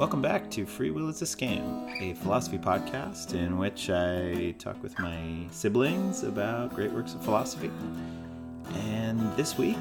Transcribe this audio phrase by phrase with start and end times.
[0.00, 4.82] Welcome back to Free Will is a Scam, a philosophy podcast in which I talk
[4.82, 7.70] with my siblings about great works of philosophy.
[8.76, 9.76] And this week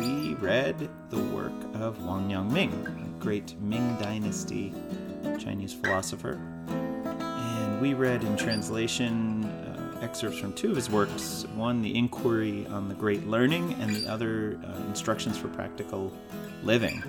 [0.00, 4.74] we read the work of Wang Yangming, a great Ming Dynasty
[5.38, 6.40] Chinese philosopher.
[6.66, 12.66] And we read in translation uh, excerpts from two of his works one, The Inquiry
[12.66, 16.12] on the Great Learning, and the other, uh, Instructions for Practical
[16.64, 17.00] Living.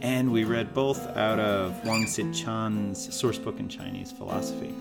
[0.00, 4.72] And we read both out of Wing-tsit Chan's source book in Chinese philosophy.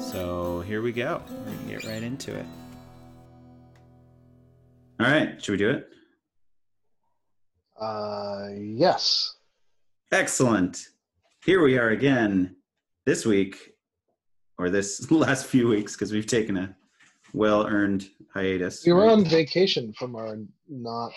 [0.00, 1.22] So here we go.
[1.28, 2.46] We're going to get right into it.
[5.00, 5.88] All right, should we do it?
[7.80, 9.36] Uh, yes.
[10.10, 10.88] Excellent.
[11.44, 12.56] Here we are again
[13.06, 13.74] this week,
[14.58, 16.76] or this last few weeks, because we've taken a
[17.32, 18.84] well earned hiatus.
[18.84, 21.12] We were on vacation from our not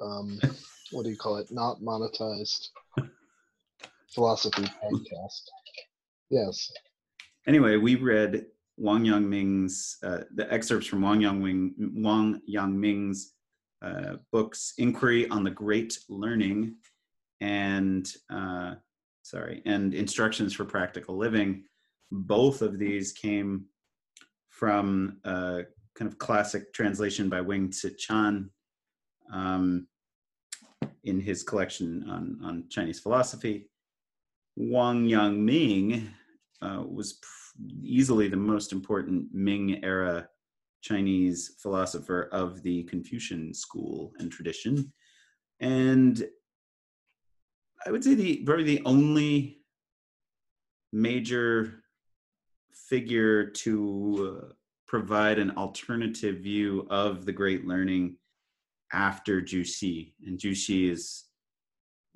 [0.00, 0.40] um,
[0.90, 1.50] what do you call it?
[1.50, 2.68] Not monetized
[4.14, 5.42] philosophy podcast.
[6.30, 6.70] Yes.
[7.46, 13.34] Anyway, we read Wang Yangming's uh, the excerpts from Wang Yangming Wang Yangming's
[13.82, 16.76] uh, books, Inquiry on the Great Learning,
[17.40, 18.74] and uh,
[19.22, 21.64] sorry, and Instructions for Practical Living.
[22.10, 23.66] Both of these came
[24.48, 25.62] from a
[25.94, 28.50] kind of classic translation by Wing-tsit Chan.
[29.32, 29.86] Um,
[31.04, 33.68] in his collection on, on Chinese philosophy.
[34.56, 36.08] Wang Yangming
[36.62, 37.18] uh, was
[37.82, 40.28] easily the most important Ming era
[40.82, 44.92] Chinese philosopher of the Confucian school and tradition.
[45.60, 46.26] And
[47.86, 49.62] I would say the probably the only
[50.92, 51.82] major
[52.72, 54.52] figure to uh,
[54.86, 58.16] provide an alternative view of the great learning
[58.92, 61.24] after Xi, and Xi is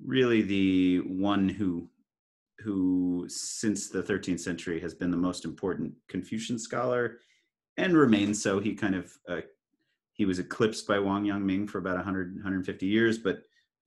[0.03, 1.89] really the one who
[2.59, 7.19] who since the 13th century has been the most important Confucian scholar
[7.77, 8.59] and remains so.
[8.59, 9.41] He kind of uh,
[10.13, 13.39] he was eclipsed by Wang Yangming for about 100 150 years, but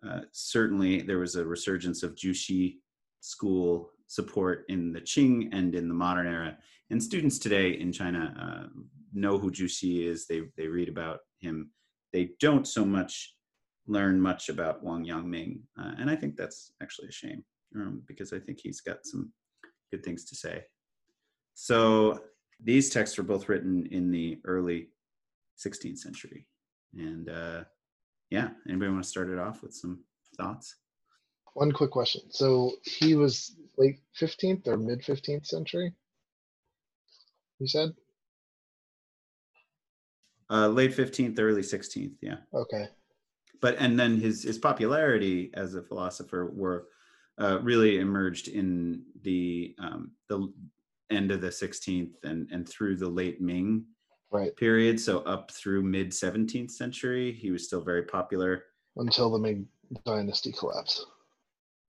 [0.06, 2.78] uh, certainly there was a resurgence of Xi
[3.20, 6.56] school support in the Qing and in the modern era.
[6.90, 8.80] And students today in China uh,
[9.12, 10.26] know who Xi is.
[10.26, 11.70] They they read about him
[12.12, 13.34] they don't so much
[13.86, 18.32] learn much about Wang Yangming, uh, and I think that's actually a shame um, because
[18.32, 19.32] I think he's got some
[19.90, 20.64] good things to say.
[21.54, 22.20] So
[22.62, 24.88] these texts were both written in the early
[25.58, 26.46] 16th century,
[26.94, 27.64] and uh,
[28.30, 30.00] yeah, anybody want to start it off with some
[30.36, 30.76] thoughts?
[31.54, 32.22] One quick question.
[32.30, 35.92] So he was late 15th or mid 15th century.
[37.58, 37.90] You said
[40.50, 42.14] uh, late 15th, early 16th.
[42.20, 42.36] Yeah.
[42.54, 42.86] Okay.
[43.60, 46.86] But and then his his popularity as a philosopher were
[47.40, 50.52] uh, really emerged in the um, the
[51.10, 53.84] end of the 16th and and through the late Ming
[54.30, 54.54] right.
[54.56, 55.00] period.
[55.00, 58.64] So up through mid 17th century, he was still very popular
[58.96, 59.66] until the Ming
[60.04, 61.06] dynasty collapsed.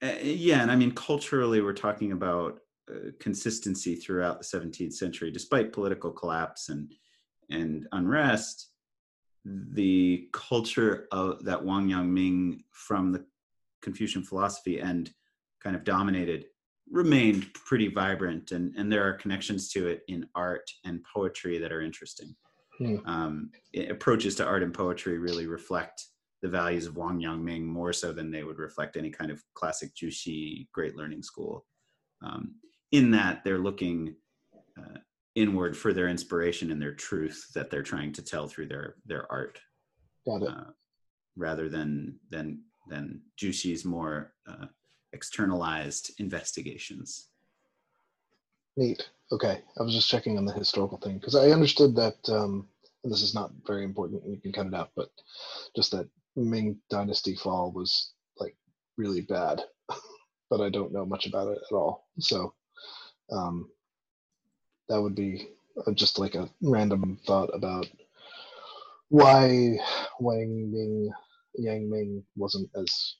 [0.01, 2.59] Uh, yeah, and I mean culturally, we're talking about
[2.89, 6.93] uh, consistency throughout the 17th century, despite political collapse and
[7.49, 8.69] and unrest,
[9.45, 13.25] the culture of that Wang Yangming from the
[13.81, 15.11] Confucian philosophy and
[15.63, 16.45] kind of dominated
[16.91, 21.71] remained pretty vibrant and, and there are connections to it in art and poetry that
[21.71, 22.35] are interesting.
[22.77, 22.97] Hmm.
[23.05, 23.51] Um,
[23.89, 26.05] approaches to art and poetry really reflect
[26.41, 29.93] the values of Wang Yangming more so than they would reflect any kind of classic
[29.95, 31.65] Zhu Xi great learning school.
[32.23, 32.55] Um,
[32.91, 34.15] in that they're looking
[34.77, 34.99] uh,
[35.39, 39.31] inward for their inspiration and their truth that they're trying to tell through their their
[39.31, 39.59] art.
[40.25, 40.49] Got it.
[40.49, 40.71] Uh,
[41.37, 44.65] rather than than than Xi's more uh,
[45.13, 47.29] externalized investigations.
[48.75, 49.09] Neat.
[49.31, 49.61] Okay.
[49.79, 52.67] I was just checking on the historical thing because i understood that um
[53.03, 55.09] and this is not very important you can cut it out but
[55.75, 58.55] just that ming dynasty fall was like
[58.97, 59.61] really bad.
[60.49, 62.07] But i don't know much about it at all.
[62.19, 62.53] So
[63.31, 63.69] um
[64.89, 65.49] that would be
[65.85, 67.87] uh, just like a random thought about
[69.09, 69.77] why
[70.19, 71.11] Wang Ming
[71.55, 73.15] Yang Ming wasn't as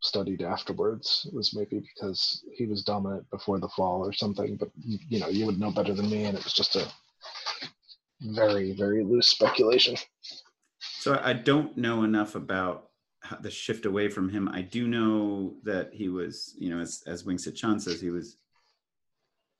[0.00, 1.26] studied afterwards.
[1.26, 4.56] It was maybe because he was dominant before the fall or something.
[4.56, 6.86] But you know, you would know better than me, and it was just a
[8.20, 9.96] very very loose speculation.
[10.78, 12.90] So I don't know enough about
[13.40, 14.48] the shift away from him.
[14.48, 18.36] I do know that he was, you know, as as Wing Chan says, he was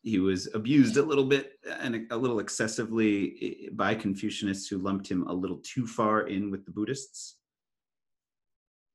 [0.07, 5.27] he was abused a little bit and a little excessively by Confucianists who lumped him
[5.27, 7.39] a little too far in with the Buddhists.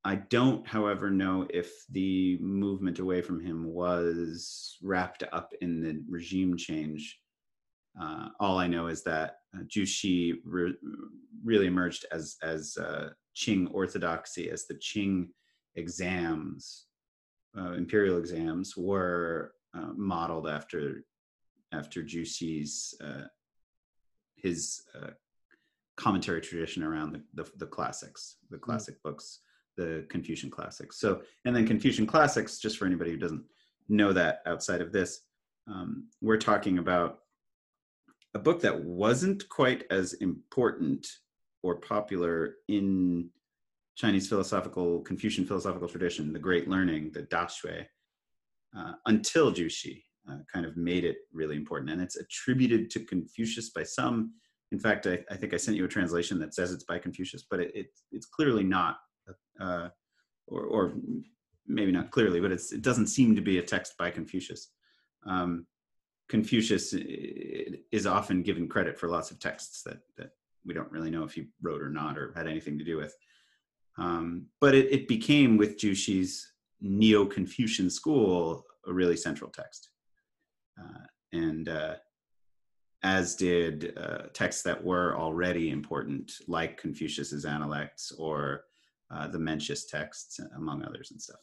[0.05, 6.01] I don't, however, know if the movement away from him was wrapped up in the
[6.09, 7.19] regime change.
[8.01, 9.63] Uh, all I know is that uh,
[10.45, 10.77] re-
[11.43, 15.27] really emerged as as uh, Qing orthodoxy, as the Qing
[15.75, 16.85] exams,
[17.57, 21.03] uh, imperial exams, were uh, modeled after
[21.73, 23.27] after Zhu Xi's uh,
[24.35, 25.11] his uh,
[25.97, 28.61] commentary tradition around the, the, the classics, the mm.
[28.61, 29.03] classic mm.
[29.03, 29.39] books,
[29.77, 30.99] the Confucian classics.
[30.99, 33.43] So, and then Confucian classics, just for anybody who doesn't
[33.87, 35.21] know that outside of this,
[35.67, 37.19] um, we're talking about
[38.33, 41.07] a book that wasn't quite as important
[41.63, 43.29] or popular in
[43.95, 47.85] Chinese philosophical, Confucian philosophical tradition, the Great Learning, the Da Xue,
[48.77, 51.91] uh, until Zhu Xi uh, kind of made it really important.
[51.91, 54.33] And it's attributed to Confucius by some.
[54.71, 57.43] In fact, I, I, think I sent you a translation that says it's by Confucius,
[57.49, 58.97] but it, it it's clearly not,
[59.59, 59.89] uh,
[60.47, 60.93] or, or,
[61.67, 64.71] maybe not clearly, but it doesn't seem to be a text by Confucius.
[65.25, 65.65] Um,
[66.27, 70.31] Confucius is often given credit for lots of texts that, that
[70.65, 73.15] we don't really know if he wrote or not or had anything to do with.
[73.97, 76.50] Um, but it, it, became, with Zhu Xi's
[76.81, 79.89] Neo Confucian school, a really central text.
[80.79, 81.95] Uh, and uh,
[83.03, 88.65] as did uh, texts that were already important, like Confucius's Analects or
[89.09, 91.39] uh, the Mencius texts, among others and stuff.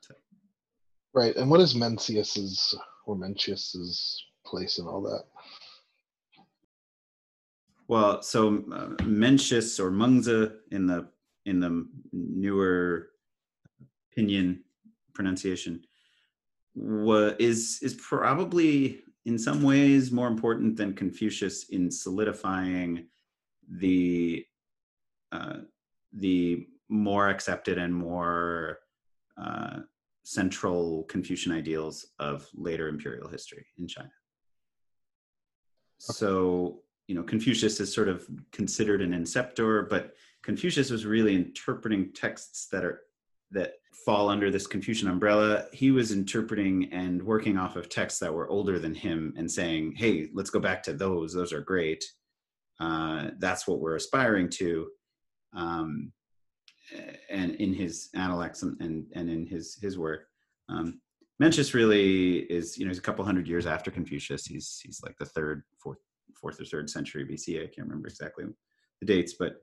[0.00, 0.14] So.
[1.14, 1.34] Right.
[1.36, 2.76] And what is Mencius's
[3.06, 5.24] or Mencius's place in all that?
[7.86, 11.08] Well, so uh, Mencius or Mengzi in the
[11.46, 13.08] in the newer
[14.18, 14.58] pinyin
[15.14, 15.80] pronunciation
[17.38, 23.06] is is probably in some ways more important than Confucius in solidifying
[23.70, 24.44] the
[25.32, 25.58] uh,
[26.12, 28.78] the more accepted and more
[29.36, 29.80] uh,
[30.24, 34.10] central Confucian ideals of later imperial history in China.
[35.98, 42.12] So, you know, Confucius is sort of considered an inceptor, but Confucius was really interpreting
[42.12, 43.02] texts that are
[43.50, 43.74] that
[44.04, 45.66] fall under this Confucian umbrella.
[45.72, 49.94] He was interpreting and working off of texts that were older than him and saying,
[49.96, 51.32] "Hey, let's go back to those.
[51.32, 52.04] Those are great.
[52.80, 54.88] Uh, that's what we're aspiring to."
[55.54, 56.12] Um,
[57.30, 60.26] and in his analects and, and, and in his his work.
[60.68, 61.00] Um,
[61.42, 64.46] Mencius really is, you know, he's a couple hundred years after Confucius.
[64.46, 65.98] He's he's like the third, fourth,
[66.40, 67.58] fourth or third century BC.
[67.58, 68.44] I can't remember exactly
[69.00, 69.56] the dates, but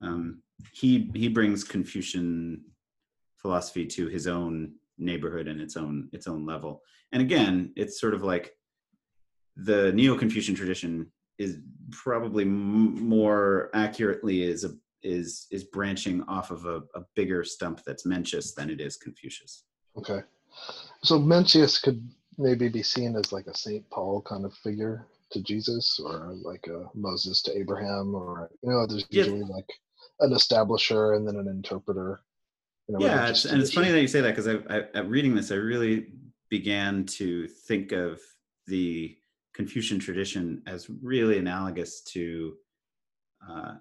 [0.00, 0.42] um,
[0.72, 2.62] he he brings Confucian
[3.40, 6.82] philosophy to his own neighborhood and its own its own level.
[7.12, 8.52] And again, it's sort of like
[9.56, 11.58] the Neo-Confucian tradition is
[11.90, 14.70] probably m- more accurately is a
[15.02, 19.64] is is branching off of a, a bigger stump that's Mencius than it is Confucius.
[19.96, 20.20] Okay,
[21.02, 25.42] so Mencius could maybe be seen as like a Saint Paul kind of figure to
[25.42, 29.54] Jesus, or like a Moses to Abraham, or you know, there's usually yeah.
[29.54, 29.68] like
[30.20, 32.20] an establisher and then an interpreter.
[32.88, 35.34] Know, yeah, it's, and it's funny that you say that because I, I, at reading
[35.34, 36.06] this, I really
[36.48, 38.20] began to think of
[38.66, 39.16] the
[39.54, 42.54] Confucian tradition as really analogous to
[43.46, 43.74] uh,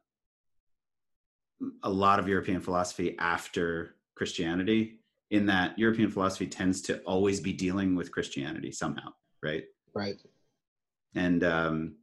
[1.83, 4.99] a lot of European philosophy after Christianity,
[5.29, 9.09] in that European philosophy tends to always be dealing with Christianity somehow,
[9.43, 9.65] right?
[9.93, 10.21] Right.
[11.15, 11.95] And um,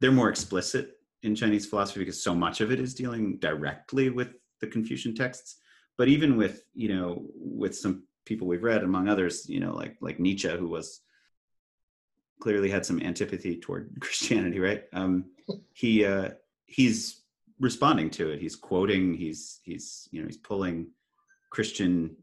[0.00, 4.34] they're more explicit in Chinese philosophy because so much of it is dealing directly with
[4.60, 5.58] the Confucian texts.
[5.98, 9.96] But even with you know with some people we've read, among others, you know like
[10.00, 11.00] like Nietzsche, who was
[12.40, 14.84] clearly had some antipathy toward Christianity, right?
[14.92, 15.26] Um,
[15.72, 16.30] he uh,
[16.66, 17.22] he's
[17.60, 18.40] responding to it.
[18.40, 19.14] He's quoting.
[19.14, 20.88] He's he's you know he's pulling
[21.50, 22.16] Christian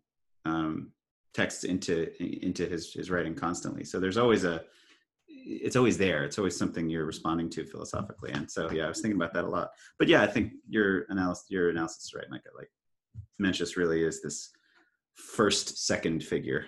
[0.45, 0.91] um,
[1.33, 2.11] texts into
[2.45, 3.83] into his his writing constantly.
[3.83, 4.63] So there's always a
[5.27, 6.23] it's always there.
[6.25, 8.31] It's always something you're responding to philosophically.
[8.31, 9.69] And so yeah, I was thinking about that a lot.
[9.97, 12.49] But yeah, I think your analysis your analysis is right, Micah.
[12.57, 12.69] Like
[13.41, 14.51] Mencius really is this
[15.13, 16.65] first second figure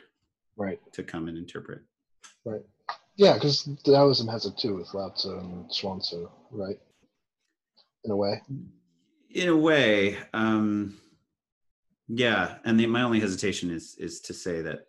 [0.58, 1.82] right to come and interpret
[2.46, 2.62] right
[3.16, 6.80] yeah because taoism has it too with lao tzu and Tzu, right
[8.04, 8.42] in a way.
[9.30, 10.98] In a way, um,
[12.08, 12.58] yeah.
[12.66, 14.88] And the, my only hesitation is is to say that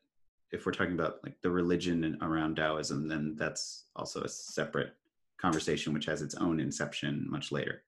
[0.50, 4.94] if we're talking about like the religion and around Taoism, then that's also a separate
[5.38, 7.82] conversation, which has its own inception much later.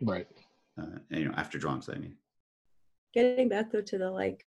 [0.00, 0.26] Right.
[0.76, 2.16] Uh, and, you know, after Zhuangzi, I mean.
[3.14, 4.44] Getting back though to the like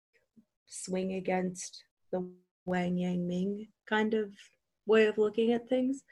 [0.68, 2.30] swing against the
[2.65, 4.32] Wang Yang Ming kind of
[4.86, 6.03] way of looking at things.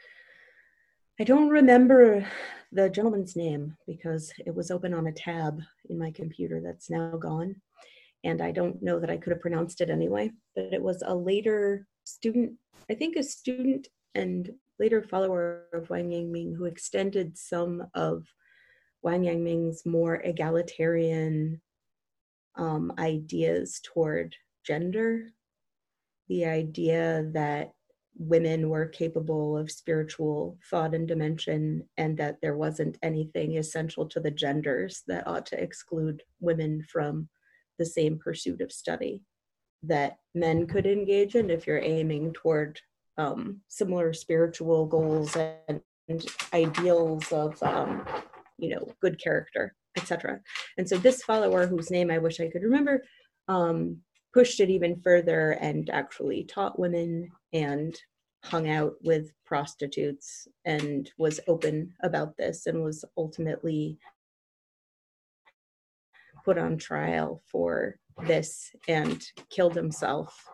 [1.19, 2.25] I don't remember
[2.71, 7.17] the gentleman's name because it was open on a tab in my computer that's now
[7.17, 7.55] gone.
[8.23, 11.15] and I don't know that I could have pronounced it anyway, but it was a
[11.15, 12.53] later student,
[12.89, 18.25] I think a student and later follower of Wang Yangming who extended some of
[19.01, 21.61] Wang Yangming's more egalitarian
[22.55, 25.29] um, ideas toward gender.
[26.27, 27.71] The idea that
[28.17, 34.19] women were capable of spiritual thought and dimension, and that there wasn't anything essential to
[34.19, 37.29] the genders that ought to exclude women from
[37.77, 39.23] the same pursuit of study
[39.83, 42.79] that men could engage in if you're aiming toward
[43.17, 45.35] um, similar spiritual goals
[45.67, 48.05] and, and ideals of um,
[48.57, 50.39] you know good character etc
[50.77, 53.03] and so this follower whose name i wish i could remember
[53.47, 53.97] um,
[54.33, 57.99] pushed it even further and actually taught women and
[58.43, 63.97] hung out with prostitutes and was open about this and was ultimately
[66.45, 70.47] put on trial for this and killed himself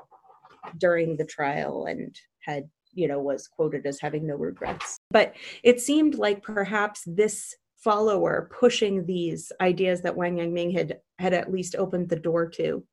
[0.77, 4.99] during the trial and had you know was quoted as having no regrets.
[5.11, 11.33] But it seemed like perhaps this follower pushing these ideas that wang yangming had had
[11.33, 12.83] at least opened the door to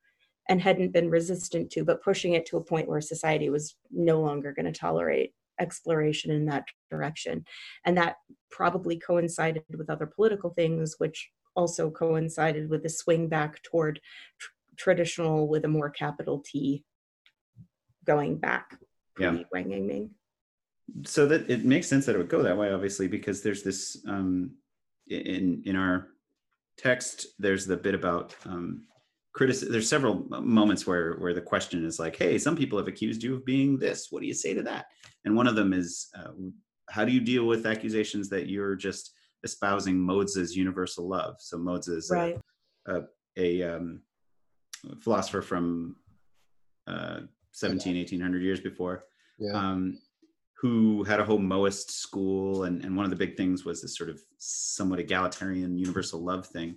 [0.50, 4.20] and hadn't been resistant to but pushing it to a point where society was no
[4.20, 7.42] longer going to tolerate exploration in that direction
[7.86, 8.16] and that
[8.50, 13.98] probably coincided with other political things which also coincided with the swing back toward
[14.38, 16.84] tr- traditional with a more capital T
[18.04, 18.78] going back.
[19.18, 19.36] Yeah.
[19.52, 20.10] Wang Yangming.
[21.04, 24.02] So that it makes sense that it would go that way, obviously, because there's this
[24.08, 24.52] um,
[25.12, 26.08] in in our
[26.76, 27.26] text.
[27.38, 28.84] There's the bit about um,
[29.32, 29.72] criticism.
[29.72, 33.34] There's several moments where where the question is like, "Hey, some people have accused you
[33.36, 34.08] of being this.
[34.10, 34.86] What do you say to that?"
[35.24, 36.32] And one of them is, uh,
[36.90, 39.12] "How do you deal with accusations that you're just
[39.44, 41.36] espousing Mozi's universal love.
[41.40, 42.38] So Mozi is right.
[42.86, 43.00] a,
[43.36, 44.02] a, a um,
[45.00, 45.96] philosopher from
[46.86, 47.20] uh,
[47.52, 49.04] 17, 1800 years before,
[49.38, 49.52] Yeah.
[49.52, 49.98] um,
[50.62, 52.64] who had a whole Moist school.
[52.64, 56.46] And, and one of the big things was this sort of somewhat egalitarian universal love
[56.46, 56.76] thing.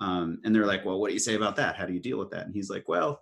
[0.00, 1.76] Um, and they're like, well, what do you say about that?
[1.76, 2.46] How do you deal with that?
[2.46, 3.20] And he's like, well,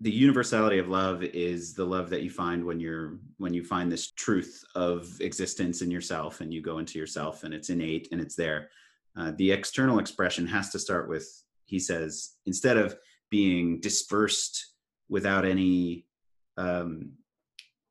[0.00, 3.92] the universality of love is the love that you find when you're when you find
[3.92, 8.20] this truth of existence in yourself and you go into yourself and it's innate and
[8.20, 8.70] it's there
[9.16, 11.26] uh, the external expression has to start with
[11.66, 12.96] he says instead of
[13.28, 14.74] being dispersed
[15.08, 16.06] without any
[16.58, 17.10] um,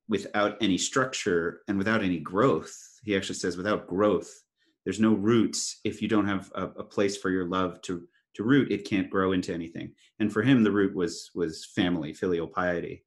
[0.09, 2.73] without any structure and without any growth.
[3.03, 4.43] He actually says without growth
[4.83, 5.79] there's no roots.
[5.83, 9.09] If you don't have a, a place for your love to to root it can't
[9.09, 9.91] grow into anything.
[10.19, 13.03] And for him the root was was family filial piety.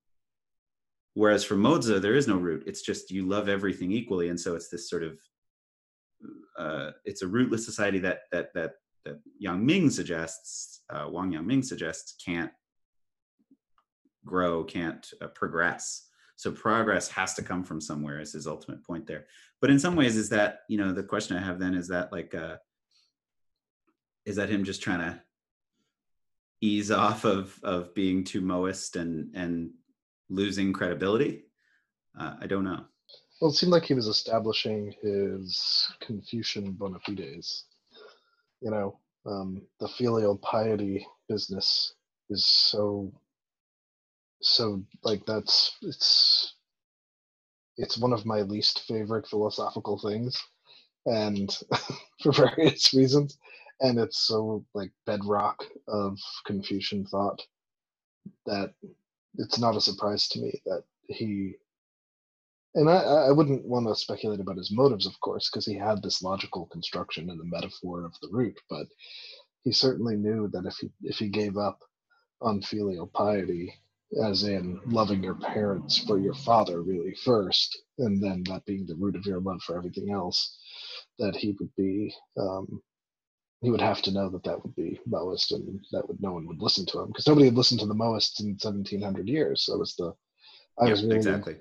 [1.15, 2.65] Whereas for mozi there is no root.
[2.67, 4.29] It's just you love everything equally.
[4.29, 5.19] And so it's this sort of
[6.59, 8.73] uh, it's a rootless society that that that
[9.05, 12.51] that yang ming suggests uh, wang yang ming suggests can't
[14.27, 16.10] grow can't uh, progress
[16.41, 19.27] so progress has to come from somewhere is his ultimate point there.
[19.61, 22.11] But in some ways is that you know the question i have then is that
[22.13, 22.57] like uh
[24.25, 25.21] is that him just trying to
[26.63, 29.73] ease off of of being too moist and and
[30.31, 31.45] losing credibility?
[32.19, 32.87] Uh, i don't know.
[33.41, 37.65] Well, it seemed like he was establishing his Confucian bona fides.
[38.63, 41.95] You know, um, the filial piety business
[42.31, 43.13] is so,
[44.43, 46.55] so like that's it's,
[47.79, 50.41] it's one of my least favorite philosophical things,
[51.07, 51.57] and
[52.23, 53.39] for various reasons,
[53.81, 57.43] and it's so like bedrock of Confucian thought
[58.47, 58.75] that
[59.39, 61.55] it's not a surprise to me that he
[62.75, 66.03] and I, I wouldn't want to speculate about his motives, of course, because he had
[66.03, 68.59] this logical construction and the metaphor of the root.
[68.71, 68.89] But
[69.63, 71.81] he certainly knew that if he if he gave up
[72.43, 73.75] on filial piety,
[74.25, 78.97] as in loving your parents for your father really first, and then that being the
[78.97, 80.59] root of your love for everything else,
[81.19, 82.83] that he would be um,
[83.63, 86.47] he would have to know that that would be Moist, and that would no one
[86.47, 89.65] would listen to him because nobody had listened to the Moists in 1700 years.
[89.65, 90.15] So it was the
[90.81, 91.57] I Yeah, was really exactly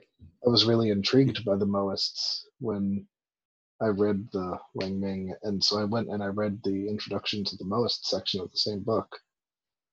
[0.45, 3.07] I was really intrigued by the Moists when
[3.81, 7.57] I read the Wang Ming, and so I went and I read the introduction to
[7.57, 9.19] the Moist section of the same book.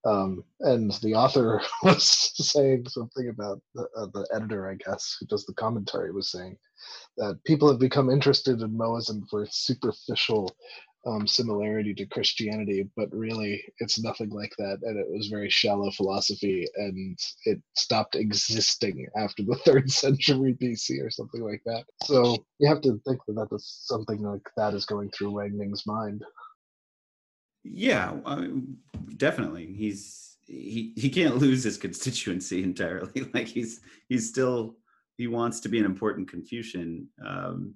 [0.07, 5.27] Um, and the author was saying something about the, uh, the editor, I guess, who
[5.27, 6.57] does the commentary, was saying
[7.17, 10.55] that people have become interested in Moism for its superficial
[11.07, 14.79] um, similarity to Christianity, but really it's nothing like that.
[14.83, 21.05] And it was very shallow philosophy, and it stopped existing after the third century BC
[21.05, 21.85] or something like that.
[22.03, 25.57] So you have to think that that is something like that is going through Wang
[25.57, 26.25] Ming's mind.
[27.73, 28.77] Yeah I mean,
[29.17, 33.31] definitely he's he he can't lose his constituency entirely.
[33.35, 34.77] like he's he's still
[35.17, 37.09] he wants to be an important Confucian.
[37.25, 37.75] Um,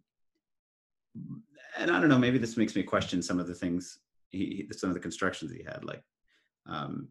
[1.78, 4.90] and I don't know, maybe this makes me question some of the things he, some
[4.90, 6.02] of the constructions he had, like,
[6.66, 7.08] um,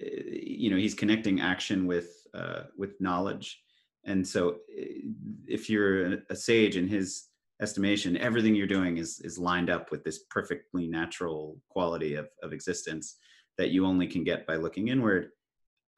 [0.00, 3.60] eh, you know, he's connecting action with uh, with knowledge,
[4.04, 5.08] and so eh,
[5.46, 7.29] if you're a sage in his
[7.60, 12.52] estimation, everything you're doing is is lined up with this perfectly natural quality of of
[12.52, 13.16] existence
[13.58, 15.30] that you only can get by looking inward.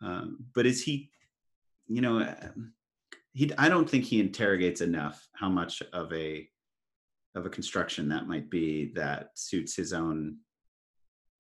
[0.03, 1.11] Um, but is he,
[1.87, 2.73] you know, um,
[3.33, 3.53] he?
[3.57, 6.49] I don't think he interrogates enough how much of a
[7.35, 10.37] of a construction that might be that suits his own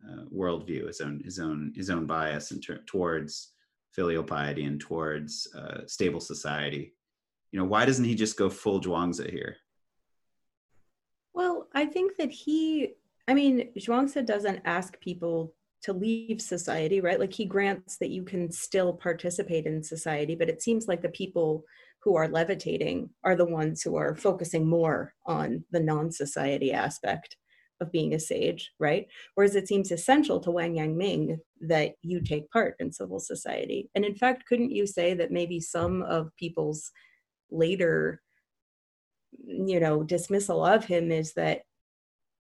[0.09, 3.53] uh, worldview, his own his own his own bias and ter- towards
[3.93, 6.95] filial piety and towards uh, stable society.
[7.51, 9.57] You know, why doesn't he just go full Zhuangzi here?
[11.75, 12.95] I think that he,
[13.29, 17.19] I mean, Zhuangzi doesn't ask people to leave society, right?
[17.19, 21.09] Like he grants that you can still participate in society, but it seems like the
[21.09, 21.65] people
[22.03, 27.37] who are levitating are the ones who are focusing more on the non-society aspect
[27.81, 29.07] of being a sage, right?
[29.35, 33.91] Whereas it seems essential to Wang Yang Ming that you take part in civil society.
[33.95, 36.91] And in fact, couldn't you say that maybe some of people's
[37.51, 38.23] later,
[39.45, 41.63] you know, dismissal of him is that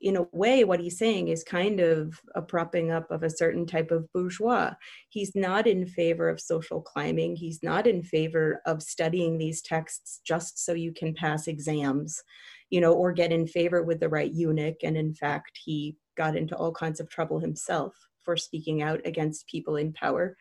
[0.01, 3.67] in a way, what he's saying is kind of a propping up of a certain
[3.67, 4.73] type of bourgeois.
[5.09, 7.37] He's not in favor of social climbing.
[7.37, 12.23] He's not in favor of studying these texts just so you can pass exams,
[12.69, 14.77] you know, or get in favor with the right eunuch.
[14.83, 19.49] And in fact, he got into all kinds of trouble himself for speaking out against
[19.49, 20.37] people in power.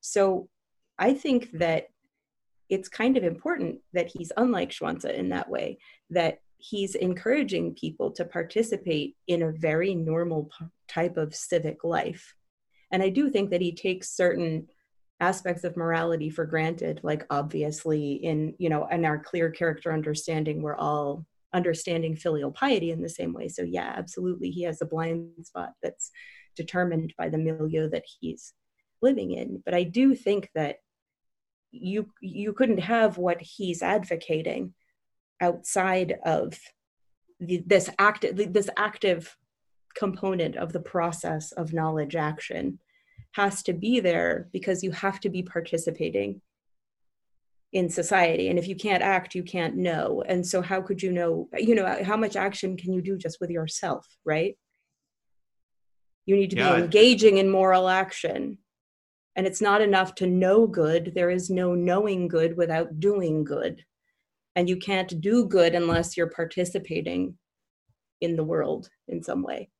[0.00, 0.48] So
[0.98, 1.88] I think that
[2.70, 5.78] it's kind of important that he's unlike Zhuangzi in that way,
[6.10, 10.50] that he's encouraging people to participate in a very normal
[10.88, 12.34] type of civic life.
[12.92, 14.68] And I do think that he takes certain
[15.20, 20.62] aspects of morality for granted, like obviously in, you know, in our clear character understanding,
[20.62, 23.48] we're all understanding filial piety in the same way.
[23.48, 26.10] So yeah, absolutely, he has a blind spot that's
[26.56, 28.54] determined by the milieu that he's
[29.02, 29.62] living in.
[29.64, 30.76] But I do think that
[31.72, 34.74] you you couldn't have what he's advocating
[35.40, 36.58] outside of
[37.38, 39.36] the, this active this active
[39.96, 42.78] component of the process of knowledge action
[43.32, 46.40] has to be there because you have to be participating
[47.72, 48.48] in society.
[48.48, 50.22] And if you can't act you can't know.
[50.26, 53.40] And so how could you know you know how much action can you do just
[53.40, 54.56] with yourself right?
[56.26, 58.58] You need to yeah, be engaging in moral action
[59.40, 63.82] and it's not enough to know good there is no knowing good without doing good.
[64.54, 67.38] And you can't do good unless you're participating
[68.20, 69.70] in the world in some way.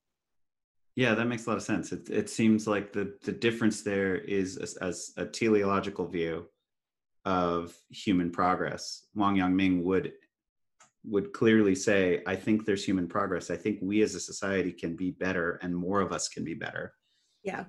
[0.96, 1.92] Yeah that makes a lot of sense.
[1.92, 6.46] It, it seems like the, the difference there is as, as a teleological view
[7.26, 9.08] of human progress.
[9.14, 10.12] Wang yang would
[11.04, 13.50] would clearly say i think there's human progress.
[13.50, 16.54] I think we as a society can be better and more of us can be
[16.54, 16.94] better.
[17.44, 17.64] Yeah.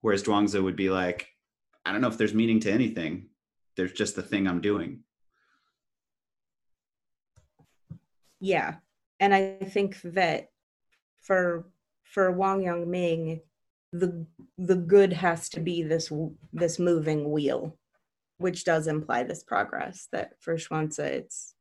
[0.00, 1.28] Whereas zhuangzi would be like
[1.84, 3.28] i don't know if there's meaning to anything.
[3.76, 5.00] There's just the thing i'm doing.
[8.40, 8.76] Yeah.
[9.20, 10.50] And i think that
[11.22, 11.66] for
[12.04, 13.40] for wang yang ming
[13.92, 14.26] the
[14.58, 16.12] the good has to be this
[16.52, 17.76] this moving wheel
[18.38, 21.54] which does imply this progress that for Zhuangzi it's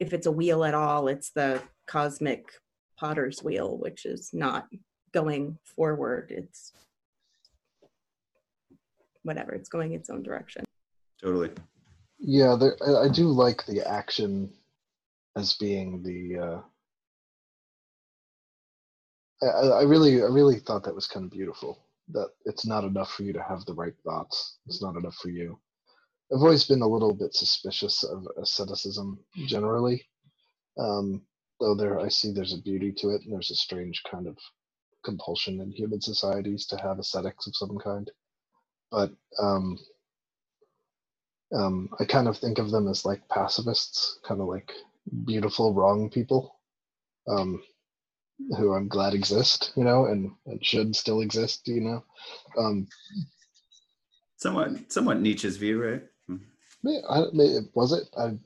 [0.00, 2.52] if it's a wheel at all it's the cosmic
[2.98, 4.68] potter's wheel which is not
[5.16, 6.30] going forward.
[6.30, 6.72] It's
[9.26, 10.64] whatever it's going its own direction
[11.20, 11.50] totally
[12.18, 14.50] yeah there, i do like the action
[15.36, 16.60] as being the uh,
[19.42, 21.78] I, I really I really thought that was kind of beautiful.
[22.08, 24.58] That it's not enough for you to have the right thoughts.
[24.66, 25.58] It's not enough for you.
[26.32, 30.04] I've always been a little bit suspicious of asceticism generally.
[30.78, 31.22] Um,
[31.60, 34.36] though there I see there's a beauty to it and there's a strange kind of
[35.04, 38.10] compulsion in human societies to have ascetics of some kind.
[38.90, 39.78] But um,
[41.54, 44.72] um, I kind of think of them as like pacifists, kind of like
[45.24, 46.56] beautiful wrong people
[47.28, 47.62] um,
[48.56, 52.04] who I'm glad exist, you know, and, and should still exist, you know.
[52.58, 52.86] Um,
[54.36, 56.02] somewhat, somewhat Nietzsche's view, right?
[57.08, 57.24] I,
[57.74, 58.08] was it?
[58.16, 58.36] I,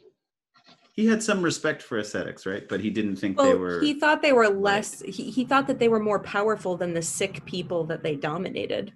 [0.95, 2.69] he had some respect for ascetics, right?
[2.69, 3.81] But he didn't think well, they were.
[3.81, 5.03] He thought they were less.
[5.03, 5.15] Right.
[5.15, 8.93] He, he thought that they were more powerful than the sick people that they dominated.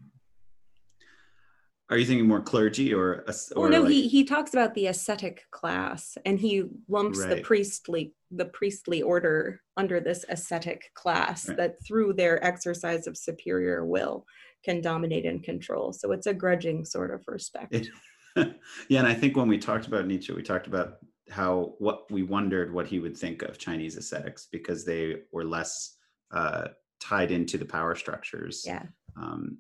[1.91, 3.25] Are you thinking more clergy or?
[3.57, 3.91] or no, like...
[3.91, 7.37] he he talks about the ascetic class, and he lumps right.
[7.37, 11.57] the priestly the priestly order under this ascetic class right.
[11.59, 14.25] that through their exercise of superior will
[14.65, 15.93] can dominate and control.
[15.93, 17.75] So it's a grudging sort of respect.
[17.75, 17.89] It,
[18.89, 20.97] yeah, and I think when we talked about Nietzsche, we talked about
[21.31, 25.97] how what we wondered what he would think of Chinese ascetics because they were less
[26.33, 26.69] uh,
[27.01, 28.65] tied into the power structures.
[28.67, 28.83] Yeah.
[29.21, 29.59] Um,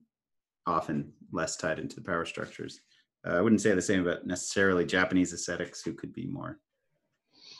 [0.66, 2.80] often less tied into the power structures.
[3.26, 6.58] Uh, I wouldn't say the same about necessarily Japanese ascetics who could be more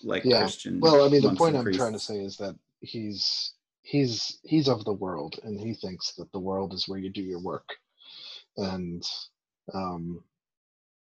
[0.03, 0.41] like yeah.
[0.41, 0.81] Christian.
[0.81, 4.85] Well, I mean, the point I'm trying to say is that he's he's he's of
[4.85, 7.69] the world, and he thinks that the world is where you do your work,
[8.57, 9.03] and
[9.73, 10.23] um,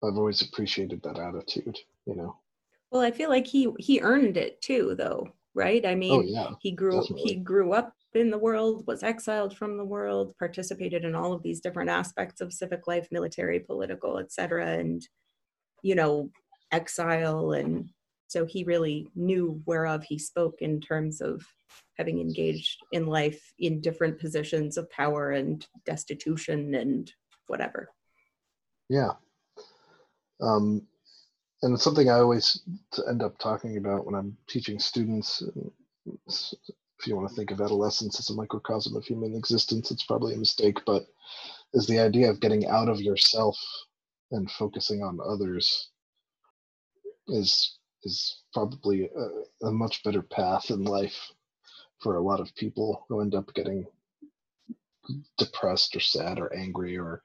[0.04, 1.78] I've always appreciated that attitude.
[2.06, 2.38] You know.
[2.92, 5.86] Well, I feel like he he earned it too, though, right?
[5.86, 7.24] I oh, mean, oh, yeah, he grew definitely.
[7.24, 11.44] he grew up in the world, was exiled from the world, participated in all of
[11.44, 15.08] these different aspects of civic life, military, political, etc., and
[15.82, 16.30] you know,
[16.72, 17.90] exile and
[18.30, 21.44] so he really knew whereof he spoke in terms of
[21.98, 27.12] having engaged in life in different positions of power and destitution and
[27.48, 27.90] whatever.
[28.88, 29.14] Yeah.
[30.42, 30.84] Um,
[31.64, 32.62] and it's something I always
[33.10, 35.42] end up talking about when I'm teaching students.
[37.00, 40.34] If you want to think of adolescence as a microcosm of human existence, it's probably
[40.34, 41.08] a mistake, but
[41.74, 43.58] is the idea of getting out of yourself
[44.32, 45.90] and focusing on others
[47.28, 51.32] is is probably a, a much better path in life
[52.00, 53.86] for a lot of people who end up getting
[55.38, 57.24] depressed or sad or angry or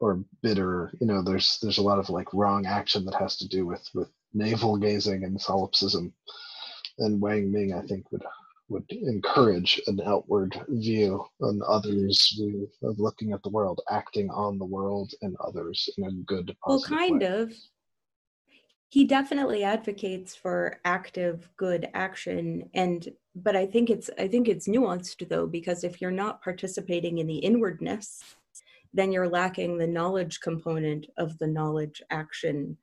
[0.00, 0.92] or bitter.
[1.00, 3.88] You know there's there's a lot of like wrong action that has to do with
[3.94, 6.12] with navel gazing and solipsism.
[6.98, 8.24] And wang ming i think would
[8.68, 14.58] would encourage an outward view on others view of looking at the world acting on
[14.58, 17.26] the world and others in a good well kind way.
[17.26, 17.52] of
[18.88, 24.68] he definitely advocates for active good action and but i think it's i think it's
[24.68, 28.22] nuanced though because if you're not participating in the inwardness
[28.92, 32.76] then you're lacking the knowledge component of the knowledge action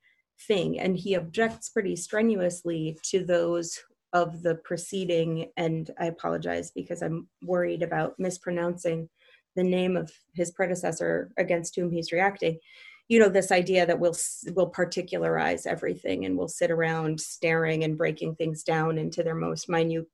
[0.48, 3.80] thing and he objects pretty strenuously to those
[4.13, 9.10] of the proceeding, and i apologize because i'm worried about mispronouncing
[9.56, 12.60] the name of his predecessor against whom he's reacting.
[13.10, 14.15] You know this idea that we'll
[14.56, 19.69] we'll particularize everything and we'll sit around staring and breaking things down into their most
[19.69, 20.06] minute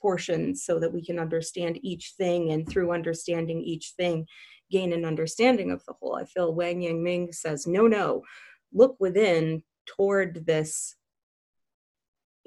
[0.00, 4.26] portions so that we can understand each thing and through understanding each thing
[4.70, 6.14] gain an understanding of the whole.
[6.14, 8.22] I feel wang yang ming says no no
[8.72, 10.94] look within toward this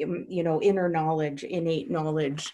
[0.04, 2.52] Um, you know inner knowledge innate knowledge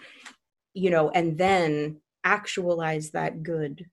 [0.73, 3.86] you know and then actualize that good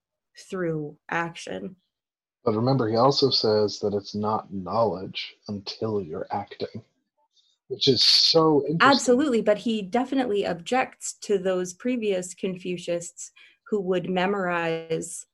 [0.50, 1.76] through action
[2.44, 6.82] but remember, he also says that it's not knowledge until you're acting,
[7.68, 13.30] which is so Absolutely, but he definitely objects to those previous Confucianists
[13.68, 15.24] who would memorize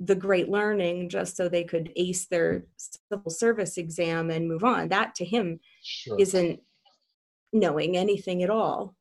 [0.00, 4.88] the great learning just so they could ace their civil service exam and move on.
[4.88, 6.16] That to him sure.
[6.18, 6.60] isn't
[7.52, 8.94] knowing anything at all.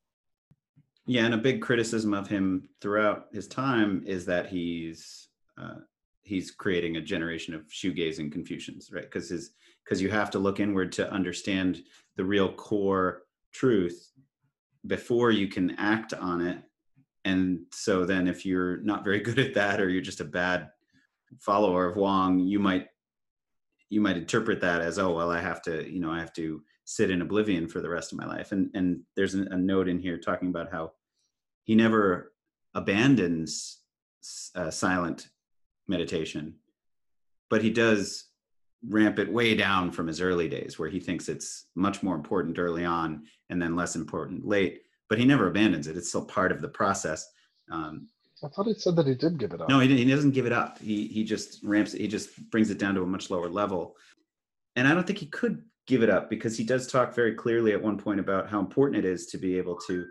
[1.06, 5.30] Yeah, and a big criticism of him throughout his time is that he's
[5.60, 5.76] uh,
[6.24, 9.04] he's creating a generation of shoegazing Confucians, right?
[9.04, 9.52] Because his
[9.84, 11.82] because you have to look inward to understand
[12.18, 14.12] the real core truth
[14.86, 16.62] before you can act on it.
[17.24, 20.70] And so then if you're not very good at that or you're just a bad
[21.40, 22.88] follower of Wang, you might
[23.90, 26.62] you might interpret that as, oh well, I have to, you know, I have to
[26.88, 28.52] sit in oblivion for the rest of my life.
[28.52, 30.94] And and there's a, a note in here talking about how
[31.64, 32.34] he never
[32.74, 33.80] abandons
[34.56, 35.30] uh, silent
[35.88, 36.56] meditation,
[37.50, 38.26] but he does
[38.88, 42.60] ramp it way down from his early days where he thinks it's much more important
[42.60, 45.98] early on and then less important late but he never abandons it.
[45.98, 47.28] It's still part of the process.
[47.72, 48.08] Um,
[48.44, 49.70] i thought he said that he did give it up.
[49.70, 50.78] No he, he doesn't give it up.
[50.80, 53.96] He, he just ramps he just brings it down to a much lower level.
[54.76, 57.72] And i don't think he could give it up because he does talk very clearly
[57.72, 60.06] at one point about how important it is to be able to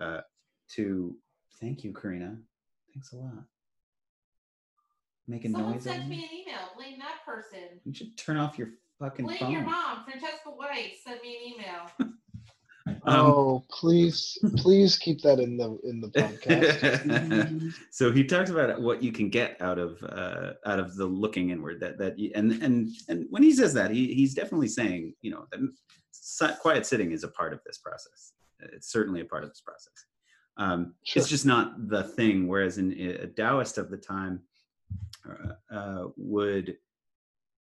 [0.00, 0.20] uh,
[0.68, 1.14] to
[1.60, 2.36] thank you karina
[2.94, 3.44] thanks a lot
[5.28, 5.82] making Someone noise.
[5.82, 6.60] sent me an email.
[6.76, 7.80] Blame that person.
[7.84, 8.68] You should turn off your
[9.00, 9.50] fucking Blame phone.
[9.50, 10.04] your mom.
[10.04, 11.90] Francesca White sent me an email.
[12.86, 17.74] Um, oh, please, please keep that in the in the podcast.
[17.90, 21.50] so he talks about what you can get out of uh, out of the looking
[21.50, 21.80] inward.
[21.80, 25.46] That that and and and when he says that, he he's definitely saying, you know,
[25.50, 28.32] that quiet sitting is a part of this process.
[28.60, 30.06] It's certainly a part of this process.
[30.56, 31.20] Um, sure.
[31.20, 32.46] It's just not the thing.
[32.46, 34.40] Whereas in a Taoist of the time,
[35.70, 36.76] uh, would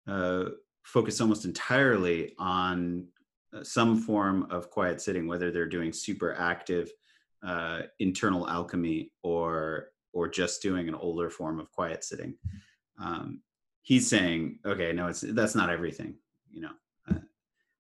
[0.08, 0.46] uh,
[0.84, 3.23] focus almost entirely on uh,
[3.62, 6.90] some form of quiet sitting, whether they're doing super active
[7.46, 12.36] uh, internal alchemy or or just doing an older form of quiet sitting.
[13.00, 13.42] um,
[13.82, 16.16] he's saying, okay, no, it's that's not everything,
[16.52, 16.72] you know.
[17.10, 17.20] Uh,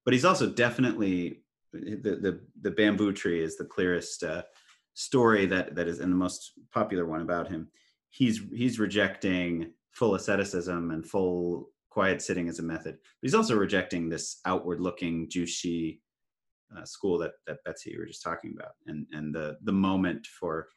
[0.05, 4.43] but he's also definitely the the the bamboo tree is the clearest uh,
[4.93, 7.69] story that that is and the most popular one about him.
[8.09, 12.95] He's he's rejecting full asceticism and full quiet sitting as a method.
[12.95, 16.01] But he's also rejecting this outward looking Zhu Xi
[16.75, 20.25] uh, school that that Betsy you were just talking about, and and the the moment
[20.39, 20.67] for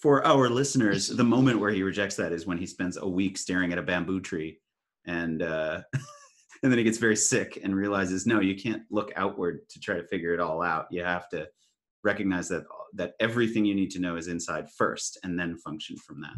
[0.00, 3.38] for our listeners, the moment where he rejects that is when he spends a week
[3.38, 4.58] staring at a bamboo tree,
[5.06, 5.80] and uh,
[6.62, 9.96] and then he gets very sick and realizes, no, you can't look outward to try
[9.96, 10.86] to figure it all out.
[10.90, 11.48] You have to
[12.04, 12.64] recognize that
[12.94, 16.36] that everything you need to know is inside first, and then function from that.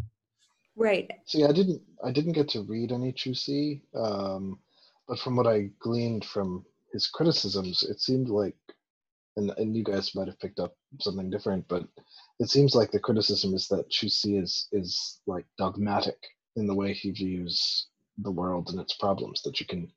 [0.77, 1.11] Right.
[1.27, 4.59] See, I didn't I didn't get to read any Zhu Xi, um,
[5.09, 8.57] but from what I gleaned from his criticisms, it seemed like,
[9.37, 11.85] and and you guys might have picked up something different, but
[12.41, 16.19] it seems like the criticism is that Zhu Xi is is like dogmatic
[16.57, 19.43] in the way he views the world and its problems.
[19.43, 19.93] That you can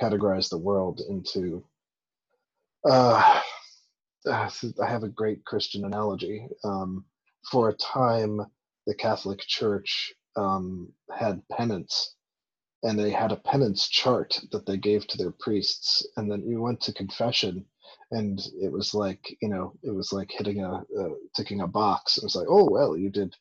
[0.00, 1.64] categorize the world into.
[2.88, 3.40] Uh
[4.28, 4.50] I
[4.86, 6.46] have a great Christian analogy.
[6.64, 7.04] Um,
[7.50, 8.40] for a time,
[8.86, 12.14] the Catholic Church um, had penance,
[12.82, 16.60] and they had a penance chart that they gave to their priests, and then you
[16.60, 17.64] went to confession,
[18.10, 22.18] and it was like you know it was like hitting a, a ticking a box.
[22.18, 23.34] It was like, oh well, you did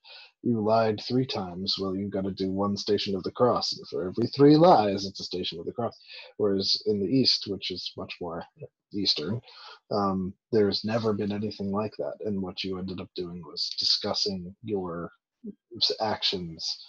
[0.46, 1.76] you lied three times.
[1.80, 3.76] Well, you've got to do one station of the cross.
[3.76, 5.98] And for every three lies, it's a station of the cross.
[6.38, 8.46] Whereas in the East, which is much more
[8.94, 9.42] Eastern,
[9.92, 12.14] um, there's never been anything like that.
[12.22, 15.12] And what you ended up doing was discussing your
[16.02, 16.86] actions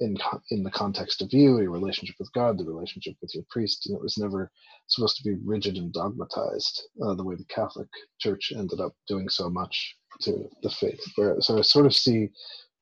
[0.00, 0.16] in
[0.50, 3.96] in the context of you, your relationship with God, the relationship with your priest, and
[3.96, 4.50] it was never
[4.88, 7.88] supposed to be rigid and dogmatized uh, the way the Catholic
[8.18, 11.00] Church ended up doing so much to the faith.
[11.40, 12.28] So I sort of see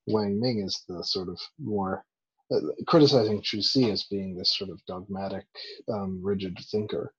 [0.06, 2.04] Wang Ming as the sort of more
[2.50, 5.44] uh, criticizing Zhu Xi as being this sort of dogmatic,
[5.92, 7.12] um, rigid thinker,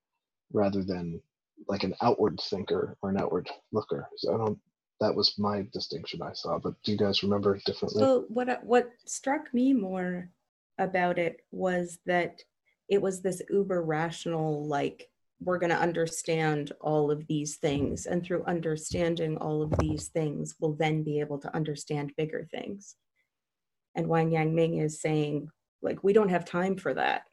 [0.51, 1.21] rather than
[1.67, 4.09] like an outward thinker or an outward looker.
[4.17, 4.59] So I don't
[5.03, 6.57] that was my distinction I saw.
[6.57, 8.01] But do you guys remember differently?
[8.01, 10.29] So what uh, what struck me more
[10.79, 12.41] about it was that
[12.89, 18.23] it was this uber rational like we're going to understand all of these things and
[18.23, 22.95] through understanding all of these things we'll then be able to understand bigger things
[23.95, 25.47] and wang yang ming is saying
[25.81, 27.23] like we don't have time for that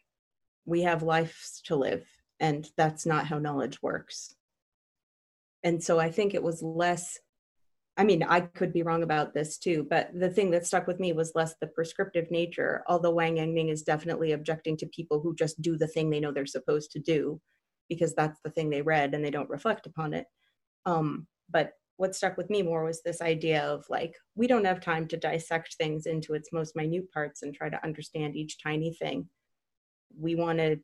[0.66, 2.06] we have lives to live
[2.40, 4.35] and that's not how knowledge works
[5.62, 7.18] and so i think it was less
[8.00, 10.98] I mean, I could be wrong about this too, but the thing that stuck with
[10.98, 15.34] me was less the prescriptive nature, although Wang Yangming is definitely objecting to people who
[15.34, 17.38] just do the thing they know they're supposed to do
[17.90, 20.24] because that's the thing they read and they don't reflect upon it.
[20.86, 24.80] Um, but what stuck with me more was this idea of like, we don't have
[24.80, 28.94] time to dissect things into its most minute parts and try to understand each tiny
[28.94, 29.28] thing.
[30.18, 30.78] We want to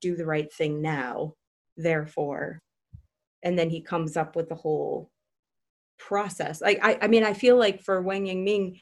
[0.00, 1.34] do the right thing now,
[1.76, 2.62] therefore.
[3.42, 5.10] And then he comes up with the whole
[5.98, 6.60] process.
[6.60, 8.80] Like I, I mean, I feel like for Wang Yangming,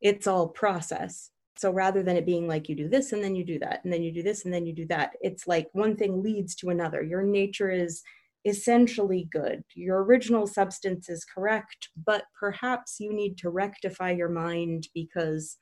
[0.00, 1.30] it's all process.
[1.56, 3.92] So rather than it being like you do this and then you do that and
[3.92, 6.70] then you do this and then you do that, it's like one thing leads to
[6.70, 7.02] another.
[7.02, 8.02] Your nature is
[8.46, 9.62] essentially good.
[9.74, 15.58] Your original substance is correct, but perhaps you need to rectify your mind because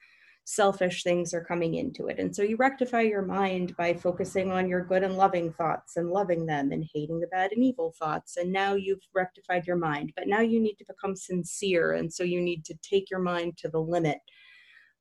[0.50, 2.18] selfish things are coming into it.
[2.18, 6.08] And so you rectify your mind by focusing on your good and loving thoughts and
[6.08, 8.38] loving them and hating the bad and evil thoughts.
[8.38, 11.92] And now you've rectified your mind, but now you need to become sincere.
[11.92, 14.20] And so you need to take your mind to the limit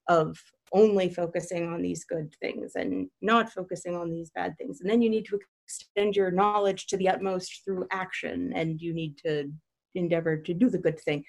[0.10, 0.38] of
[0.74, 4.82] only focusing on these good things and not focusing on these bad things.
[4.82, 8.94] And then you need to extend your knowledge to the utmost through action and you
[8.94, 9.50] need to
[9.96, 11.24] endeavor to do the good thing.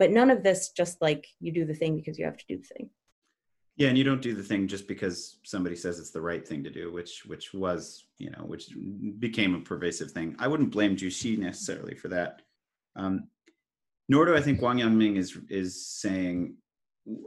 [0.00, 2.56] But none of this just like you do the thing because you have to do
[2.56, 2.90] the thing.
[3.80, 6.62] Yeah, and you don't do the thing just because somebody says it's the right thing
[6.64, 8.68] to do, which which was you know which
[9.18, 10.36] became a pervasive thing.
[10.38, 12.42] I wouldn't blame Zhu Xi necessarily for that.
[12.94, 13.28] Um,
[14.10, 16.56] nor do I think Wang Yangming is is saying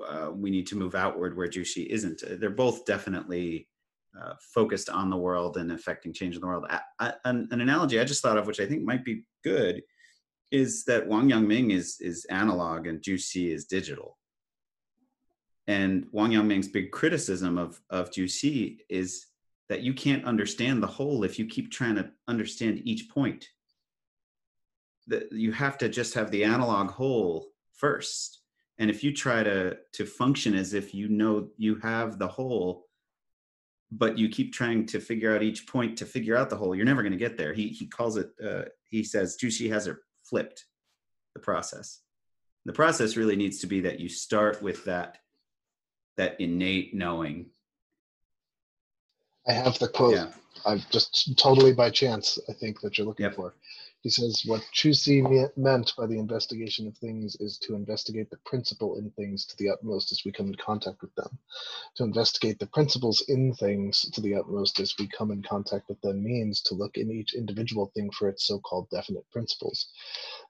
[0.08, 2.22] uh, we need to move outward where Zhu Xi isn't.
[2.40, 3.68] They're both definitely
[4.16, 6.68] uh, focused on the world and affecting change in the world.
[6.70, 9.82] I, I, an, an, analogy I just thought of, which I think might be good,
[10.52, 14.20] is that Wang Yangming is is analog and Zhu Xi is digital.
[15.68, 19.28] And Wang Yangming's big criticism of, of Zhu Xi is
[19.70, 23.48] that you can't understand the whole if you keep trying to understand each point.
[25.08, 28.42] That you have to just have the analog whole first.
[28.78, 32.88] And if you try to to function as if you know you have the whole,
[33.92, 36.86] but you keep trying to figure out each point to figure out the whole, you're
[36.86, 37.54] never going to get there.
[37.54, 38.32] He he calls it.
[38.44, 40.66] Uh, he says Zhu Xi has it flipped,
[41.36, 42.00] the process.
[42.66, 45.18] The process really needs to be that you start with that
[46.18, 47.48] that innate knowing.
[49.48, 50.16] I have the quote.
[50.16, 50.32] Yeah.
[50.66, 53.36] I've just totally by chance, I think that you're looking Yep.
[53.36, 53.56] for.
[54.02, 58.30] He says, What Zhu Xi me- meant by the investigation of things is to investigate
[58.30, 61.38] the principle in things to the utmost as we come in contact with them.
[61.96, 66.00] To investigate the principles in things to the utmost as we come in contact with
[66.02, 69.88] them means to look in each individual thing for its so called definite principles.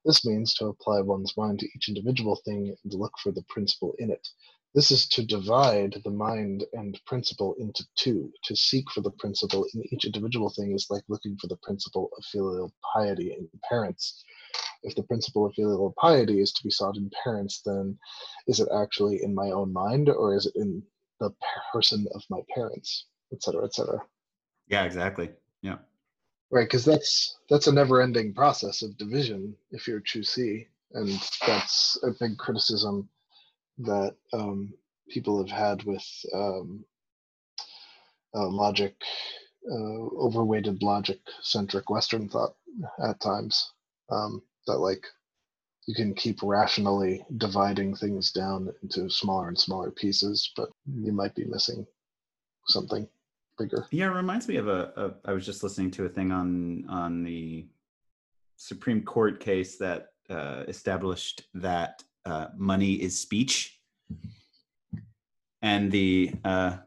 [0.03, 3.93] This means to apply one's mind to each individual thing and look for the principle
[3.99, 4.27] in it.
[4.75, 8.33] This is to divide the mind and principle into two.
[8.45, 12.09] To seek for the principle in each individual thing is like looking for the principle
[12.17, 14.23] of filial piety in parents.
[14.81, 17.97] If the principle of filial piety is to be sought in parents, then
[18.47, 20.81] is it actually in my own mind or is it in
[21.19, 21.31] the
[21.71, 23.99] person of my parents, et cetera, et cetera?
[24.67, 25.29] Yeah, exactly.
[25.61, 25.77] Yeah.
[26.51, 31.09] Right, because that's that's a never-ending process of division if you're Zhu Xi, and
[31.45, 33.09] that's a big criticism
[33.79, 34.73] that um,
[35.09, 36.85] people have had with um,
[38.35, 38.95] uh, logic,
[39.69, 42.55] uh, overweighted logic-centric Western thought
[43.03, 43.71] at times.
[44.09, 45.05] Um, that like
[45.87, 51.35] you can keep rationally dividing things down into smaller and smaller pieces, but you might
[51.35, 51.85] be missing
[52.67, 53.07] something
[53.57, 53.85] bigger.
[53.91, 55.29] Yeah, it reminds me of a, a.
[55.29, 57.67] I was just listening to a thing on on the
[58.55, 63.79] Supreme Court case that uh, established that uh, money is speech,
[65.61, 66.77] and the uh,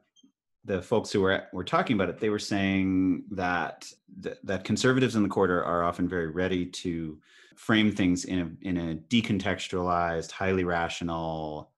[0.64, 3.90] the folks who were were talking about it, they were saying that
[4.22, 7.18] th- that conservatives in the quarter are, often very ready to
[7.56, 11.70] frame things in a in a decontextualized, highly rational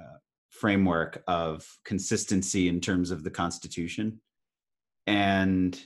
[0.00, 0.18] uh,
[0.50, 4.20] framework of consistency in terms of the Constitution.
[5.06, 5.78] And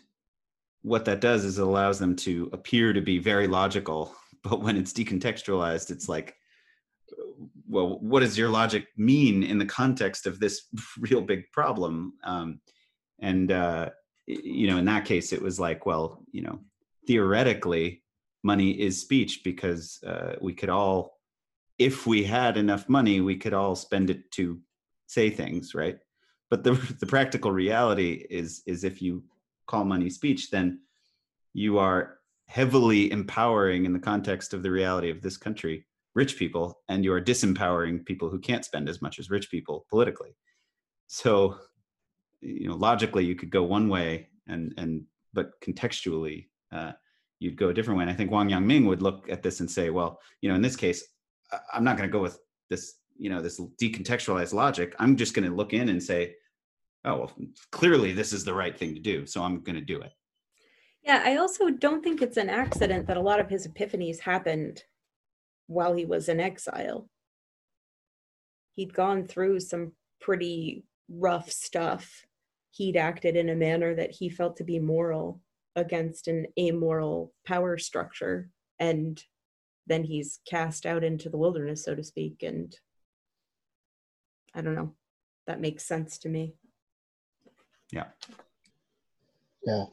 [0.83, 4.77] what that does is it allows them to appear to be very logical but when
[4.77, 6.37] it's decontextualized it's like
[7.69, 10.63] well what does your logic mean in the context of this
[10.99, 12.15] real big problem?
[12.25, 12.61] Um,
[13.21, 13.91] and uh,
[14.27, 16.59] you know in that case it was like well you know
[17.07, 18.03] theoretically
[18.43, 21.19] money is speech because uh, we could all
[21.79, 24.61] if we had enough money we could all spend it to
[25.07, 25.99] say things right?
[26.51, 29.25] But the the practical reality is is if you
[29.67, 30.81] call money speech then
[31.55, 35.85] you are heavily empowering in the context of the reality of this country
[36.19, 39.87] rich people and you are disempowering people who can't spend as much as rich people
[39.89, 40.33] politically.
[41.07, 41.33] So
[42.41, 44.09] you know logically you could go one way
[44.53, 44.91] and and
[45.33, 46.39] but contextually
[46.77, 46.93] uh,
[47.39, 48.05] you'd go a different way.
[48.05, 50.63] And i think wang yangming would look at this and say well you know in
[50.67, 51.01] this case
[51.73, 52.37] i'm not going to go with
[52.71, 52.85] this
[53.25, 54.95] you know this decontextualized logic.
[54.99, 56.21] I'm just going to look in and say
[57.05, 57.33] oh well
[57.79, 60.13] clearly this is the right thing to do so i'm going to do it.
[61.09, 64.83] Yeah, I also don't think it's an accident that a lot of his epiphanies happened
[65.69, 67.09] while he was in exile.
[68.75, 72.27] He'd gone through some pretty rough stuff.
[72.73, 75.41] He'd acted in a manner that he felt to be moral
[75.77, 78.51] against an amoral power structure.
[78.81, 79.23] And
[79.87, 82.43] then he's cast out into the wilderness, so to speak.
[82.43, 82.75] And
[84.55, 84.95] I don't know.
[85.47, 86.55] That makes sense to me.
[87.93, 88.07] yeah
[89.67, 89.85] Yeah.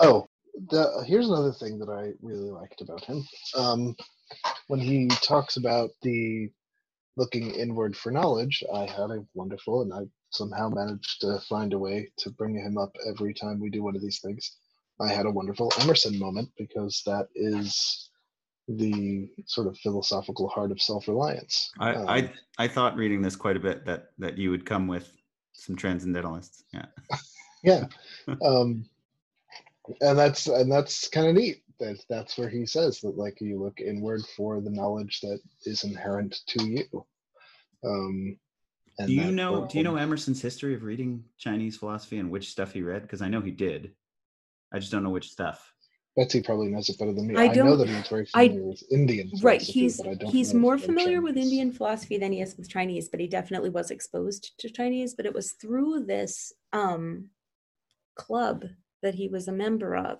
[0.00, 0.26] Oh,
[0.68, 3.26] the, here's another thing that I really liked about him.
[3.56, 3.96] Um,
[4.70, 6.48] when he talks about the
[7.16, 11.78] looking inward for knowledge, I had a wonderful, and I somehow managed to find a
[11.78, 14.58] way to bring him up every time we do one of these things.
[15.00, 18.10] I had a wonderful Emerson moment because that is
[18.68, 21.72] the sort of philosophical heart of self-reliance.
[21.80, 24.86] I, Um, I i thought reading this quite a bit that that you would come
[24.86, 25.10] with
[25.52, 26.86] some transcendentalists yeah
[27.64, 27.84] yeah
[28.44, 28.84] um
[30.00, 33.60] and that's and that's kind of neat that that's where he says that like you
[33.62, 36.84] look inward for the knowledge that is inherent to you.
[37.84, 38.38] Um
[38.98, 42.18] and do you that know will- do you know emerson's history of reading chinese philosophy
[42.18, 43.02] and which stuff he read?
[43.02, 43.92] Because i know he did.
[44.72, 45.72] I just don't know which stuff.
[46.16, 47.36] Betsy probably knows it better than me.
[47.36, 50.30] I i, know don't- that he's very I- with indian right he's but I don't
[50.30, 53.70] he's more if familiar with indian philosophy than he is with chinese but he definitely
[53.70, 57.30] was exposed to chinese but it was through this um
[58.16, 58.64] club
[59.02, 60.18] that he was a member of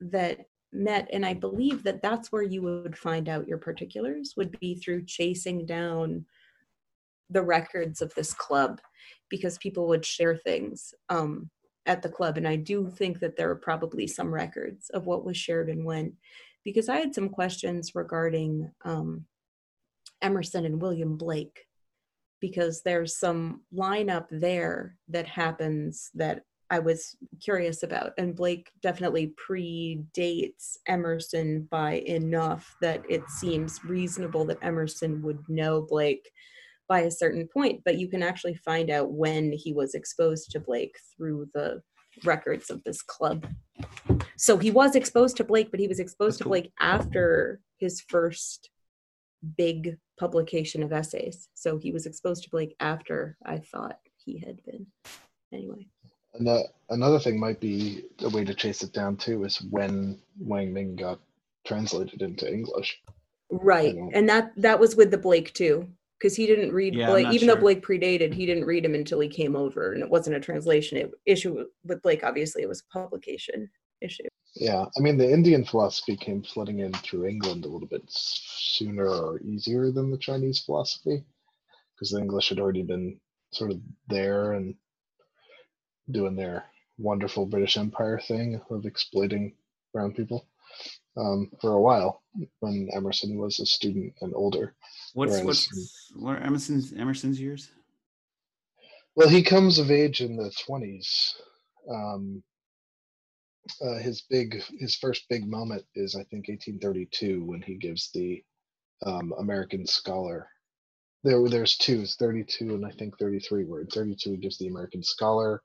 [0.00, 0.40] that
[0.74, 4.74] met and i believe that that's where you would find out your particulars would be
[4.76, 6.24] through chasing down
[7.30, 8.80] the records of this club
[9.30, 11.48] because people would share things um
[11.86, 15.24] at the club and i do think that there are probably some records of what
[15.24, 16.16] was shared and when
[16.64, 19.26] because I had some questions regarding um,
[20.22, 21.66] Emerson and William Blake,
[22.40, 26.42] because there's some lineup there that happens that
[26.74, 28.10] I was curious about.
[28.18, 35.82] And Blake definitely predates Emerson by enough that it seems reasonable that Emerson would know
[35.82, 36.28] Blake.
[36.88, 40.60] by a certain point, but you can actually find out when he was exposed to
[40.60, 41.80] Blake through the
[42.24, 43.46] records of this club.
[44.36, 46.50] So he was exposed to Blake, but he was exposed That's to cool.
[46.50, 48.70] Blake after his first
[49.56, 51.48] big publication of essays.
[51.54, 54.86] So he was exposed to Blake after I thought he had been.
[55.52, 55.88] Anyway.
[56.34, 60.18] And uh, another thing might be a way to chase it down too is when
[60.38, 61.20] Wang Ming got
[61.66, 63.00] translated into English.
[63.50, 63.94] Right.
[64.12, 65.88] And that that was with the Blake too.
[66.18, 67.54] Because he didn't read Yeah, Blake, even sure.
[67.54, 70.40] though Blake predated, he didn't read him until he came over, and it wasn't a
[70.40, 72.24] translation it, issue with Blake.
[72.24, 73.68] Obviously, it was a publication
[74.00, 74.22] issue.
[74.54, 79.06] Yeah, I mean the Indian philosophy came flooding in through England a little bit sooner
[79.06, 81.24] or easier than the Chinese philosophy,
[81.94, 83.20] because the English had already been
[83.52, 84.74] sort of there and
[86.10, 86.64] doing their
[86.98, 89.54] wonderful British Empire thing of exploiting
[89.92, 90.46] brown people
[91.16, 92.22] um, for a while
[92.60, 94.74] when Emerson was a student and older.
[95.14, 97.70] What's what's what are Emerson's Emerson's years?
[99.16, 101.34] Well, he comes of age in the twenties.
[101.88, 102.42] Um,
[103.80, 108.42] uh, his big, his first big moment is, I think, 1832 when he gives the
[109.04, 110.48] um, American Scholar.
[111.24, 112.02] There, there's two.
[112.02, 113.64] It's 32 and I think 33.
[113.64, 115.62] Where 32 gives the American Scholar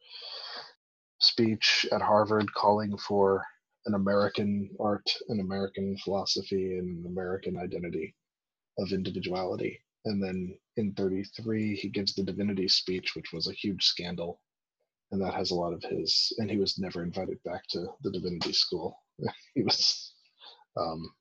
[1.20, 3.46] speech at Harvard, calling for
[3.86, 8.16] an American art, an American philosophy, and an American identity
[8.78, 9.82] of individuality.
[10.06, 14.40] And then in 33, he gives the divinity speech, which was a huge scandal.
[15.12, 18.12] And that has a lot of his, and he was never invited back to the
[18.12, 18.98] divinity school.
[19.56, 20.14] he was,
[20.78, 21.12] um,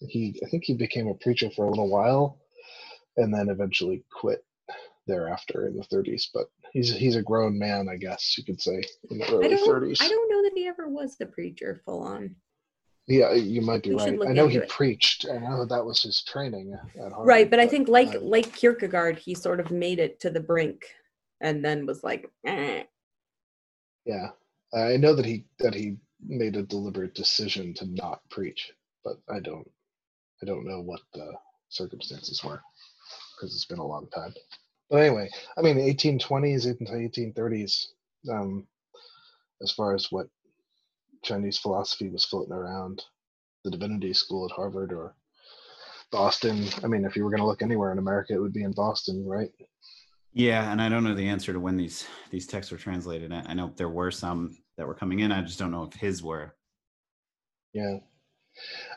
[0.00, 2.38] he, I think he became a preacher for a little while
[3.16, 4.44] and then eventually quit
[5.06, 6.24] thereafter in the 30s.
[6.34, 9.48] But he's, he's a grown man, I guess you could say, in the I early
[9.50, 9.68] don't.
[9.82, 10.02] 30s.
[10.02, 12.34] I don't know that he ever was the preacher full on.
[13.08, 14.18] Yeah, you might be We right.
[14.28, 14.68] I know he it.
[14.68, 15.26] preached.
[15.32, 17.26] I know that was his training at Harvard.
[17.28, 20.40] Right, but I think like I- like Kierkegaard, he sort of made it to the
[20.40, 20.82] brink,
[21.40, 22.82] and then was like, eh.
[24.06, 24.30] Yeah,
[24.74, 28.72] I know that he that he made a deliberate decision to not preach,
[29.04, 29.70] but I don't,
[30.42, 31.32] I don't know what the
[31.68, 32.60] circumstances were
[33.36, 34.34] because it's been a long time.
[34.90, 37.86] But anyway, I mean, 1820s into 1830s,
[38.30, 38.66] um,
[39.62, 40.28] as far as what
[41.22, 43.02] Chinese philosophy was floating around
[43.64, 45.14] the divinity school at Harvard or
[46.12, 46.66] Boston.
[46.84, 48.72] I mean, if you were going to look anywhere in America, it would be in
[48.72, 49.50] Boston, right?
[50.32, 53.32] Yeah, and I don't know the answer to when these these texts were translated.
[53.32, 55.32] I, I know there were some that were coming in.
[55.32, 56.54] I just don't know if his were.
[57.72, 57.98] Yeah.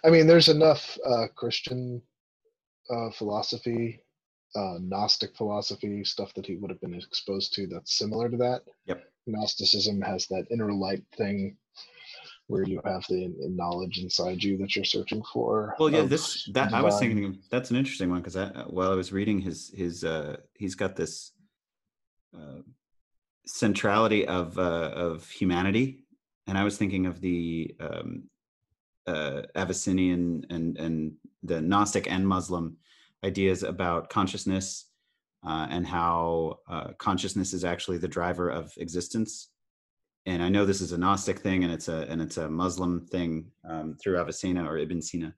[0.04, 2.02] I mean, there's enough uh, Christian
[2.90, 4.02] uh, philosophy,
[4.56, 8.62] uh, Gnostic philosophy, stuff that he would have been exposed to that's similar to that.
[8.86, 9.04] Yep.
[9.28, 11.58] Gnosticism has that inner light thing
[12.48, 15.76] where you have the knowledge inside you that you're searching for.
[15.80, 18.96] Well, yeah, this that I was thinking that's an interesting one because I, while I
[18.96, 21.32] was reading his his uh, he's got this
[22.36, 22.62] uh,
[23.46, 26.06] centrality of uh, of humanity,
[26.48, 28.24] and I was thinking of the um,
[29.06, 32.78] uh, Avicennian and and the Gnostic and Muslim
[33.24, 34.86] ideas about consciousness
[35.46, 39.50] uh, and how uh, consciousness is actually the driver of existence.
[40.26, 43.08] And I know this is a Gnostic thing, and it's a and it's a Muslim
[43.08, 45.34] thing um, through Avicenna or Ibn Sina.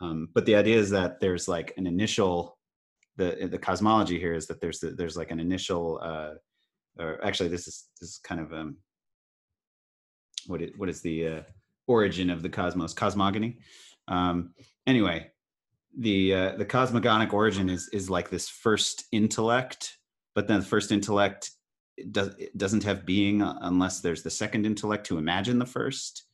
[0.00, 2.58] Um, but the idea is that there's like an initial,
[3.16, 6.32] the the cosmology here is that there's the, there's like an initial, uh,
[6.98, 8.76] or actually this is this is kind of um,
[10.46, 11.42] what it, what is the uh,
[11.86, 12.92] origin of the cosmos?
[12.94, 13.58] Cosmogony.
[14.08, 14.54] Um,
[14.86, 15.30] anyway,
[15.96, 19.98] the uh, the cosmogonic origin is is like this first intellect,
[20.34, 21.50] but then the first intellect
[22.10, 26.24] does it doesn't have being unless there's the second intellect to imagine the first,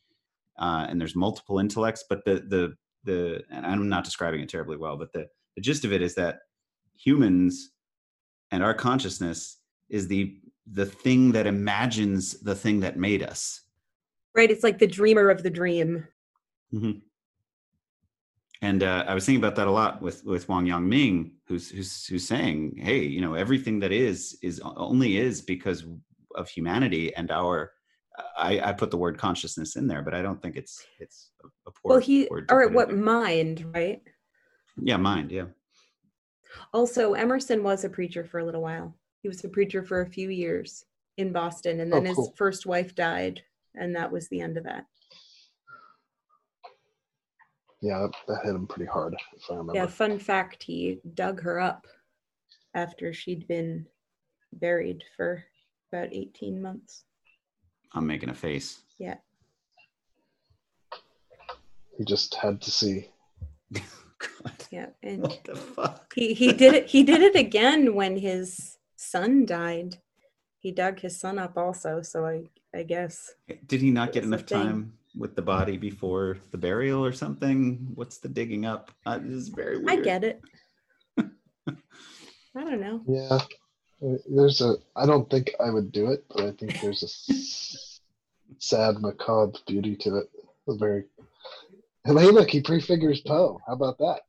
[0.58, 2.04] uh, and there's multiple intellects.
[2.08, 5.84] But the the the and I'm not describing it terribly well, but the the gist
[5.84, 6.40] of it is that
[6.94, 7.70] humans
[8.50, 9.58] and our consciousness
[9.88, 10.36] is the
[10.66, 13.60] the thing that imagines the thing that made us.
[14.34, 14.50] right.
[14.50, 16.06] It's like the dreamer of the dream.
[18.62, 22.06] And uh, I was thinking about that a lot with with Wang Yangming, who's who's
[22.06, 25.84] who's saying, "Hey, you know, everything that is is only is because
[26.36, 27.72] of humanity and our."
[28.36, 31.48] I, I put the word consciousness in there, but I don't think it's it's a,
[31.66, 32.46] a poor Well, he word.
[32.50, 32.96] or put in what there.
[32.98, 34.02] mind, right?
[34.80, 35.32] Yeah, mind.
[35.32, 35.46] Yeah.
[36.72, 38.94] Also, Emerson was a preacher for a little while.
[39.22, 40.84] He was a preacher for a few years
[41.16, 43.42] in Boston, and Oh, then his first wife died,
[43.74, 44.84] and that was the end of that.
[47.82, 49.74] Yeah, that, that hit him pretty hard, if I remember.
[49.74, 51.86] Yeah, fun fact he dug her up
[52.74, 53.86] after she'd been
[54.52, 55.42] buried for
[55.92, 57.02] about 18 months.
[57.92, 58.82] I'm making a face.
[58.98, 59.16] Yeah.
[61.98, 63.10] He just had to see.
[63.72, 64.52] God.
[64.70, 66.12] Yeah, and What the fuck?
[66.14, 66.86] he he did it.
[66.86, 69.96] He did it again when his son died.
[70.60, 72.00] He dug his son up also.
[72.02, 73.34] So I I guess
[73.66, 74.62] Did he not get It's a enough thing.
[74.62, 77.86] time with the body before the burial or something?
[77.94, 78.90] What's the digging up?
[79.06, 79.90] Uh, this is very weird.
[79.90, 80.40] I get it.
[81.18, 83.02] I don't know.
[83.06, 83.38] Yeah,
[84.28, 84.76] there's a.
[84.96, 87.08] I don't think I would do it, but I think there's a
[88.58, 90.30] sad, macabre beauty to it.
[90.68, 91.04] A very.
[92.04, 93.60] And hey, look, he prefigures Poe.
[93.66, 94.20] How about that?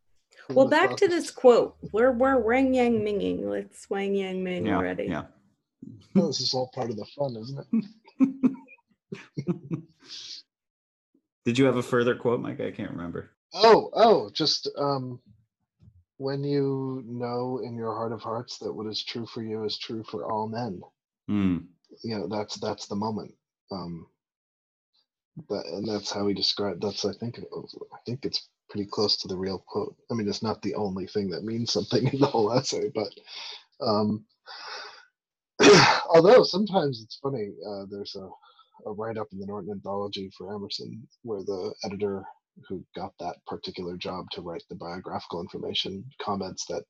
[0.48, 1.76] Who Well, back thought to this- this quote.
[1.92, 3.46] We're we're Wang Yang Minging.
[3.46, 5.06] Let's Wang Yangming Yeah, already.
[5.06, 5.24] yeah.
[6.16, 7.66] Oh, this is all part of the fun, isn't
[8.20, 9.84] it?
[11.46, 12.62] Did you have a further quote, Mike?
[12.62, 13.32] I can't remember.
[13.54, 15.20] Oh, oh, just um,
[16.18, 19.78] when you know in your heart of hearts that what is true for you is
[19.78, 20.82] true for all men.
[21.28, 21.58] Hmm.
[22.04, 23.34] You know, that's that's the moment.
[23.72, 24.08] Um,
[25.50, 26.82] that, and that's how he described.
[26.82, 29.96] That's I think I think it's pretty close to the real quote.
[30.10, 33.10] I mean, it's not the only thing that means something in the whole essay, but
[33.82, 34.26] um,
[36.10, 37.52] although sometimes it's funny.
[37.68, 38.30] Uh, there's a
[38.86, 42.24] a write up in the Norton Anthology for Emerson where the editor
[42.68, 46.84] who got that particular job to write the biographical information comments that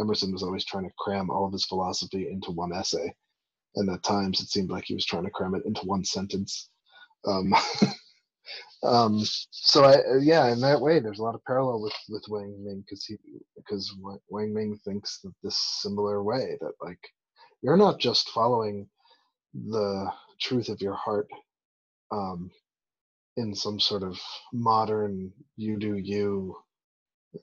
[0.00, 3.14] Emerson was always trying to cram all of his philosophy into one essay.
[3.76, 6.68] And at times it seemed like he was trying to cram it into one sentence.
[7.26, 7.54] Um,
[8.82, 9.20] um,
[9.50, 12.62] so I, uh, yeah, in that way, there's a lot of parallel with, with Wang
[12.64, 13.16] Ming because he,
[13.56, 13.92] because
[14.28, 17.00] Wang Ming thinks that this similar way that like,
[17.62, 18.88] you're not just following
[19.54, 20.10] the
[20.40, 21.28] truth of your heart
[22.10, 22.50] um,
[23.36, 24.18] in some sort of
[24.52, 26.56] modern you do you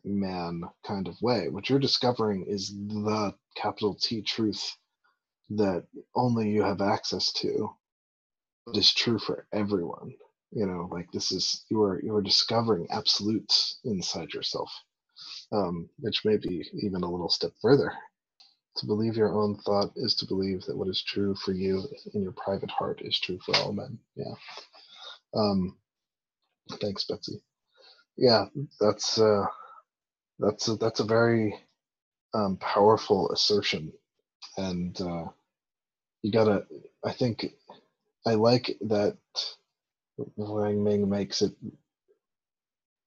[0.05, 1.49] man kind of way.
[1.49, 4.77] What you're discovering is the capital T truth
[5.51, 5.85] that
[6.15, 7.71] only you have access to.
[8.73, 10.13] Is true for everyone.
[10.51, 14.71] You know, like this is you are you are discovering absolutes inside yourself,
[15.51, 17.93] um, which may be even a little step further.
[18.77, 22.23] To believe your own thought is to believe that what is true for you in
[22.23, 23.99] your private heart is true for all men.
[24.15, 24.33] Yeah.
[25.35, 25.77] Um,
[26.81, 27.41] thanks, Betsy.
[28.17, 28.45] Yeah,
[28.79, 29.45] that's uh,
[30.39, 31.55] that's a, that's a very
[32.33, 33.93] um, powerful assertion,
[34.57, 35.25] and uh,
[36.23, 36.65] you gotta.
[37.05, 37.47] I think
[38.27, 39.17] I like that
[40.37, 41.53] Wang Ming makes it.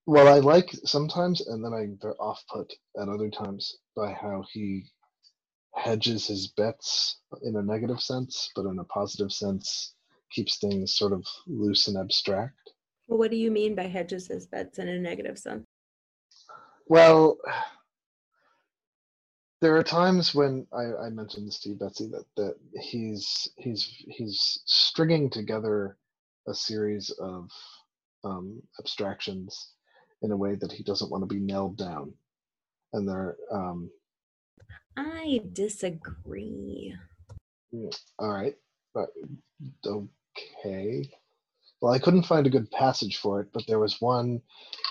[0.07, 4.45] Well, I like sometimes, and then I'm very off put at other times by how
[4.51, 4.85] he
[5.75, 9.93] hedges his bets in a negative sense, but in a positive sense,
[10.31, 12.71] keeps things sort of loose and abstract.
[13.07, 15.65] Well, what do you mean by hedges his bets in a negative sense?
[16.87, 17.37] Well,
[19.61, 24.03] there are times when I, I mentioned this to you, Betsy, that, that he's he's
[24.07, 25.97] he's stringing together
[26.47, 27.49] a series of
[28.23, 29.71] um, abstractions
[30.21, 32.13] in a way that he doesn't want to be nailed down,
[32.93, 33.89] and they're um,
[34.97, 36.95] I disagree.
[37.73, 38.55] Mm, all right,
[38.93, 39.09] but
[39.85, 41.09] okay.
[41.81, 44.41] Well, I couldn't find a good passage for it, but there was one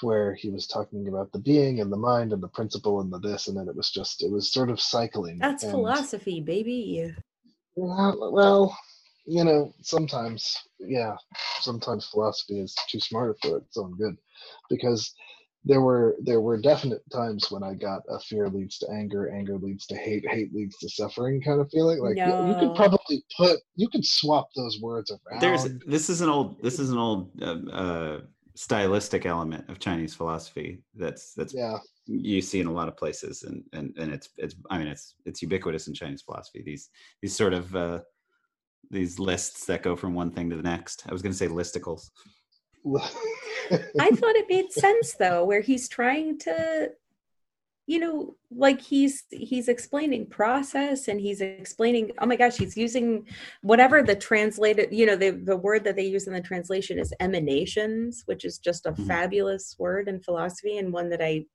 [0.02, 3.18] where he was talking about the being and the mind and the principle and the
[3.18, 5.38] this, and then it was just it was sort of cycling.
[5.38, 7.14] That's and- philosophy, baby.
[7.76, 8.78] Well, well,
[9.26, 11.16] you know, sometimes, yeah,
[11.60, 14.16] sometimes philosophy is too smart for its own good,
[14.70, 15.12] because
[15.64, 19.56] there were there were definite times when I got a fear leads to anger, anger
[19.56, 22.00] leads to hate, hate leads to suffering kind of feeling.
[22.00, 25.40] Like you, you could probably put you could swap those words around.
[25.40, 28.20] There's this is an old this is an old uh, uh,
[28.54, 33.44] stylistic element of Chinese philosophy that's that's yeah, you see in a lot of places
[33.44, 36.62] and and and it's it's I mean it's it's ubiquitous in Chinese philosophy.
[36.64, 36.90] These
[37.22, 38.00] these sort of uh,
[38.90, 41.04] these lists that go from one thing to the next.
[41.08, 42.10] I was going to say listicles.
[44.00, 46.90] I thought it made sense though, where he's trying to,
[47.86, 52.12] you know, like he's he's explaining process and he's explaining.
[52.18, 53.26] Oh my gosh, he's using
[53.62, 57.12] whatever the translated, you know, the the word that they use in the translation is
[57.20, 59.06] emanations, which is just a Mhm.
[59.06, 61.46] fabulous word in philosophy and one that I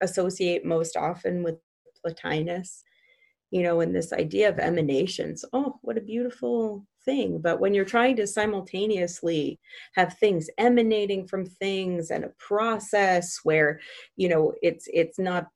[0.00, 1.56] associate most often with
[2.04, 2.82] Plotinus.
[3.50, 5.44] You know, and this idea of emanations.
[5.52, 7.40] Oh, what a beautiful thing!
[7.40, 9.58] But when you're trying to simultaneously
[9.94, 13.80] have things emanating from things and a process where
[14.16, 15.48] you know it's it's not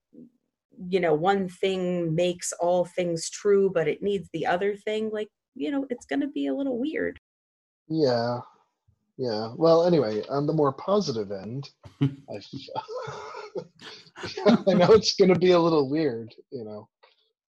[0.89, 5.29] you know one thing makes all things true but it needs the other thing like
[5.57, 7.19] you know it's going to be a little weird
[7.89, 8.41] yeah,
[9.17, 9.53] yeah.
[9.57, 11.71] Well, anyway, on the more positive end,
[12.03, 12.41] I,
[14.67, 16.89] I know it's going to be a little weird, you know.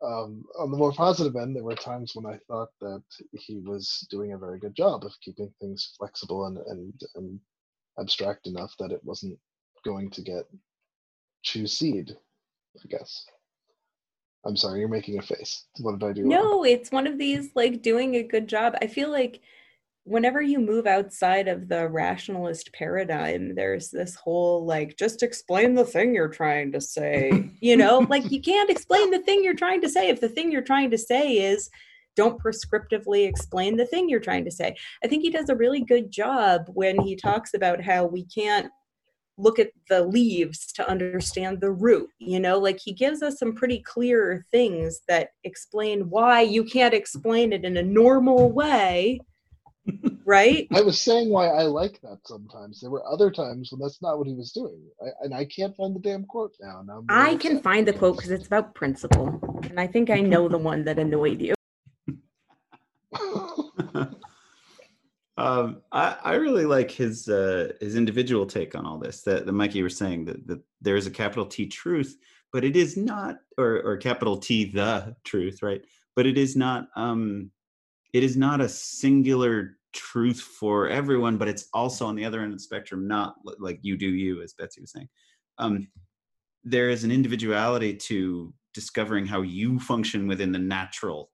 [0.03, 4.05] Um, on the more positive end, there were times when I thought that he was
[4.11, 7.39] doing a very good job of keeping things flexible and, and, and
[7.99, 9.39] abstract enough that it wasn't
[9.83, 10.45] going to get
[11.45, 12.15] Zhu Xi'd.
[12.77, 13.25] I guess.
[14.45, 15.65] I'm sorry, you're making a face.
[15.79, 16.21] What did I do?
[16.21, 16.29] wrong?
[16.29, 18.75] No, it's one of these like doing a good job.
[18.81, 19.41] I feel like
[20.07, 25.83] whenever you move outside of the rationalist paradigm, there's this whole like just explain the
[25.83, 27.49] thing you're trying to say.
[27.59, 30.51] you know, like you can't explain the thing you're trying to say if the thing
[30.51, 31.69] you're trying to say is
[32.15, 34.75] don't prescriptively explain the thing you're trying to say.
[35.03, 38.71] I think he does a really good job when he talks about how we can't
[39.37, 43.53] look at the leaves to understand the root you know like he gives us some
[43.53, 49.19] pretty clear things that explain why you can't explain it in a normal way
[50.27, 52.81] right I was saying why I like that sometimes.
[52.81, 54.81] There were other times when that's not what he was doing.
[55.01, 56.81] I, and I can't find the damn quote now.
[56.81, 57.63] and I'm very i can upset.
[57.63, 60.99] find the quote because it's about principle and i think i know the one that
[60.99, 61.53] annoyed you
[65.37, 69.21] um, I, I really like his uh, his individual take on all this.
[69.21, 72.17] That, that Mikey was saying that, that there is a capital T truth,
[72.51, 75.81] but it is not, or or capital T the truth, right?
[76.15, 76.87] But it is not.
[76.95, 77.51] Um,
[78.13, 82.51] it is not a singular truth for everyone, but it's also on the other end
[82.51, 85.09] of the spectrum, not like you do you, as Betsy was saying.
[85.57, 85.87] Um,
[86.63, 91.31] there is an individuality to discovering how you function within the natural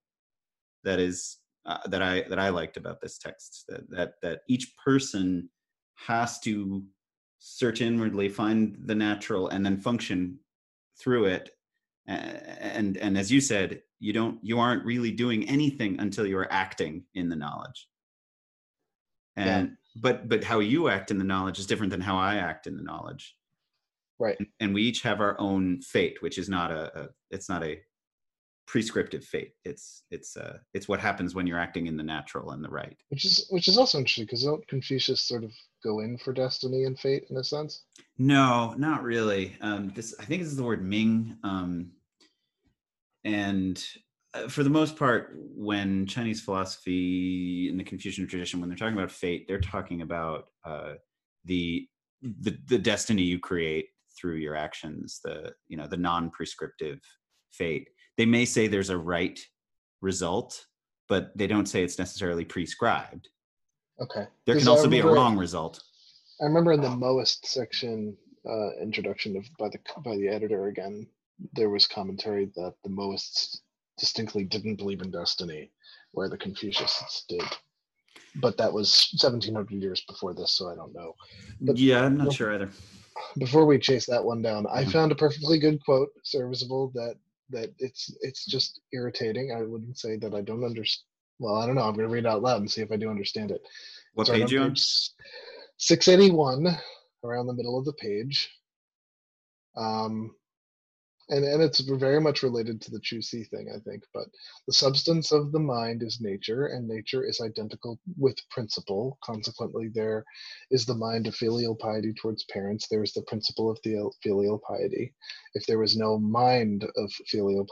[0.84, 4.74] that is uh, that I that I liked about this text that that that each
[4.84, 5.50] person
[5.96, 6.84] has to
[7.40, 10.40] search inwardly, find the natural, and then function
[11.00, 11.52] through it.
[12.08, 16.52] And and as you said, you don't you aren't really doing anything until you are
[16.52, 17.88] acting in the knowledge.
[19.38, 19.58] Yeah.
[19.58, 22.68] And but but how you act in the knowledge is different than how I act
[22.68, 23.36] in the knowledge.
[24.20, 24.36] Right.
[24.40, 27.64] And, and we each have our own fate, which is not a, a it's not
[27.64, 27.82] a
[28.66, 29.54] prescriptive fate.
[29.66, 32.98] It's it's uh it's what happens when you're acting in the natural and the right.
[33.10, 35.52] Which is which is also interesting because don't Confucius sort of
[35.84, 37.84] go in for destiny and fate in a sense?
[38.18, 39.58] No, not really.
[39.62, 41.38] Um, this I think this is the word Ming.
[41.44, 41.92] Um,
[43.26, 43.84] and
[44.48, 49.12] for the most part, when Chinese philosophy in the Confucian tradition, when they're talking about
[49.12, 50.94] fate, they're talking about uh,
[51.46, 51.88] the,
[52.22, 55.20] the the destiny you create through your actions.
[55.24, 57.00] The you know the non-prescriptive
[57.52, 57.90] fate.
[58.18, 59.40] They may say there's a right
[60.02, 60.66] result,
[61.08, 63.30] but they don't say it's necessarily prescribed.
[64.02, 64.26] Okay.
[64.46, 65.82] There can also be a wrong result.
[66.42, 68.18] I remember in the Mohist section
[68.50, 71.08] uh, introduction of by the by the editor again,
[71.54, 73.62] there was commentary that the Mohists
[73.98, 75.72] distinctly didn't believe in destiny,
[76.12, 77.44] where the Confucianists did.
[78.36, 81.14] But that was 1700 years before this, so I don't know.
[81.62, 82.70] But- yeah, I'm not well- sure either.
[83.38, 84.92] Before we chase that one down, I Mhm.
[84.92, 86.90] found a perfectly good quote, serviceable.
[86.96, 87.18] That
[87.50, 89.52] that it's it's just irritating.
[89.52, 91.06] I wouldn't say that I don't understand.
[91.38, 91.84] Well, I don't know.
[91.84, 93.62] I'm going to read it out loud and see if I do understand it.
[94.16, 94.76] What page you on?
[95.78, 96.66] Six eighty one,
[97.24, 98.50] around the middle of the page.
[99.76, 100.36] Um,
[101.30, 104.04] and and it's very much related to the Zhu Xi thing, I think.
[104.14, 104.26] But
[104.68, 109.18] the substance of the mind is nature, and nature is identical with principle.
[109.24, 110.26] Consequently, there
[110.72, 112.88] is the mind of filial piety towards parents.
[112.90, 115.14] There is the principle of the filial piety.
[115.56, 117.66] If there was no mind of filial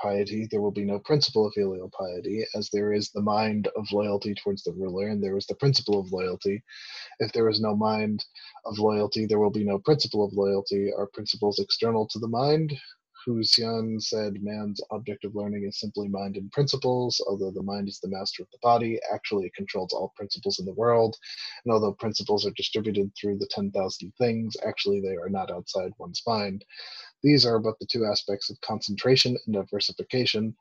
[0.00, 3.92] piety, there will be no principle of filial piety, as there is the mind of
[3.92, 6.62] loyalty towards the ruler, and there is the principle of loyalty.
[7.20, 8.24] If there is no mind
[8.66, 10.92] of loyalty, there will be no principle of loyalty.
[10.96, 12.74] Are principles external to the mind?
[13.24, 17.22] Hui-an said man's object of learning is simply mind and principles.
[17.26, 20.66] Although the mind is the master of the body, actually it controls all principles in
[20.66, 21.16] the world.
[21.64, 26.22] And although principles are distributed through the 10,000 things, actually they are not outside one's
[26.26, 26.64] mind.
[27.22, 30.54] These are but the two aspects of concentration and diversification.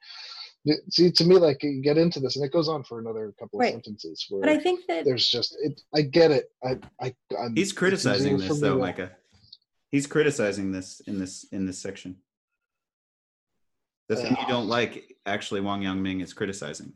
[0.89, 3.59] See, to me, like you get into this, and it goes on for another couple
[3.59, 5.81] of sentences where but i think that there's just it.
[5.93, 6.51] I get it.
[6.63, 9.11] I, I, I'm, He's criticizing this though, to- Micah.
[9.91, 12.15] He's criticizing this in this in this section.
[14.09, 16.93] The thing you don't like, actually, Wang Yangming is criticizing.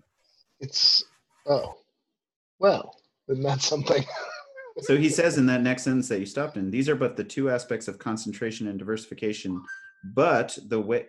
[0.59, 1.03] It's
[1.47, 1.77] oh,
[2.59, 2.95] well,
[3.27, 4.03] then that's something.
[4.81, 7.23] So he says in that next sentence that you stopped in, these are but the
[7.23, 9.59] two aspects of concentration and diversification,
[10.13, 11.07] but the way.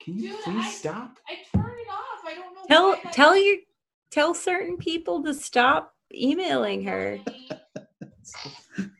[0.00, 1.18] Can you Dude, please I- stop?
[1.28, 2.24] I turned it off.
[2.26, 2.62] I don't know.
[2.66, 3.60] tell why that- tell you
[4.10, 7.18] tell certain people to stop emailing her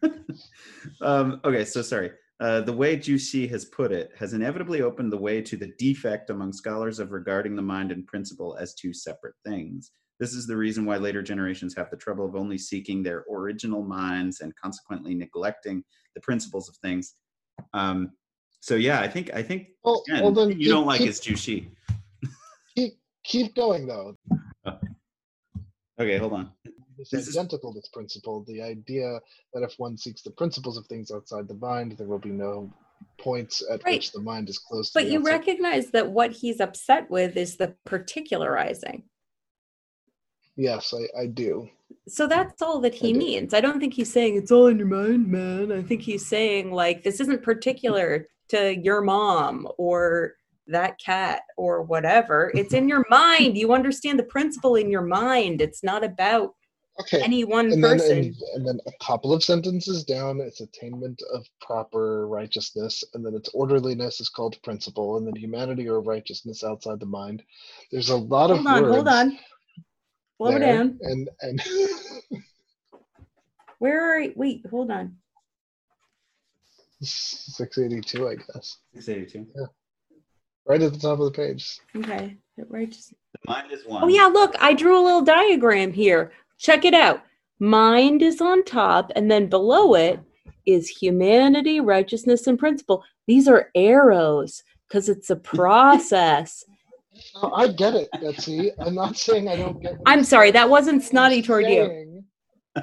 [1.01, 2.11] um, okay, so sorry.
[2.45, 5.73] Uh, the way Zhu Xi has put it has inevitably opened the way to the
[5.79, 9.93] defect among scholars of regarding the mind and principle as two separate things.
[10.21, 13.83] This is the reason why later generations have the trouble of only seeking their original
[13.83, 15.83] minds and consequently neglecting
[16.15, 17.15] the principles of things.
[17.73, 18.11] Um,
[18.61, 21.23] so yeah, I think I think well, again, well, then you don't like keep, is
[21.23, 21.71] Zhu Xi.
[22.77, 24.17] keep keep going though.
[26.01, 26.51] Okay, hold on.
[26.99, 28.45] This This is identical this principle.
[28.47, 29.21] The idea
[29.53, 32.73] that if one seeks the principles of things outside the mind, there will be no
[33.19, 33.97] points at Right.
[33.97, 35.31] which the mind is close to But you outside.
[35.33, 39.03] recognize that what he's upset with is the particularizing.
[40.57, 41.69] yes I, I do
[42.09, 43.53] So that's all that he means.
[43.55, 45.73] I don't think he's saying it's all in your mind, man.
[45.73, 50.35] I think he's saying like this isn't particular to your mom or
[50.69, 52.53] that cat or whatever.
[52.55, 53.59] It's in your mind.
[53.59, 55.61] You understand the principle in your mind.
[55.61, 56.55] It's not about
[57.01, 58.19] okay any one and then person.
[58.19, 63.35] and, and then a couple of sentences down it's attainment of proper righteousness and then
[63.35, 67.43] it's orderliness is called principle and then humanity or righteousness outside the mind
[67.91, 69.29] there's a lot hold of on, words hold on.
[69.31, 69.39] hold
[70.39, 70.99] Slow there, down.
[71.03, 71.63] and and
[73.79, 74.33] Where are you?
[74.37, 75.17] wait, hold on.
[77.03, 79.47] 682 i guess 682.
[79.55, 79.67] Yeah.
[80.67, 82.37] right at the top of the page Okay.
[82.69, 82.91] Right.
[83.33, 84.05] The mind is oh, one.
[84.05, 86.31] Oh yeah, look, I drew a little diagram here.
[86.59, 87.23] Check it out.
[87.59, 90.21] Mind is on top, and then below it
[90.67, 93.03] is humanity, righteousness, and principle.
[93.27, 96.65] These are arrows because it's a process.
[97.43, 101.03] no, i get it betsy i'm not saying i don't get I'm sorry, that wasn't
[101.03, 102.25] snotty toward you.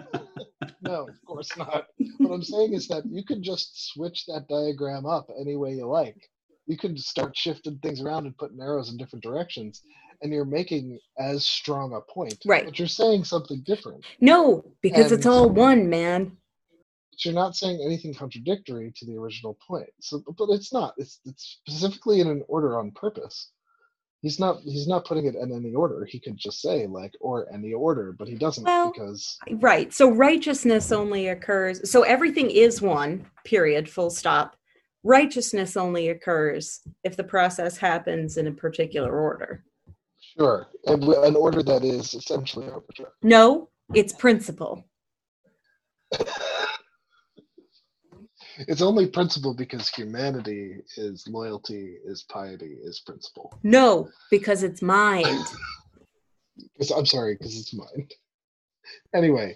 [0.82, 1.88] no, of course not.
[2.18, 5.86] What I'm saying is that you can just switch that diagram up any way you
[5.86, 6.30] like.
[6.68, 9.82] You can start shifting things around and putting arrows in different directions,
[10.22, 12.38] and you're making as strong a point.
[12.46, 12.66] Right.
[12.66, 14.06] But you're saying something different.
[14.20, 16.38] No, because it's all one, man.
[17.12, 19.90] But you're not saying anything contradictory to the original point.
[20.00, 20.94] So, but it's not.
[20.98, 23.52] It's it's specifically in an order on purpose.
[24.22, 24.62] He's not.
[24.62, 26.06] He's not putting it in any order.
[26.06, 29.92] He could just say like or any order, but he doesn't Well, because Right.
[29.92, 31.90] So righteousness only occurs.
[31.90, 34.56] So everything is one, period, full stop.
[35.04, 39.64] Righteousness only occurs if the process happens in a particular order.
[40.38, 43.12] Sure, and an order that is essentially arbitrary.
[43.24, 44.86] No, it's principle.
[48.68, 53.58] It's only principle because humanity is loyalty, is piety, is principle.
[53.64, 55.26] No, because it's mind.
[56.96, 58.14] I'm sorry, because it's mind.
[59.16, 59.56] Anyway,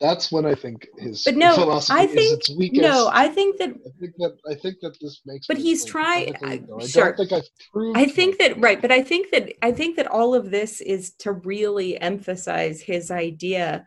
[0.00, 2.82] that's when I think his But no, philosophy I is think its weakest.
[2.82, 5.46] no, I think that I think that I think that this makes.
[5.46, 7.04] But he's trying- uh, I- I sure.
[7.12, 7.98] don't think I've proved.
[7.98, 11.12] I think that right, but I think that I think that all of this is
[11.18, 13.86] to really emphasize his idea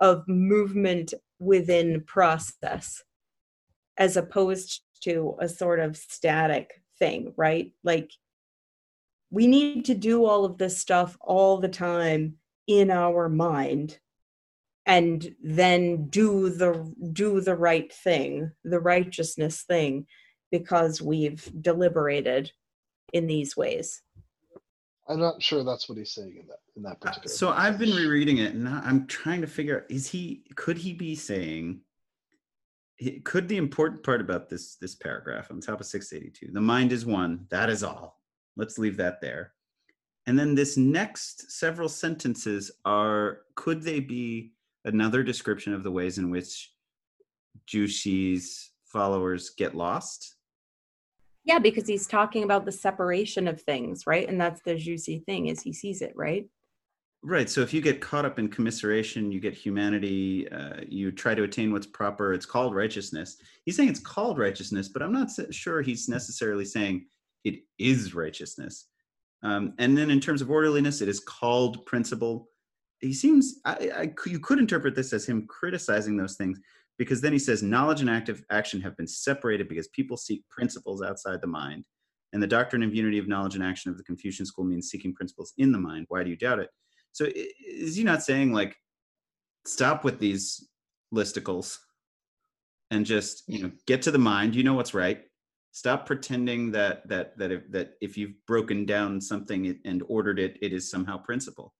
[0.00, 3.02] of movement within process
[3.96, 7.72] as opposed to a sort of static thing, right?
[7.84, 8.10] Like
[9.30, 13.98] we need to do all of this stuff all the time in our mind
[14.88, 20.06] and then do the do the right thing, the righteousness thing
[20.50, 22.50] because we've deliberated
[23.12, 24.02] in these ways.
[25.06, 27.28] I'm not sure that's what he's saying in that in that Uh, particular.
[27.28, 30.44] So I've been rereading it, and I- I'm trying to figure out: is he?
[30.56, 31.82] Could he be saying?
[33.24, 37.06] Could the important part about this this paragraph on top of 682, the mind is
[37.06, 38.20] one, that is all.
[38.56, 39.54] Let's leave that there.
[40.26, 44.54] And then this next several sentences are: could they be
[44.88, 46.72] another description of the ways in which
[47.68, 50.36] Zhu Xi's followers get lost?
[51.44, 54.28] Yeah, because he's talking about the separation of things, right?
[54.28, 56.46] And that's the juicy thing is he sees it, right?
[57.22, 57.50] Right.
[57.50, 61.42] So if you get caught up in commiseration, you get humanity, uh, you try to
[61.42, 63.38] attain what's proper, it's called righteousness.
[63.64, 67.06] He's saying it's called righteousness, but I'm not sure he's necessarily saying
[67.44, 68.86] it is righteousness.
[69.42, 72.48] Um, and then in terms of orderliness, it is called principle.
[73.00, 76.58] He seems, I, I, you could interpret this as him criticizing those things
[76.98, 81.00] because then he says knowledge and active action have been separated because people seek principles
[81.02, 81.84] outside the mind.
[82.32, 85.14] And the doctrine of unity of knowledge and action of the Confucian school means seeking
[85.14, 86.06] principles in the mind.
[86.08, 86.70] Why do you doubt it?
[87.12, 88.76] So is he not saying like
[89.66, 90.68] stop with these
[91.14, 91.78] listicles
[92.90, 94.54] and just you know get to the mind?
[94.54, 95.24] You know what's right.
[95.72, 100.58] Stop pretending that that that if, that if you've broken down something and ordered it,
[100.60, 101.72] it is somehow principle.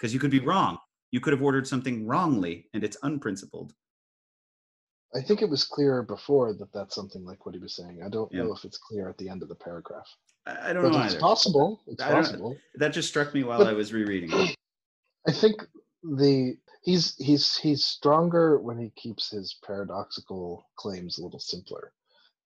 [0.00, 0.78] Because you could be wrong.
[1.10, 3.74] You could have ordered something wrongly and it's unprincipled.
[5.14, 8.00] I think it was clear before that that's something like what he was saying.
[8.04, 8.44] I don't Yeah.
[8.44, 10.06] know if it's clear at the end of the paragraph,
[10.46, 11.20] I, I don't but know it's either.
[11.20, 11.82] possible.
[11.88, 12.56] It's possible.
[12.76, 14.30] That just struck me while But- I was rereading.
[14.32, 14.56] it.
[15.28, 15.66] I think
[16.02, 21.92] the he's he's he's stronger when he keeps his paradoxical claims a little simpler.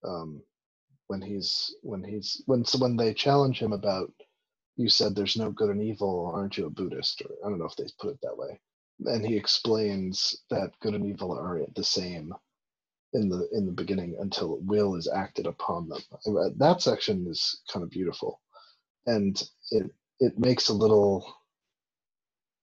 [0.03, 0.43] Um,
[1.09, 4.11] when he's when he's when so when they challenge him about
[4.77, 7.23] you said there's no good and evil, aren't you a Buddhist?
[7.23, 8.61] Or I don't know if they put it that way.
[9.07, 12.35] And he explains that good and evil are the same
[13.15, 16.03] in the in the beginning until will is acted upon them.
[16.27, 18.41] Uh, That section is kind of beautiful,
[19.07, 21.27] and it it makes a little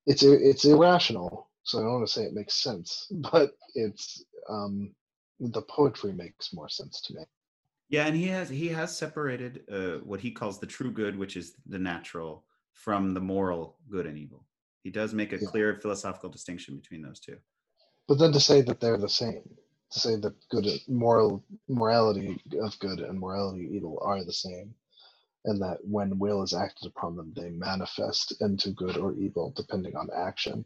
[0.07, 4.95] it's it's irrational so i don't want to say it makes sense but it's um
[5.41, 7.23] the poetry makes more sense to me
[7.91, 11.35] Yeah, and he has he has separated uh, what he calls the true good, which
[11.35, 14.45] is the natural, from the moral good and evil.
[14.81, 15.49] He does make a Yeah.
[15.49, 17.37] clear philosophical distinction between those two.
[18.07, 19.43] But then to say that they're the same,
[19.91, 24.73] to say that good moral morality of good and morality of evil are the same,
[25.43, 29.97] and that when will is acted upon them, they manifest into good or evil depending
[29.97, 30.63] on action,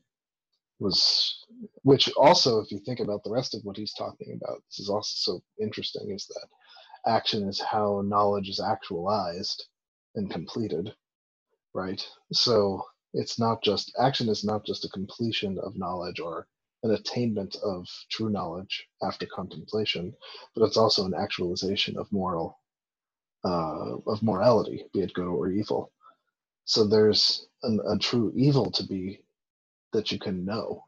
[0.77, 1.43] was
[1.81, 4.89] which also, if you think about the rest of what he's talking about, this is
[4.89, 6.47] also so interesting, is that
[7.07, 9.65] action is how knowledge is actualized
[10.15, 10.93] and completed,
[11.73, 12.05] right?
[12.33, 12.83] So
[13.13, 16.47] it's not just action is not just a completion of knowledge or
[16.83, 20.13] an attainment of true knowledge after contemplation,
[20.55, 22.59] but it's also an actualization of moral
[23.45, 25.91] uh, of morality, be it good or evil.
[26.65, 29.21] So there's an, a true evil to be
[29.93, 30.84] that you can know.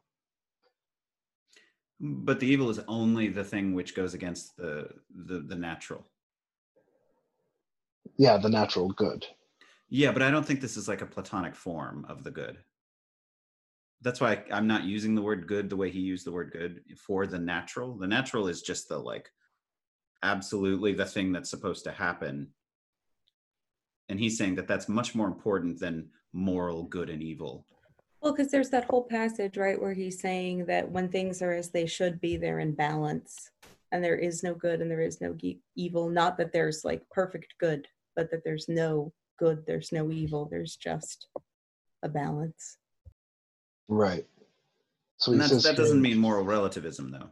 [2.00, 6.06] But the evil is only the thing which goes against the the, the natural.
[8.16, 9.26] Yeah, the natural good.
[9.88, 12.58] Yeah, but I don't think this is like a platonic form of the good.
[14.02, 16.52] That's why I, I'm not using the word good the way he used the word
[16.52, 17.96] good for the natural.
[17.96, 19.30] The natural is just the like
[20.22, 22.48] absolutely the thing that's supposed to happen.
[24.08, 27.66] And he's saying that that's much more important than moral good and evil.
[28.20, 31.70] Well, because there's that whole passage, right, where he's saying that when things are as
[31.70, 33.50] they should be, they're in balance.
[33.92, 36.10] And there is no good and there is no ge- evil.
[36.10, 40.76] Not that there's like perfect good, but that there's no good, there's no evil, there's
[40.76, 41.28] just
[42.02, 42.76] a balance.
[43.88, 44.26] Right.
[45.16, 47.30] So And he that's, that doesn't here- mean moral relativism, though.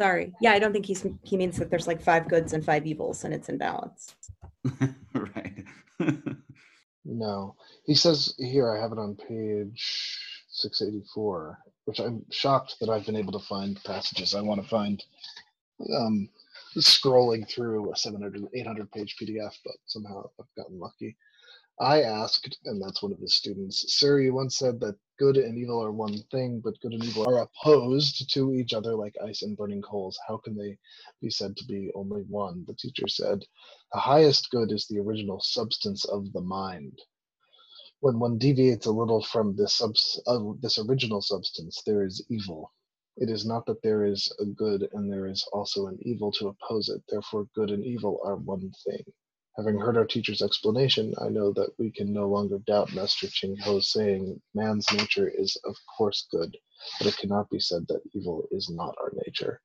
[0.00, 0.32] Sorry.
[0.40, 3.22] Yeah, I don't think he's he means that there's like five goods and five evils
[3.24, 4.14] and it's in balance.
[5.14, 5.64] right.
[7.06, 7.54] No.
[7.84, 10.20] He says here, I have it on page
[10.50, 15.04] 684, which I'm shocked that I've been able to find passages I want to find
[15.96, 16.28] um,
[16.76, 21.16] scrolling through a 700, 800 page PDF, but somehow I've gotten lucky.
[21.80, 25.58] I asked, and that's one of his students, Sir, you once said that good and
[25.58, 29.42] evil are one thing, but good and evil are opposed to each other like ice
[29.42, 30.18] and burning coals.
[30.28, 30.78] How can they
[31.22, 32.64] be said to be only one?
[32.66, 33.40] The teacher said,
[33.92, 36.98] The highest good is the original substance of the mind.
[38.04, 42.72] When one deviates a little from this, subs- uh, this original substance, there is evil.
[43.18, 46.48] It is not that there is a good and there is also an evil to
[46.50, 47.02] oppose it.
[47.10, 49.04] Therefore, good and evil are one thing.
[49.58, 53.58] Having heard our teacher's explanation, I know that we can no longer doubt Master Ching
[53.58, 56.56] Ho's saying, man's nature is of course good,
[57.00, 59.60] but it cannot be said that evil is not our nature.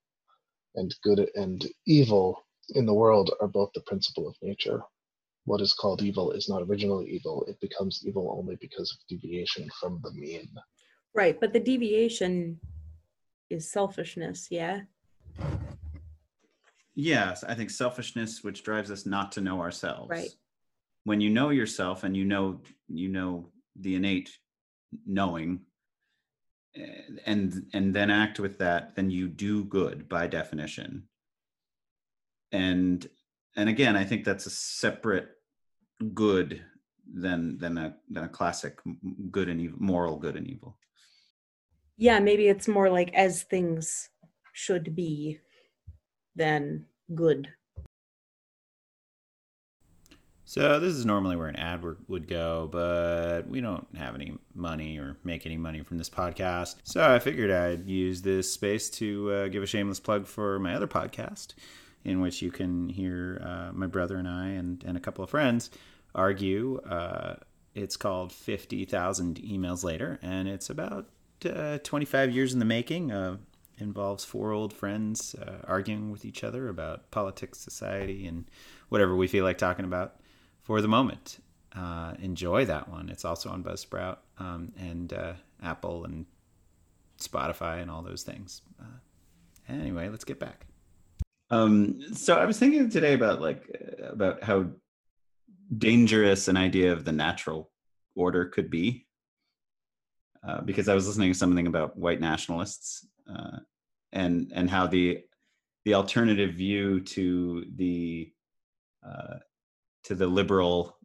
[0.76, 4.84] And good and evil in the world are both the principle of nature.
[5.50, 9.68] What is called evil is not originally evil, it becomes evil only because of deviation
[9.80, 10.48] from the mean.
[11.16, 12.60] Right, but the deviation
[13.50, 14.82] is selfishness, yeah?
[16.94, 20.12] Yes, I think selfishness, which drives us not to know ourselves.
[20.12, 20.30] Right.
[21.06, 24.30] When you know yourself and you know you know the innate
[25.08, 25.62] knowing,
[26.76, 31.08] eh, and and then act with that, then you do good by definition.
[32.52, 33.10] And
[33.56, 35.30] and again, I think that's a separate
[36.14, 36.64] good
[37.12, 38.80] than than a than a classic
[39.32, 40.78] good and evil, moral good and evil.
[41.98, 44.10] Yeah, maybe it's more like as things
[44.54, 45.40] should be
[46.36, 47.50] than good.
[50.46, 54.36] So this is normally where an ad would- would go, but we don't have any
[54.56, 56.78] money or make any money from this podcast.
[56.84, 60.74] So I figured I'd use this space to uh, give a shameless plug for my
[60.74, 61.54] other podcast,
[62.04, 65.30] in which you can hear uh, my brother and I and, and a couple of
[65.30, 65.70] friends
[66.16, 66.80] argue.
[66.82, 67.36] Uh,
[67.76, 71.08] it's called 50,000 Emails Later, and it's about
[71.46, 73.12] uh, 25 years in the making.
[73.12, 73.38] Uh,
[73.78, 78.46] involves four old friends uh, arguing with each other about politics, society, and
[78.90, 80.16] whatever we feel like talking about
[80.62, 81.40] for the moment.
[81.76, 83.10] Uh, enjoy that one.
[83.10, 85.34] It's also on Buzzsprout um, and uh,
[85.64, 86.26] Apple and
[87.20, 88.62] Spotify and all those things.
[88.80, 88.98] Uh,
[89.68, 90.66] anyway, let's get back.
[91.52, 93.64] Um, so I was thinking today about like
[94.04, 94.66] about how
[95.78, 97.72] dangerous an idea of the natural
[98.16, 99.06] order could be,
[100.48, 103.60] uh, because I was listening to something about white nationalists uh,
[104.12, 105.22] and and how the
[105.86, 108.32] the alternative view to the
[109.06, 109.38] uh,
[110.06, 110.98] to the liberal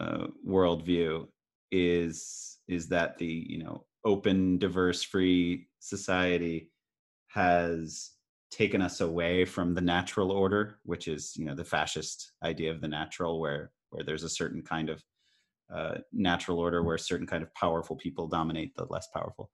[0.00, 1.26] uh, worldview
[1.70, 6.70] is is that the you know open, diverse, free society
[7.28, 8.12] has
[8.50, 12.80] taken us away from the natural order, which is you know the fascist idea of
[12.80, 15.02] the natural, where where there's a certain kind of
[15.74, 19.50] uh, natural order where certain kind of powerful people dominate the less powerful.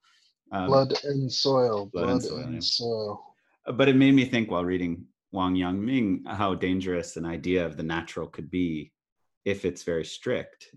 [0.51, 3.35] Um, Blood and soil, blood blood and and soil,
[3.67, 3.75] soil.
[3.77, 7.83] but it made me think while reading Wang Yangming how dangerous an idea of the
[7.85, 8.93] natural could be
[9.45, 10.75] if it's very strict.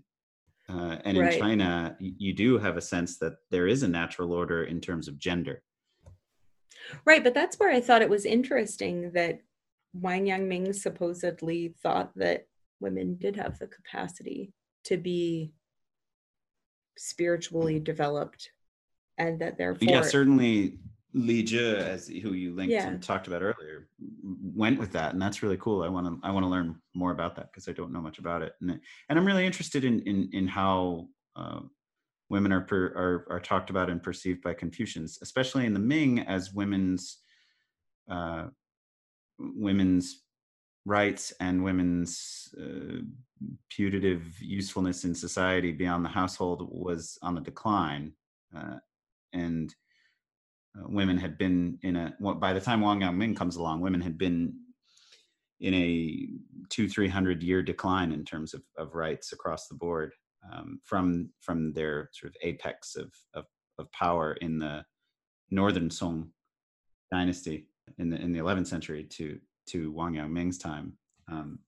[0.68, 1.34] Uh, and Right.
[1.34, 5.08] in China, you do have a sense that there is a natural order in terms
[5.08, 5.62] of gender.
[7.04, 9.40] Right, but that's where I thought it was interesting that
[9.92, 12.46] Wang Yangming supposedly thought that
[12.80, 14.52] women did have the capacity
[14.84, 15.52] to be
[16.96, 18.50] spiritually developed
[19.18, 20.78] and that therefore Yeah, certainly
[21.12, 22.88] Li Zhi, as who you linked Yeah.
[22.88, 23.88] and talked about earlier,
[24.54, 25.82] went with that, and that's really cool.
[25.82, 28.18] I want to I want to learn more about that because I don't know much
[28.18, 28.70] about it, and
[29.08, 31.60] and I'm really interested in in in how uh,
[32.28, 36.20] women are, per, are are talked about and perceived by Confucians, especially in the Ming
[36.20, 37.18] as women's
[38.10, 38.48] uh,
[39.38, 40.22] women's
[40.86, 43.00] rights and women's uh,
[43.68, 48.12] putative usefulness in society beyond the household was on the decline,
[48.56, 48.76] uh,
[49.32, 49.74] and
[50.78, 54.00] uh, women had been in a well, by the time Wang Yangming comes along, women
[54.00, 54.54] had been
[55.60, 56.28] in a
[56.70, 60.12] two three hundred year decline in terms of, of rights across the board
[60.50, 63.44] um, from from their sort of apex of, of
[63.78, 64.84] of power in the
[65.50, 66.30] northern Song
[67.10, 67.68] dynasty
[67.98, 70.92] in the in the 11th century to to Wang Yangming's time.
[71.30, 71.58] Um,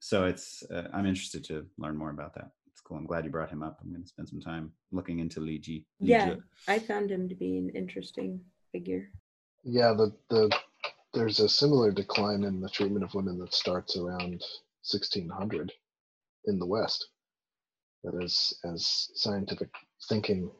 [0.00, 2.50] so it's uh, I'm interested to learn more about that.
[2.70, 2.96] It's cool.
[2.96, 3.78] I'm glad you brought him up.
[3.82, 5.84] I'm going to spend some time looking into Li Zhi.
[6.00, 6.28] Li Yeah.
[6.30, 6.42] Zhi.
[6.68, 8.40] I found him to be an interesting
[8.72, 9.08] figure.
[9.64, 10.56] Yeah, the the
[11.12, 14.42] there's a similar decline in the treatment of women that starts around
[14.82, 15.72] 1600
[16.44, 17.08] in the West.
[18.04, 19.70] That is, as scientific
[20.08, 20.50] thinking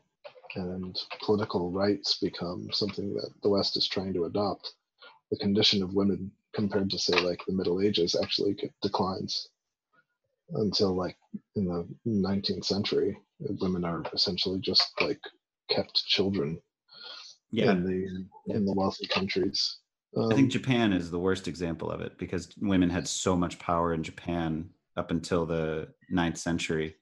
[0.54, 4.72] and political rights become something that the West is trying to adopt,
[5.30, 9.48] the condition of women compared to say like the Middle Ages actually declines
[10.54, 11.16] until like
[11.54, 13.16] in the 19th century,
[13.60, 15.20] women are essentially just like
[15.70, 16.58] kept children
[17.50, 17.72] Yeah.
[17.72, 19.78] in the in the wealthy countries.
[20.16, 23.58] Um, I think Japan is the worst example of it because women had so much
[23.58, 26.96] power in Japan up until the ninth century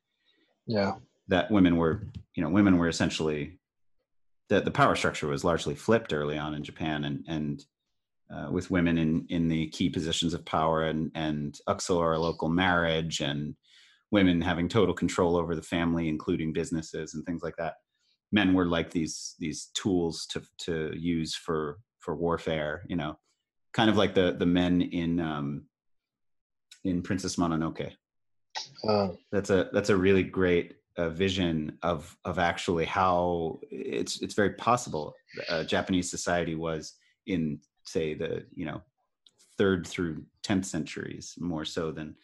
[0.67, 0.95] yeah,
[1.29, 3.59] that women were, you know, women were essentially
[4.49, 7.65] that the power structure was largely flipped early on in Japan, and and
[8.33, 13.21] uh, with women in in the key positions of power and and auxiliary local marriage
[13.21, 13.55] and
[14.11, 17.75] women having total control over the family, including businesses and things like that.
[18.33, 23.19] Men were like these these tools to to use for for warfare, you know,
[23.73, 25.67] kind of like the the men in um,
[26.85, 27.93] in Princess Mononoke
[28.89, 34.35] uh, that's a that's a really great uh, vision of of actually how it's it's
[34.35, 35.15] very possible
[35.49, 36.95] uh, Japanese society was
[37.27, 38.83] in say the you know
[39.59, 42.15] third through 10th centuries more so than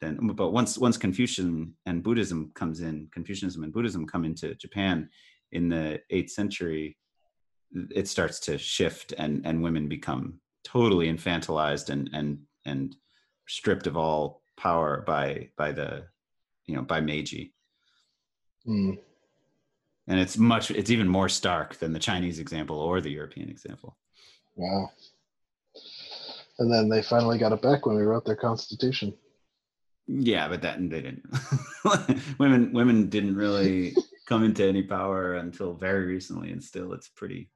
[0.00, 5.08] than but once once Confucian and Buddhism comes in Confucianism and Buddhism come into Japan
[5.52, 6.96] in the 8th century
[7.90, 12.96] it starts to shift and and women become totally infantilized and and and
[13.48, 16.04] stripped of all power by by the
[16.66, 17.52] you know by Meiji.
[18.66, 18.98] Mm,
[20.08, 23.96] and it's much it's even more stark than the Chinese example or the European example
[24.56, 24.90] wow.
[26.58, 29.14] And then they finally got it back when we wrote their constitution.
[30.08, 31.22] yeah but that they didn't
[32.38, 33.94] women women didn't really
[34.28, 37.50] come into any power until very recently and still it's pretty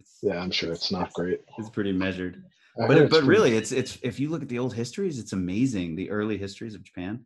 [0.00, 1.40] it's, Yeah, I'm sure it's not great.
[1.58, 2.44] it's pretty measured
[2.80, 5.18] I but it, but pretty- really it's it's if you look at the old histories
[5.18, 7.24] it's amazing the early histories of japan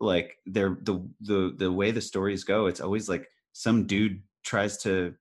[0.00, 4.78] like they're the the the way the stories go it's always like some dude tries
[4.78, 5.14] to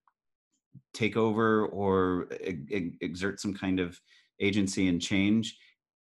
[0.93, 3.99] take over or e- exert some kind of
[4.39, 5.57] agency and change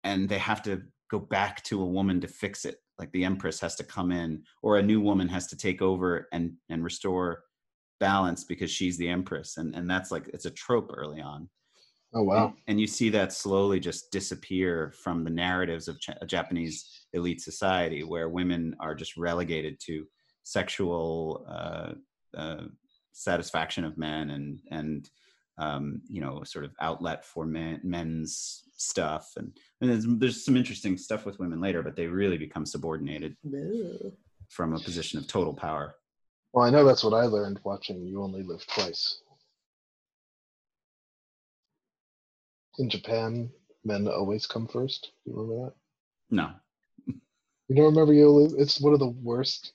[0.03, 3.59] and they have to go back to a woman to fix it like the empress
[3.59, 7.43] has to come in or a new woman has to take over and and restore
[7.99, 11.49] balance because she's the empress and and that's like it's a trope early on
[12.17, 12.45] Oh wow.
[12.45, 17.41] and, and you see that slowly just disappear from the narratives of Ch- Japanese elite
[17.41, 20.05] society, where women are just relegated to
[20.43, 21.91] sexual uh,
[22.37, 22.63] uh,
[23.15, 25.09] satisfaction of men and and
[25.57, 29.31] um, you know sort of outlet for men, men's stuff.
[29.37, 33.37] And, and there's, there's some interesting stuff with women later, but they really become subordinated
[33.47, 34.11] Ooh.
[34.49, 35.95] from a position of total power.
[36.51, 39.21] Well, I know that's what I learned watching You Only Live Twice.
[42.77, 43.49] In Japan,
[43.85, 45.11] men always come first.
[45.23, 45.73] You remember that?
[46.31, 46.49] No,
[47.69, 48.61] You don't remember You Only?
[48.61, 49.71] It's one of the worst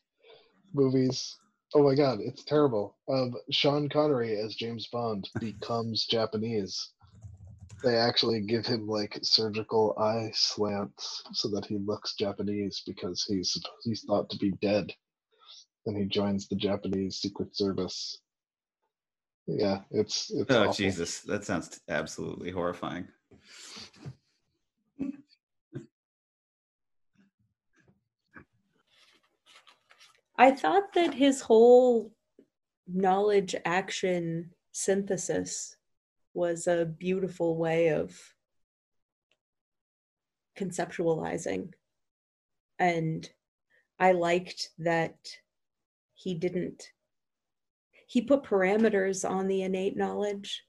[0.75, 1.39] movies.
[1.75, 2.97] Oh my god, it's terrible.
[3.09, 6.91] Of Sean Connery as James Bond becomes Japanese.
[7.85, 13.57] They actually give him like surgical eye slants so that he looks Japanese because he's
[13.85, 14.93] he's thought to be dead.
[15.87, 18.21] And he joins the Japanese Secret Service.
[19.47, 20.73] Yeah, it's it's oh awful.
[20.73, 23.09] Jesus, that sounds absolutely horrifying.
[30.41, 32.13] I thought that his whole
[32.89, 35.77] knowledge action synthesis
[36.33, 38.19] was a beautiful way of
[40.59, 41.75] conceptualizing.
[42.79, 43.29] And
[43.99, 45.19] I liked that
[46.15, 46.89] he didn't,
[48.07, 50.63] he put parameters on the innate knowledge.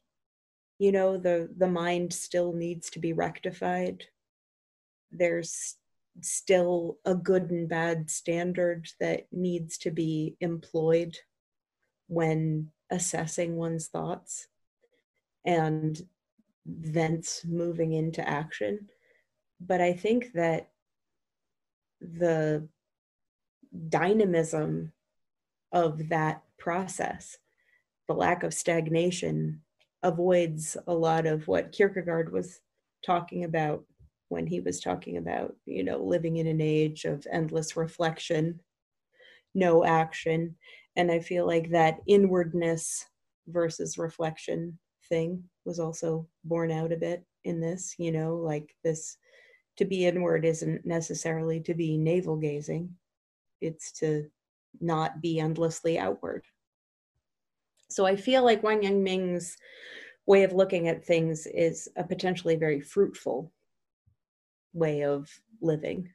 [0.80, 4.04] You know, the, the mind still needs to be rectified.
[5.14, 5.78] There's
[6.20, 11.18] still a good and bad standard that needs to be employed
[12.08, 14.48] when assessing one's thoughts
[15.46, 16.02] and
[16.66, 18.90] thence moving into action.
[19.60, 20.70] But I think that
[22.02, 22.68] the
[23.90, 24.92] dynamism
[25.72, 27.38] of that process,
[28.08, 29.62] the lack of stagnation,
[30.04, 32.60] avoids a lot of what Kierkegaard was
[33.06, 33.86] talking about
[34.32, 38.60] when he was talking about, you know, living in an age of endless reflection,
[39.54, 40.56] no action.
[40.96, 43.06] And I feel like that inwardness
[43.48, 44.80] versus reflection
[45.10, 49.18] thing was also borne out a bit in this, you know, like this
[49.76, 52.96] to be inward isn't necessarily to be navel gazing,
[53.60, 54.30] it's to
[54.80, 56.44] not be endlessly outward.
[57.90, 59.58] So I feel like Wang Yang Ming's
[60.26, 63.52] way of looking at things is a potentially very fruitful
[64.74, 65.30] way of
[65.62, 66.10] living.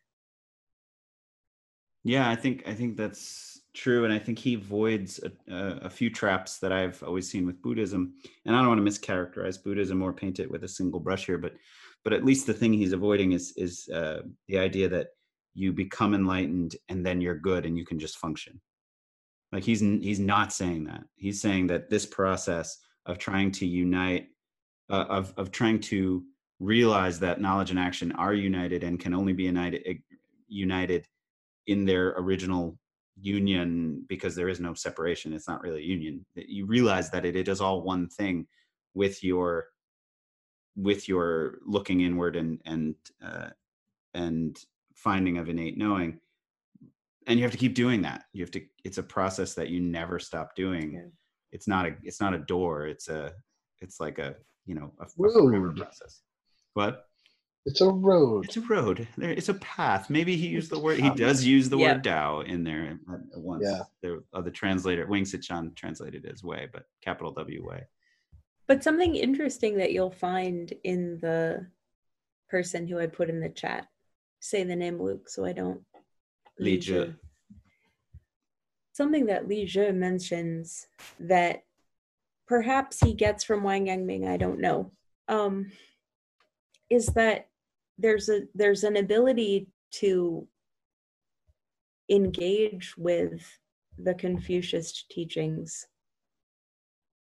[2.04, 5.90] Yeah, I think I think that's true, and I think he avoids a, a, a,
[5.90, 8.14] few traps that I've always seen with Buddhism.
[8.44, 11.36] And I don't want to mischaracterize Buddhism or paint it with a single brush here,
[11.38, 11.54] but
[12.04, 15.08] but at least the thing he's avoiding is is uh, the idea that
[15.54, 18.60] you become enlightened and then you're good and you can just function.
[19.50, 21.02] Like he's he's not saying that.
[21.16, 24.28] He's saying that this process of trying to unite,
[24.90, 26.24] uh, of of trying to
[26.58, 29.94] realize that knowledge and action are united and can only be united eh,
[30.48, 31.06] united
[31.66, 32.78] in their original
[33.20, 35.32] union because there is no separation.
[35.32, 36.24] It's not really a union.
[36.34, 38.46] You realize that it, it is all one thing
[38.94, 39.66] with your
[40.76, 42.94] with your looking inward and and
[43.24, 43.48] uh,
[44.14, 44.56] and
[44.94, 46.20] finding of innate knowing.
[47.26, 48.24] And you have to keep doing that.
[48.32, 50.92] You have to it's a process that you never stop doing.
[50.92, 51.00] Yeah.
[51.52, 52.86] it's not a it's not a door.
[52.86, 53.32] It's a
[53.80, 54.36] it's like a
[54.66, 56.22] you know a, a process
[56.76, 57.06] what?
[57.64, 58.44] It's a road.
[58.44, 59.08] It's a road.
[59.16, 60.08] There, it's a path.
[60.08, 61.00] Maybe he used the word.
[61.00, 62.96] He does use the word Tao in there
[63.34, 63.64] once.
[63.66, 63.82] Yeah.
[64.02, 67.84] The other translator, Wing-tsit Chan, translated as way, but capital W way.
[68.68, 71.66] But something interesting that you'll find in the
[72.48, 73.88] person who I put in the chat.
[74.38, 75.80] Say the name Luke, so I don't.
[76.60, 77.16] Li Zhi.
[78.92, 80.86] Something that Li Zhi mentions
[81.18, 81.64] that
[82.46, 84.92] perhaps he gets from Wang Yangming, I don't know.
[85.26, 85.72] Um,
[86.90, 87.48] is that
[87.98, 90.46] there's a there's an ability to
[92.10, 93.42] engage with
[93.98, 95.86] the Confucius teachings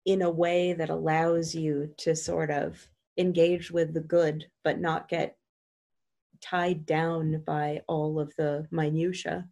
[0.06, 2.88] in a way that allows you to sort of
[3.18, 5.36] engage with the good but not get
[6.40, 9.46] tied down by all of the minutia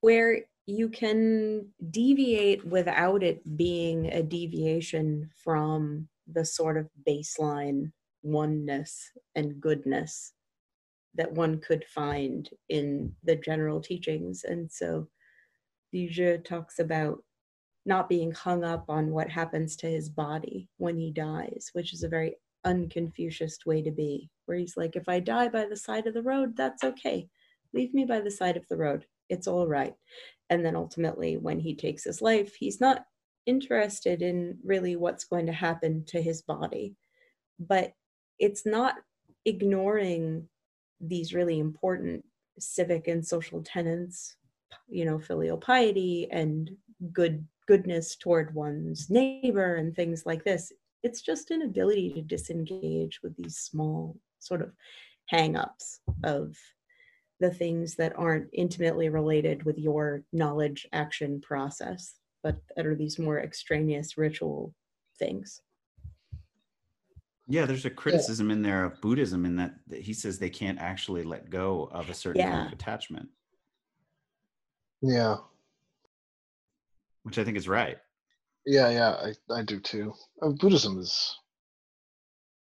[0.00, 9.10] where you can deviate without it being a deviation from the sort of baseline oneness
[9.34, 10.32] and goodness
[11.14, 14.44] that one could find in the general teachings.
[14.44, 15.08] And so
[15.94, 17.22] Zhi talks about
[17.86, 22.02] not being hung up on what happens to his body when he dies, which is
[22.02, 22.34] a very
[22.66, 26.22] unconfucius way to be, where he's like, if I die by the side of the
[26.22, 27.28] road, that's okay.
[27.74, 29.04] Leave me by the side of the road.
[29.28, 29.94] It's all right.
[30.50, 33.04] And then ultimately, when he takes his life, he's not
[33.46, 36.94] interested in really what's going to happen to his body.
[37.58, 37.92] But
[38.38, 38.96] it's not
[39.44, 40.48] ignoring
[41.00, 42.24] these really important
[42.58, 44.36] civic and social tenets,
[44.88, 46.70] you know, filial piety and
[47.12, 50.72] good goodness toward one's neighbor and things like this.
[51.02, 54.72] It's just an ability to disengage with these small sort of
[55.26, 56.56] hang-ups of
[57.40, 62.14] the things that aren't intimately related with your knowledge action process
[62.44, 64.74] but that are these more extraneous ritual
[65.18, 65.62] things.
[67.48, 68.56] Yeah, there's a criticism yeah.
[68.56, 72.08] in there of Buddhism in that, that, he says they can't actually let go of
[72.10, 72.50] a certain yeah.
[72.50, 73.28] kind of attachment.
[75.02, 75.36] Yeah.
[77.22, 77.96] Which I think is right.
[78.66, 80.12] Yeah, yeah, I, I do too.
[80.42, 81.38] Uh, Buddhism is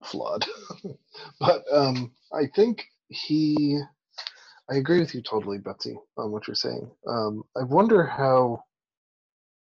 [0.03, 0.45] flawed.
[1.39, 3.79] but um, I think he,
[4.71, 6.89] I agree with you totally, Betsy, on what you're saying.
[7.07, 8.63] Um, I wonder how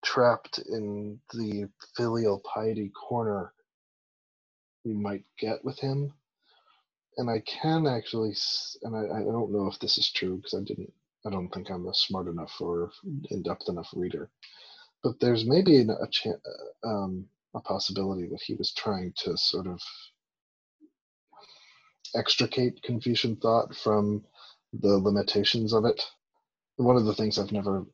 [0.06, 3.52] trapped in the filial piety corner
[4.84, 6.14] you might get with him.
[7.18, 8.34] And I can actually,
[8.82, 10.92] and I, I don't know if this is true because I didn't
[11.26, 12.92] I don't think I'm a smart enough or
[13.30, 14.30] in depth enough reader.
[15.02, 16.40] But there's maybe a chance,
[16.84, 19.80] um, a possibility that he was trying to sort of
[22.14, 24.24] extricate Confucian thought from
[24.72, 26.02] the limitations of it.
[26.76, 27.86] One of the things I've never,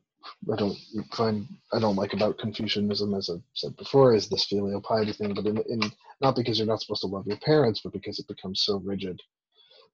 [0.51, 0.77] I don't
[1.13, 5.33] find, I don't like about Confucianism, as I've said before, is this filial piety thing.
[5.33, 5.81] But in, in
[6.21, 9.19] not because you're not supposed to love your parents, but because it becomes so rigid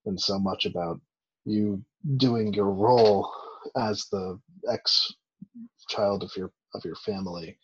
[0.05, 0.99] and so much about
[1.45, 1.83] you
[2.17, 3.31] doing your role
[3.77, 4.39] as the
[4.71, 5.13] ex
[5.89, 7.57] child of your of your family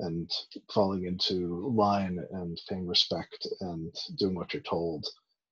[0.00, 0.30] and
[0.72, 5.06] falling into line and paying respect and doing what you're told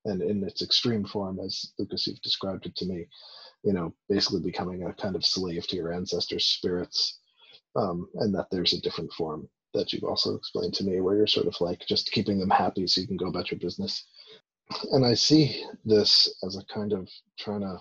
[0.07, 3.07] and in its extreme form as lucas you've described it to me
[3.63, 7.19] you know basically becoming a kind of slave to your ancestors spirits
[7.77, 11.27] um, and that there's a different form that you've also explained to me where you're
[11.27, 14.07] sort of like just keeping them happy so you can go about your business.
[14.93, 17.09] And i see this as a kind of
[17.39, 17.79] trying to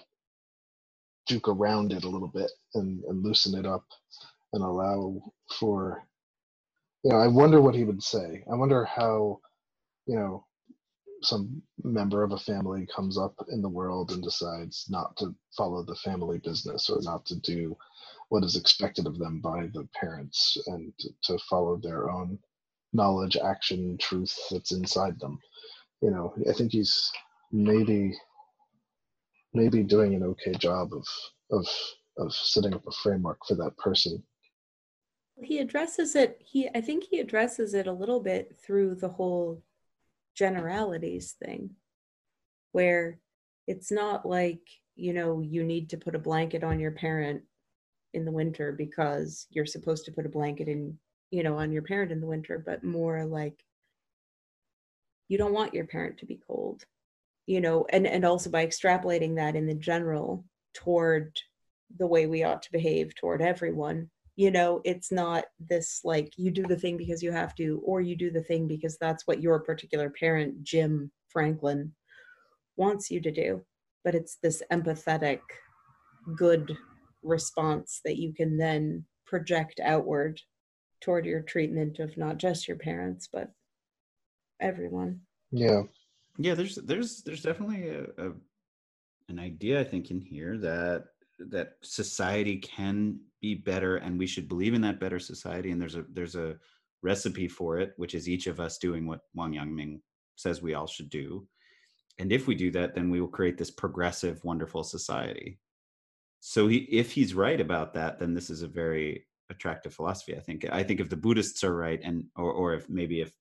[1.28, 3.86] juke around it a little bit and, and loosen it up
[4.54, 5.22] and allow
[5.60, 6.04] for
[7.04, 8.44] you know i wonder what he would say.
[8.52, 9.40] I wonder how
[10.08, 10.46] you know
[11.22, 15.84] some member of a family comes up in the world and decides not to follow
[15.84, 17.76] the family business or not to do
[18.30, 20.94] what is expected of them by the parents and
[21.24, 22.38] to follow their own
[22.94, 25.40] knowledge action truth that's inside them.
[26.02, 27.12] You know i think he's
[27.52, 28.18] maybe
[29.54, 31.06] maybe doing an okay job of
[31.52, 31.68] of
[32.18, 34.24] of setting up a framework for that person.
[35.42, 39.64] He addresses it he i think he addresses it a little bit through the whole
[40.40, 41.70] generalities thing
[42.72, 43.20] where
[43.68, 44.62] it's not like
[44.96, 47.42] you know you need to put a blanket on your parent
[48.14, 50.98] in the winter because you're supposed to put a blanket in
[51.30, 53.62] you know on your parent in the winter but more like
[55.28, 56.86] you don't want your parent to be cold
[57.46, 61.38] you know and and also by extrapolating that in the general toward
[61.98, 64.10] the way we ought to behave toward everyone
[64.40, 68.00] you know it's not this like you do the thing because you have to or
[68.00, 71.92] you do the thing because that's what your particular parent jim franklin
[72.80, 73.62] wants you to do.
[74.04, 75.42] But it's this empathetic
[76.36, 76.76] good
[77.22, 80.42] response that you can then project outward
[81.02, 83.52] toward your treatment of not just your parents but
[84.60, 85.20] everyone.
[85.52, 85.84] Yeah.
[86.38, 88.32] Yeah there's there's there's definitely a, a
[89.28, 91.06] an idea i think in here that
[91.38, 95.96] that society can be better and we should believe in that better society and there's
[95.96, 96.56] a there's a
[97.02, 100.00] recipe for it which is each of us doing what wang yangming
[100.36, 101.48] says we all should do.
[102.18, 105.60] And if we do that then we will create this progressive wonderful society.
[106.42, 110.40] So he, if he's right about that then this is a very attractive philosophy i
[110.40, 110.66] think.
[110.72, 113.32] I think if the buddhists are right and or, or if maybe if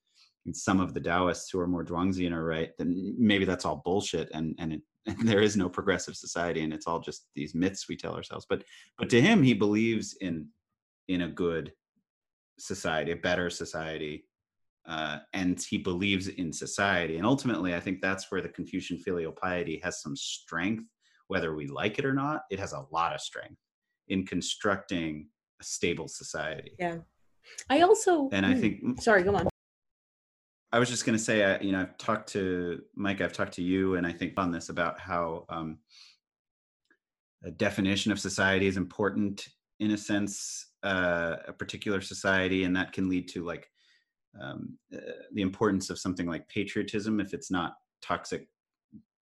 [0.52, 4.30] some of the taoists who are more zhuangzian are right then maybe that's all bullshit
[4.32, 4.82] and and it
[5.24, 8.64] there is no progressive society and it's all just these myths we tell ourselves but
[8.98, 10.46] but to him he believes in
[11.08, 11.72] in a good
[12.58, 14.24] society a better society
[14.86, 17.18] uh, and he believes in society.
[17.18, 20.84] And ultimately i think that's where the confucian filial piety has some strength
[21.28, 22.42] whether we like it or not.
[22.50, 23.60] It has a lot of strength
[24.08, 25.28] in constructing
[25.60, 26.72] a stable society.
[26.78, 26.96] Yeah.
[27.70, 29.48] I also and i think sorry go on
[30.70, 33.54] I was just going to say, uh, you know, I've talked to Mike, I've talked
[33.54, 35.78] to you, and I think on this about how um,
[37.42, 39.48] a definition of society is important
[39.80, 43.70] in a sense, uh, a particular society, and that can lead to like
[44.40, 44.98] um, uh,
[45.32, 48.46] the importance of something like patriotism if it's not toxic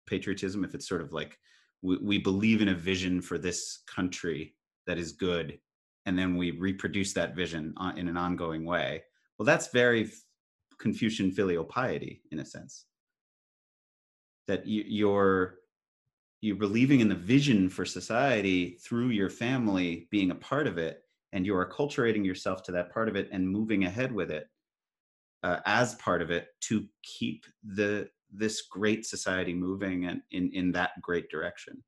[0.07, 1.37] patriotism, if it's sort of like
[1.83, 4.55] we, we believe in a vision for this country
[4.87, 5.59] that is good,
[6.07, 9.03] and then we reproduce that vision on, in an ongoing way.
[9.37, 10.09] Well, that's very
[10.79, 12.85] Confucian filial piety in a sense.
[14.47, 15.59] That you, you're
[16.41, 21.03] you're believing in the vision for society through your family being a part of it,
[21.33, 24.47] and you are acculturating yourself to that part of it and moving ahead with it
[25.43, 30.71] uh, as part of it to keep the this great society moving and in in
[30.71, 31.83] that great direction.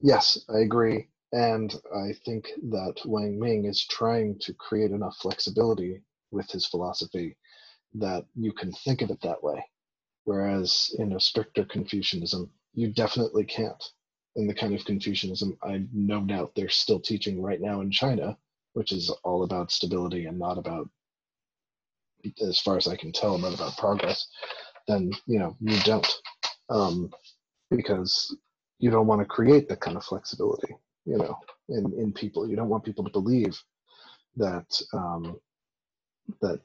[0.00, 1.08] Yes, I agree.
[1.32, 7.36] And I think that Wang Ming is trying to create enough flexibility with his philosophy
[7.98, 9.64] that you can think of it that way.
[10.24, 13.82] Whereas in a stricter Confucianism, you definitely can't.
[14.36, 18.36] In the kind of Confucianism I no doubt they're still teaching right now in China,
[18.74, 20.88] which is all about stability and not about,
[22.42, 24.26] as far as I can tell, not about progress,
[24.88, 26.06] then you know you don't,
[26.68, 27.10] um,
[27.70, 28.36] because
[28.78, 30.74] you don't want to create that kind of flexibility,
[31.06, 32.48] you know, in in people.
[32.48, 33.58] You don't want people to believe
[34.36, 35.40] that um,
[36.42, 36.60] that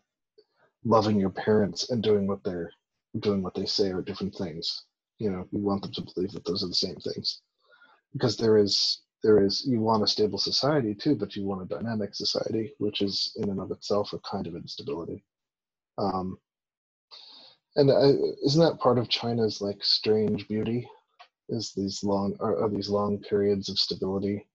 [0.84, 2.72] loving your parents and doing what they're
[3.20, 4.86] doing what they say are different things.
[5.20, 7.41] You know, you want them to believe that those are the same things.
[8.14, 11.66] Because there is there is you want a stable society too, but you want a
[11.66, 15.24] dynamic society, which is in and of itself a kind of instability.
[15.98, 16.40] Um,
[17.76, 18.14] and uh,
[18.44, 20.90] isn't that part of China's like strange beauty?
[21.49, 24.48] Is these long are, are these long periods of stability,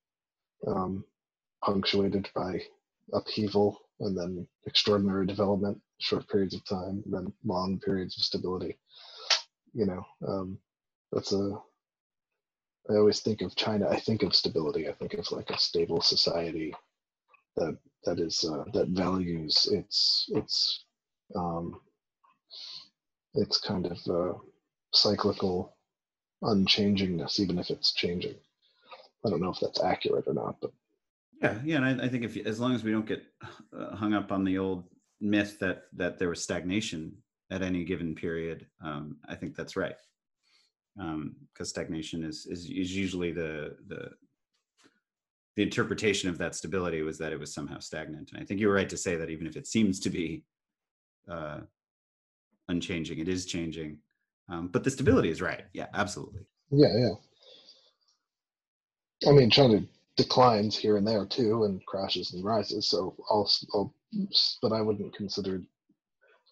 [0.66, 1.04] um,
[1.64, 2.60] punctuated by
[3.12, 8.76] upheaval and then extraordinary development, short periods of time, then long periods of stability.
[9.74, 10.58] You know, um,
[11.12, 11.58] that's a.
[12.88, 13.88] I always think of China.
[13.88, 14.88] I think of stability.
[14.88, 16.74] I think of like a stable society
[17.56, 20.84] that that is uh, that values its its
[21.34, 21.80] um,
[23.34, 24.38] its kind of uh,
[24.92, 25.76] cyclical
[26.42, 28.34] unchangingness, even if it's changing.
[29.24, 30.72] I don't know if that's accurate or not, but
[31.42, 33.22] Yeah, yeah, and I, I think if as long as we don't get
[33.78, 34.84] uh, hung up on the old
[35.20, 37.12] myth that that there was stagnation
[37.50, 39.96] at any given period, um, I think that's right.
[40.96, 44.10] Because stagnation is, is is usually the the
[45.56, 48.74] the interpretation of that stability was that it was somehow stagnant, and I think you're
[48.74, 50.42] right to say that even if it seems to be
[51.30, 51.60] uh,
[52.68, 53.98] unchanging, it is changing.
[54.48, 55.64] Um, but the stability is right.
[55.74, 56.46] Yeah, absolutely.
[56.70, 57.14] yeah, yeah.
[59.28, 59.82] I mean, China
[60.16, 62.88] declines here and there too, and crashes and rises.
[62.88, 63.94] So I'll, I'll
[64.62, 65.62] but I wouldn't consider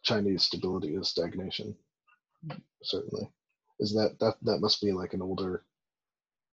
[0.02, 1.74] Chinese stability as stagnation.
[2.82, 3.30] Certainly,
[3.80, 5.64] is that that that must be like an older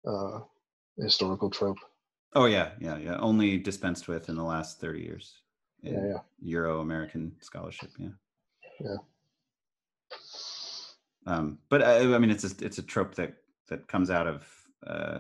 [0.07, 0.39] uh,
[0.97, 1.79] historical trope.
[2.35, 3.17] Oh yeah, yeah, yeah.
[3.17, 5.33] Only dispensed with in the last thirty years.
[5.81, 6.19] Yeah, yeah.
[6.41, 7.89] Euro American scholarship.
[7.97, 8.09] Yeah.
[8.79, 8.97] Yeah.
[11.25, 13.33] Um, but I, I mean, it's a, it's a trope that
[13.69, 14.47] that comes out of
[14.85, 15.19] uh,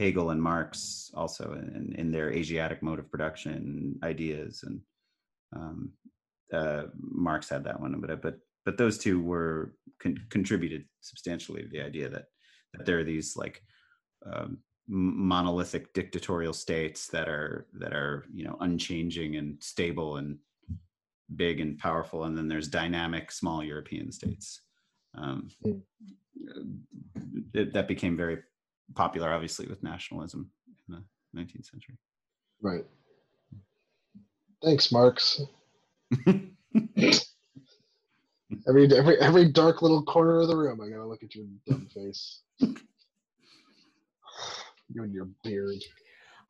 [0.00, 4.80] Hegel and Marx also in, in their Asiatic mode of production ideas, and
[5.54, 5.92] um,
[6.54, 11.68] uh, Marx had that one, but but but those two were con- contributed substantially to
[11.68, 12.24] the idea that
[12.72, 13.62] that there are these like
[14.24, 14.58] um,
[14.88, 20.38] monolithic dictatorial states that are that are you know unchanging and stable and
[21.36, 24.62] big and powerful, and then there's dynamic small European states.
[25.14, 25.50] Um,
[27.52, 28.38] it, that became very
[28.94, 30.50] popular, obviously, with nationalism
[30.88, 31.96] in the 19th century.
[32.60, 32.84] Right.
[34.62, 35.40] Thanks, Marx.
[38.68, 41.86] Every every every dark little corner of the room, I gotta look at your dumb
[41.94, 42.40] face.
[42.60, 42.74] you
[44.96, 45.78] and your beard.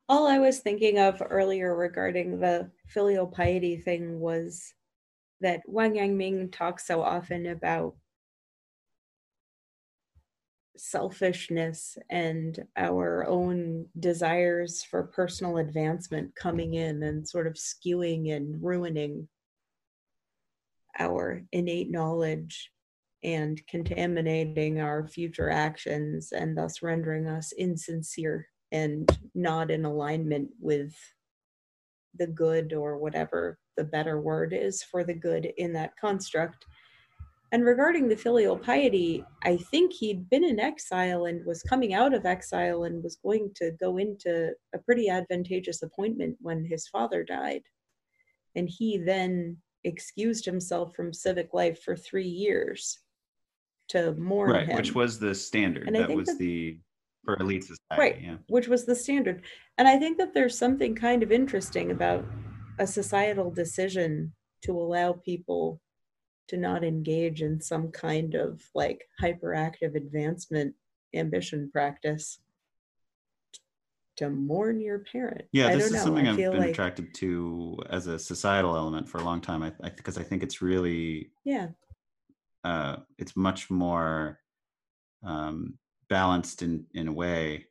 [0.09, 4.73] All I was thinking of earlier regarding the filial piety thing was
[5.41, 7.95] that Wang Yangming talks so often about
[10.83, 18.61] selfishness and our own desires for personal advancement coming in and sort of skewing and
[18.63, 19.27] ruining
[20.97, 22.71] our innate knowledge
[23.23, 30.95] and contaminating our future actions and thus rendering us insincere and not in alignment with
[32.17, 36.65] the good or whatever the better word is for the good in that construct.
[37.53, 42.13] And regarding the filial piety, I think he'd been in exile and was coming out
[42.13, 47.23] of exile and was going to go into a pretty advantageous appointment when his father
[47.23, 47.63] died.
[48.55, 52.99] And he then excused himself from civic life for three years
[53.89, 55.87] to mourn right, him which was the standard.
[55.87, 56.79] And that was that- the
[57.25, 57.77] for elite society.
[57.97, 58.21] Right.
[58.21, 58.37] Yeah.
[58.47, 59.43] which was the standard.
[59.77, 62.25] And I think that there's something kind of interesting about
[62.79, 64.33] a societal decision
[64.63, 65.79] to allow people
[66.51, 70.75] to not engage in some kind of like hyperactive advancement
[71.15, 72.39] ambition practice
[74.17, 75.45] to mourn your parent.
[75.53, 76.03] Yeah, I this don't is know.
[76.03, 79.63] something I I've been like, attracted to as a societal element for a long time.
[79.63, 81.67] I, I because I think it's really yeah,
[82.65, 84.39] uh, it's much more
[85.23, 85.75] um,
[86.09, 87.65] balanced in in a way,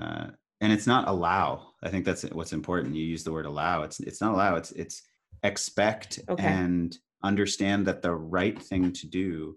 [0.00, 0.28] uh,
[0.62, 1.74] and it's not allow.
[1.82, 2.96] I think that's what's important.
[2.96, 3.82] You use the word allow.
[3.82, 4.56] It's it's not allow.
[4.56, 5.02] It's it's
[5.42, 6.42] expect Okay.
[6.42, 9.56] and understand that the right thing to do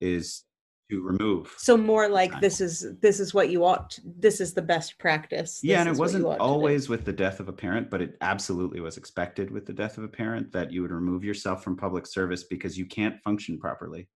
[0.00, 0.44] is
[0.90, 1.54] to remove.
[1.56, 2.40] so more like Time.
[2.40, 3.90] this is this is what you ought.
[3.90, 5.60] To, this is the best practice.
[5.62, 6.42] yeah, and it wasn't ought to do.
[6.42, 9.98] always with the death of a parent, but it absolutely was expected with the death
[9.98, 13.58] of a parent that you would remove yourself from public service because you can't function
[13.58, 14.08] properly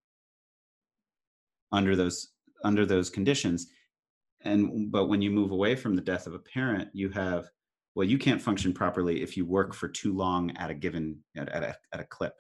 [1.71, 2.33] under those
[2.65, 3.69] under those conditions.
[4.43, 7.47] And but when you move away from the death of a parent, you have
[7.95, 11.49] well, you can't function properly if you work for too long at a given at,
[11.51, 12.35] at a at a clip.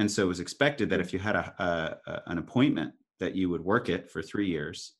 [0.00, 1.02] And so it was expected that hmm.
[1.02, 4.48] if you had a, a, a an appointment that you would work it for three
[4.48, 4.94] years,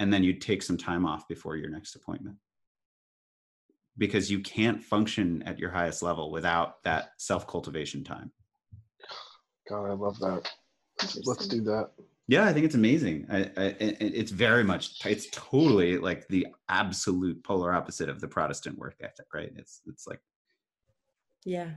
[0.00, 2.36] and then you'd take some time off before your next appointment
[3.98, 8.32] because you can't function at your highest level without that self cultivation time.
[9.68, 10.48] God, I love that.
[10.98, 11.90] Let's, let's do that.
[12.26, 13.26] Yeah, I think it's amazing.
[13.30, 18.78] I, I, it's very much, it's totally like the absolute polar opposite of the Protestant
[18.78, 19.50] work ethic, right?
[19.56, 20.20] It's it's like,
[21.44, 21.70] Yeah.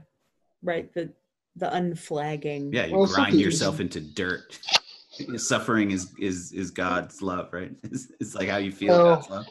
[0.62, 0.92] Right.
[0.94, 1.12] The
[1.56, 2.72] the unflagging.
[2.72, 4.58] yeah, you Well, grind yourself into dirt.
[5.36, 7.72] Suffering is is is God's love, right?
[7.84, 9.46] It's, it's like how you feel Well, God's love.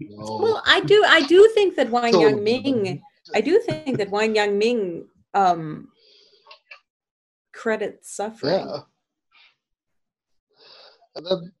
[0.00, 0.38] No.
[0.42, 3.02] Well, I do I do think that Wang So- Yang Ming
[3.34, 5.04] I do think that Wang Yang Ming
[5.34, 5.88] um
[7.52, 8.54] credits suffering.
[8.66, 8.80] yeah.
[11.14, 11.52] Then,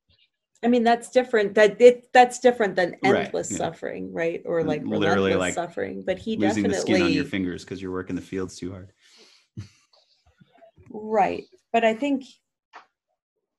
[0.64, 3.58] I mean that's different that it that's different than Right, endless yeah.
[3.58, 4.42] suffering, right?
[4.44, 6.02] Or like Literally, like, suffering.
[6.04, 8.70] But he Losing the skin on definitely your fingers because you're working the fields too
[8.72, 8.92] hard.
[11.02, 11.44] Right.
[11.72, 12.24] But I think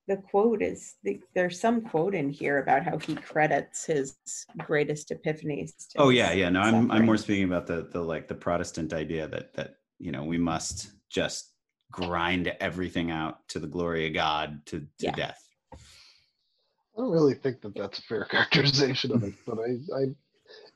[0.08, 4.16] the quote is the, there's some quote in here about how he credits his
[4.58, 5.88] greatest epiphanies.
[5.90, 6.48] to Oh yeah, yeah.
[6.50, 10.10] No, I'm I'm more speaking about the the like the Protestant idea that that you
[10.12, 11.52] know we must just
[11.92, 15.12] grind everything out to the glory of God to to Yeah.
[15.12, 15.48] death.
[15.72, 20.02] I don't really think that that's a fair characterization of it, but I, I,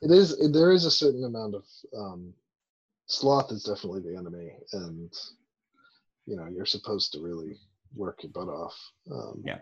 [0.01, 0.51] it is.
[0.51, 1.65] There is a certain amount of
[1.97, 2.33] um,
[3.07, 5.11] sloth is definitely the enemy, and
[6.25, 7.57] you know you're supposed to really
[7.95, 8.75] work your butt off.
[9.11, 9.59] Um, Yeah.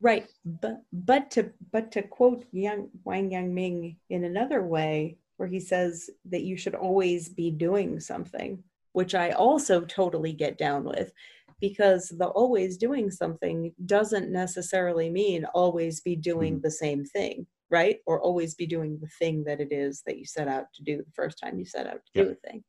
[0.00, 0.28] Right.
[0.44, 5.60] But but to but to quote Yang Wang Yang Ming in another way, where he
[5.60, 8.62] says that you should always be doing something,
[8.92, 11.12] which I also totally get down with,
[11.60, 18.00] because the always doing something doesn't necessarily mean always be doing the same thing, right?
[18.06, 20.98] Or always be doing the thing that it is that you set out to do
[20.98, 22.38] the first time you set out to do Yep.
[22.44, 22.64] a thing.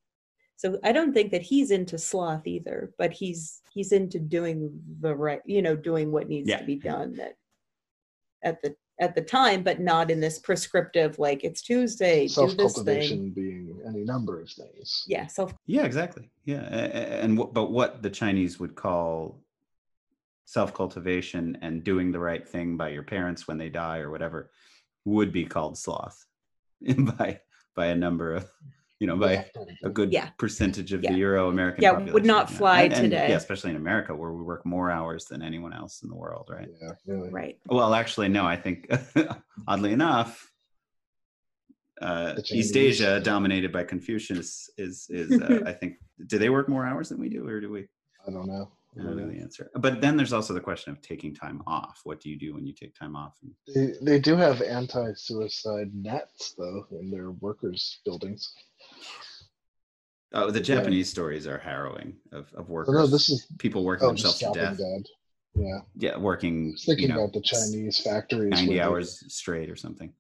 [0.58, 5.14] So I don't think that he's into sloth either, but he's he's into doing the
[5.16, 6.60] right, you know, doing what needs Yeah.
[6.60, 7.36] to be done that
[8.44, 12.50] at the at the time, but not in this prescriptive like it's Tuesday, do Self
[12.52, 12.84] this thing.
[12.86, 15.04] cultivation being any number of things.
[15.08, 16.30] Yeah, self Yeah, exactly.
[16.46, 19.42] Yeah, a- a- and what, but what the Chinese would call
[20.46, 24.52] self cultivation and doing the right thing by your parents when they die or whatever
[25.04, 26.26] would be called sloth
[26.98, 27.42] by
[27.76, 28.50] by a number of
[29.06, 29.46] you know by
[29.84, 30.30] a good Yeah.
[30.40, 31.12] percentage of Yeah.
[31.12, 33.30] the Euro American Yeah, would not fly and, and, today.
[33.30, 36.50] Yeah, especially in America where we work more hours than anyone else in the world,
[36.52, 36.68] right?
[36.82, 37.30] Yeah, really.
[37.30, 37.60] right.
[37.68, 38.46] Well, actually, no.
[38.48, 38.90] I think,
[39.68, 40.52] oddly enough,
[42.02, 45.98] uh, East Asia, dominated by Confucius, is is uh, I think.
[46.26, 47.88] Do they work more hours than we do, or do we?
[48.28, 48.72] I don't know.
[48.98, 49.70] I don't know the answer.
[49.76, 52.00] But then there's also the question of taking time off.
[52.06, 53.38] What do you do when you take time off?
[53.74, 58.54] They, they do have anti-suicide nets though in their workers' buildings.
[60.36, 60.66] Oh, the Yeah.
[60.76, 62.94] Japanese stories are harrowing of, of Oh, workers.
[62.94, 64.78] no, this is people working oh, themselves to death.
[64.78, 65.06] dead.
[65.56, 66.68] Yeah, Yeah, working.
[66.68, 68.52] I was thinking you know, about the Chinese factories.
[68.52, 70.14] ninety they- hours straight or something.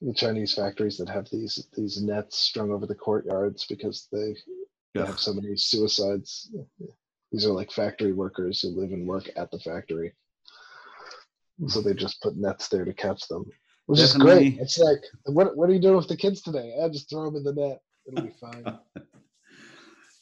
[0.00, 4.34] the Chinese factories that have these these nets strung over the courtyards because they,
[4.94, 6.50] they have so many suicides.
[7.30, 10.12] These are like factory workers who live and work at the factory.
[11.68, 13.44] So they just put nets there to catch them,
[13.86, 14.58] which is great.
[14.58, 16.74] It's like, what what are you doing with the kids today?
[16.82, 17.80] I just throw them in the net.
[18.08, 18.64] It'll be fine.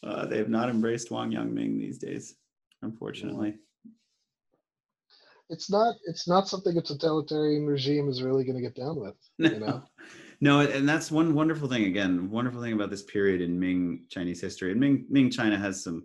[0.02, 2.36] Uh, they have not embraced Wang Yangming these days,
[2.82, 3.56] unfortunately.
[5.50, 9.16] It's not it's not something a totalitarian regime is really going to get down with.
[9.38, 9.82] You know,
[10.40, 11.84] no, and that's one wonderful thing.
[11.84, 14.70] Again, wonderful thing about this period in Ming Chinese history.
[14.70, 16.04] And Ming Ming China has some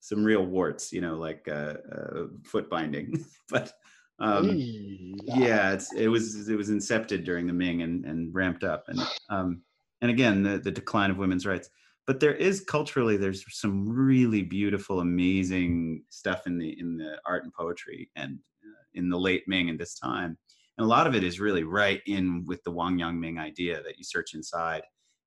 [0.00, 3.24] some real warts, you know, like uh, uh, foot binding.
[3.50, 3.72] but
[4.18, 8.84] um, yeah, it's it was it was incepted during the Ming and and ramped up,
[8.88, 9.00] and
[9.30, 9.62] um,
[10.00, 11.70] and again the the decline of women's rights.
[12.08, 17.44] But there is culturally there's some really beautiful, amazing stuff in the in the art
[17.44, 20.38] and poetry and uh, in the late Ming and this time,
[20.78, 23.98] and a lot of it is really right in with the Wang Yangming idea that
[23.98, 24.84] you search inside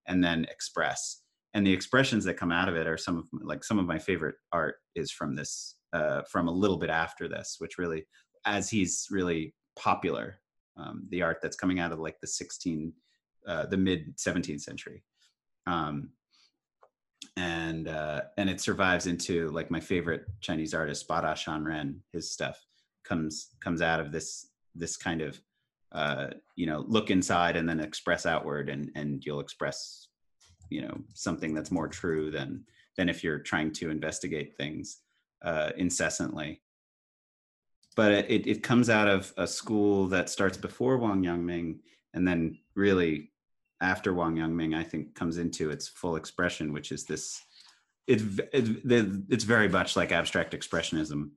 [0.08, 1.22] and then express.
[1.54, 4.00] And the expressions that come out of it are some of like some of my
[4.00, 8.08] favorite art is from this uh, from a little bit after this, which really
[8.48, 10.40] as he's really popular,
[10.78, 12.92] um, the art that's coming out of like the 16,
[13.48, 15.04] uh, the mid 17th century.
[15.68, 16.10] Um,
[17.38, 21.96] and uh, and it survives into like my favorite Chinese artist, Bada Shanren.
[22.12, 22.64] His stuff
[23.04, 25.40] comes comes out of this this kind of
[25.92, 30.08] uh, you know look inside and then express outward, and and you'll express
[30.70, 32.64] you know something that's more true than
[32.98, 35.00] than if you're trying to investigate things
[35.44, 36.62] uh, incessantly
[37.96, 41.80] but it, it, comes out of a school that starts before Wang Yangming
[42.14, 43.32] and then really
[43.82, 47.42] after Wang Yangming, I think comes into its full expression, which is this.
[48.08, 48.22] It,
[48.54, 51.30] it, it's very much like abstract expressionism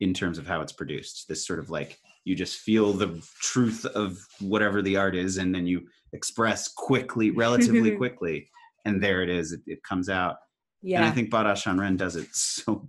[0.00, 1.28] in terms of how it's produced.
[1.28, 5.54] This sort of like you just feel the truth of whatever the art is, and
[5.54, 8.48] then you express quickly, relatively quickly,
[8.84, 9.52] and there it is.
[9.52, 10.36] It, it comes out.
[10.82, 10.98] Yeah.
[10.98, 12.88] And I think Bada Shanren does it so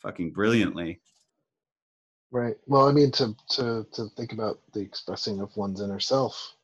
[0.00, 1.00] fucking brilliantly
[2.30, 2.56] Right.
[2.66, 6.54] Well, I mean, to to to think about the expressing of one's inner self,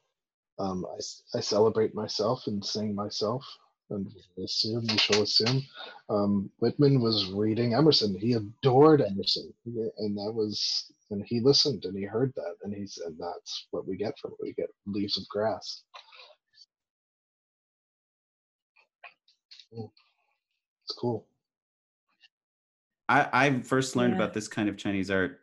[0.58, 3.44] um, I, s- I celebrate myself and sing myself,
[3.90, 5.62] and we assume we shall assume.
[6.08, 8.16] Um, Whitman was reading Emerson.
[8.18, 12.86] He adored Emerson, and that was and he listened and he heard that, and he
[12.86, 14.38] said that's what we get from it.
[14.42, 15.82] We get leaves of grass.
[19.72, 21.26] It's cool.
[23.08, 24.22] I, I first learned Yeah.
[24.22, 25.40] about this kind of Chinese art.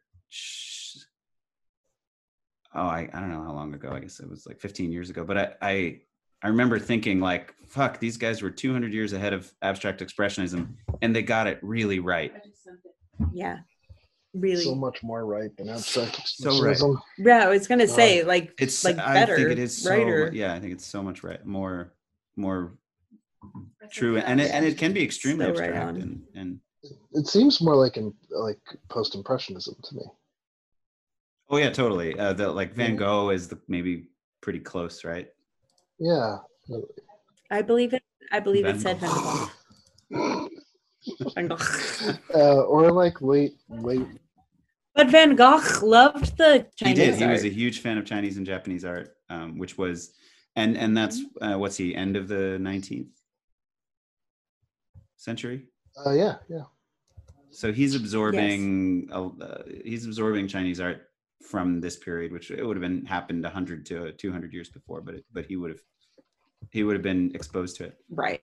[2.71, 3.91] Sh- Oh, I, I don't know how long ago.
[3.91, 5.23] I guess it was like 15 years ago.
[5.23, 5.99] But I, I
[6.43, 11.15] I remember thinking like, fuck, these guys were 200 years ahead of abstract expressionism, and
[11.15, 12.33] they got it really right.
[13.33, 13.59] Yeah.
[14.33, 14.63] Really.
[14.63, 16.75] So much more right than abstract So right.
[16.77, 17.01] expressionism.
[17.17, 19.33] yeah, I was gonna uh, say like It's like better.
[19.33, 20.31] I think it is so brighter.
[20.33, 20.53] yeah.
[20.53, 21.93] I think it's so much right, more
[22.37, 22.77] more
[23.91, 25.95] true, and it, and it can be extremely So abstract on.
[26.01, 26.59] and and
[27.13, 30.03] It seems more like in like post impressionism to me.
[31.51, 32.17] Oh yeah, totally.
[32.17, 34.07] Uh, the like Van Gogh is the maybe
[34.41, 35.27] pretty close, right?
[35.99, 36.37] Yeah.
[37.51, 38.01] I believe it.
[38.31, 39.49] I believe Van it said Van Gogh.
[40.11, 40.49] Gogh.
[41.35, 41.57] Van Gogh.
[42.33, 44.07] Uh, or like late late
[44.95, 47.15] But Van Gogh loved the Chinese he did.
[47.15, 47.33] He art.
[47.33, 50.13] was a huge fan of Chinese and Japanese art, um, which was,
[50.55, 51.43] and and that's Mm-hmm.
[51.43, 53.09] uh, what's he end of the nineteenth
[55.17, 55.67] century.
[56.05, 56.63] uh yeah, yeah.
[57.51, 59.29] So he's absorbing uh,
[59.83, 61.09] he's absorbing Chinese art
[61.43, 65.01] from this period, which it would have been happened hundred to two hundred years before,
[65.01, 65.81] but it, but he would have
[66.71, 67.97] he would have been exposed to it.
[68.09, 68.41] right.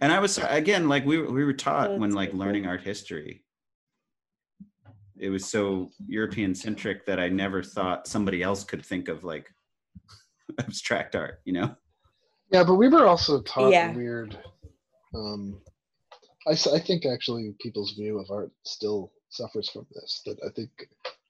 [0.00, 2.66] And I was again like we were, we were taught Oh, when like so learning
[2.66, 3.44] art history.
[5.18, 9.48] It was so European centric that I never thought somebody else could think of like
[10.58, 11.76] abstract art, you know?
[12.50, 13.94] Yeah, but we were also taught Yeah.
[13.94, 14.36] weird.
[15.14, 15.60] Um,
[16.48, 20.22] I think actually people's view of art still suffers from this.
[20.26, 20.70] That I think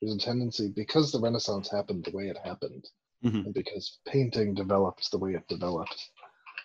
[0.01, 2.89] there's a tendency because the Renaissance happened the way it happened,
[3.25, 3.47] Mhm.
[3.47, 6.11] and because painting developed the way it developed.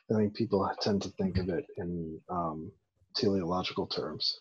[0.09, 2.72] I think people tend to think of it in um,
[3.14, 4.39] teleological terms.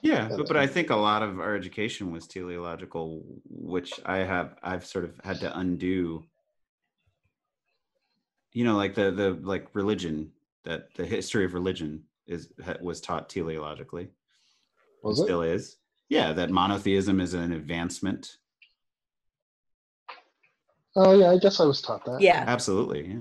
[0.00, 4.18] Yeah, Yeah, but, but I think a lot of our education was teleological, which I
[4.18, 6.24] have I've sort of had to undo.
[8.52, 10.32] You know, like the the like religion
[10.64, 14.08] that the history of religion is was taught teleologically.
[15.02, 15.24] Was it?
[15.24, 15.76] still is.
[16.08, 18.36] Yeah, that monotheism is an advancement.
[20.94, 22.20] Oh yeah, I guess I was taught that.
[22.20, 23.14] yeah, Absolutely, yeah.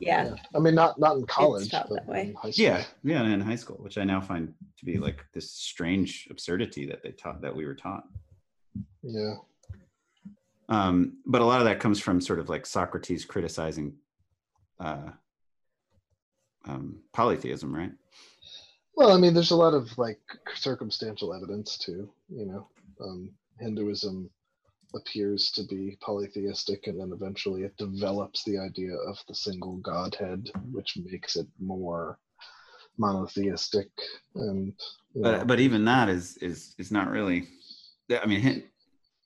[0.00, 0.24] yeah.
[0.24, 0.34] Yeah.
[0.54, 2.28] I mean, not not in college, taught but that way.
[2.28, 2.52] in high.
[2.54, 6.86] Yeah, yeah, in high school, which I now find to be like this strange absurdity
[6.86, 8.04] that they taught that we were taught.
[9.02, 9.34] Yeah.
[10.68, 13.94] um, but a lot of that comes from sort of like Socrates criticizing
[14.80, 15.10] uh,
[16.66, 17.92] um, polytheism, right?
[18.96, 20.20] Well, I mean, there's a lot of like
[20.54, 22.10] circumstantial evidence too.
[22.28, 22.68] You know,
[23.00, 24.30] um, Hinduism
[24.94, 30.48] appears to be polytheistic, and then eventually it develops the idea of the single godhead,
[30.70, 32.18] which makes it more
[32.98, 33.88] monotheistic.
[34.36, 34.72] And
[35.14, 37.48] you know, But but even that is is is not really.
[38.22, 38.64] I mean, Hin-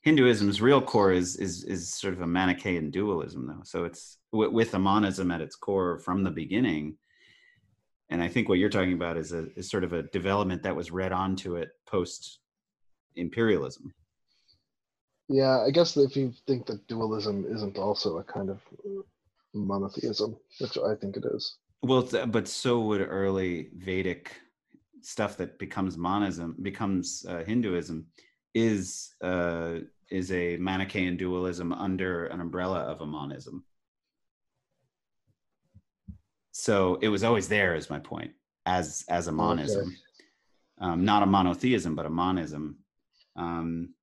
[0.02, 3.62] Hinduism's real core is is is sort of a Manichaean dualism, though.
[3.64, 6.96] So it's with, with a monism at its core from the beginning.
[8.10, 10.74] And I think what you're talking about is a is sort of a development that
[10.74, 12.40] was read onto it post
[13.16, 13.92] imperialism.
[15.28, 18.60] yeah, I guess if you think that dualism isn't also a kind of
[19.54, 21.56] monotheism, which I think it is.
[21.82, 24.40] Well, but so would early Vedic
[25.02, 28.06] stuff that becomes monism, becomes uh, Hinduism,
[28.54, 29.78] is uh,
[30.10, 33.64] is a Manichaean dualism under an umbrella of a monism.
[36.58, 38.32] So it was always there, is my point,
[38.66, 39.96] as as a monism,
[40.80, 42.78] um, not a monotheism, but a monism,
[43.36, 43.94] um,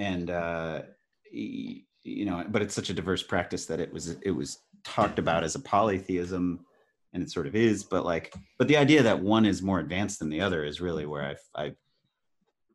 [0.00, 0.82] and uh,
[1.30, 5.44] you know, but it's such a diverse practice that it was it was talked about
[5.44, 6.64] as a polytheism
[7.12, 10.20] and it sort of is but like but the idea that one is more advanced
[10.20, 11.76] than the other is really where i've I've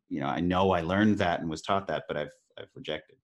[0.08, 3.16] you know i know i learned that and was taught that but i've i've rejected.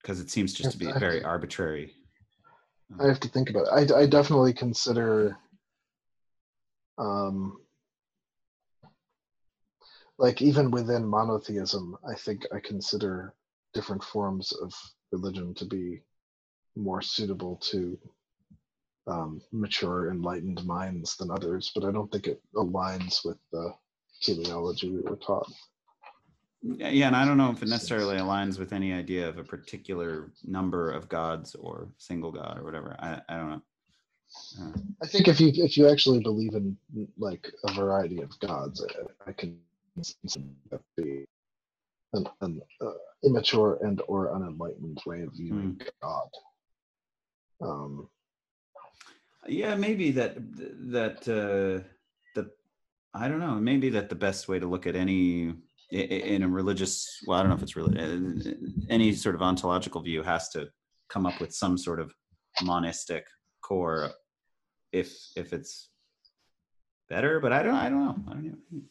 [0.00, 1.92] Because it seems just to be very arbitrary
[3.00, 3.92] I have to think about it.
[3.92, 5.36] I, I definitely consider,
[6.98, 7.58] um,
[10.18, 13.34] like even within monotheism, I think I consider
[13.72, 14.72] different forms of
[15.10, 16.02] religion to be
[16.76, 17.98] more suitable to
[19.06, 21.72] um, mature, enlightened minds than others.
[21.74, 23.74] But I don't think it aligns with the
[24.20, 25.50] teleology we were taught.
[26.62, 30.30] Yeah, and I don't know if it necessarily aligns with any idea of a particular
[30.44, 32.96] number of gods or single god or whatever.
[33.00, 33.62] I, I don't know.
[34.60, 34.72] Uh,
[35.02, 36.76] I think if you if you actually believe in
[37.18, 38.84] like a variety of gods,
[39.26, 39.58] I, I can
[40.96, 41.26] be
[42.14, 42.92] an, an uh,
[43.24, 46.28] immature and or unenlightened way of viewing God.
[47.60, 48.08] Um,
[49.48, 50.36] yeah maybe that
[50.90, 51.82] that uh
[52.34, 52.50] the
[53.14, 55.52] i don't know maybe that the best way to look at any
[55.92, 58.52] in a religious well i don't know if it's really uh,
[58.88, 60.66] any sort of ontological view has to
[61.08, 62.12] come up with some sort of
[62.62, 63.24] monistic
[63.62, 64.10] core
[64.92, 65.90] if if it's
[67.10, 68.82] better but i don't i don't know i don't know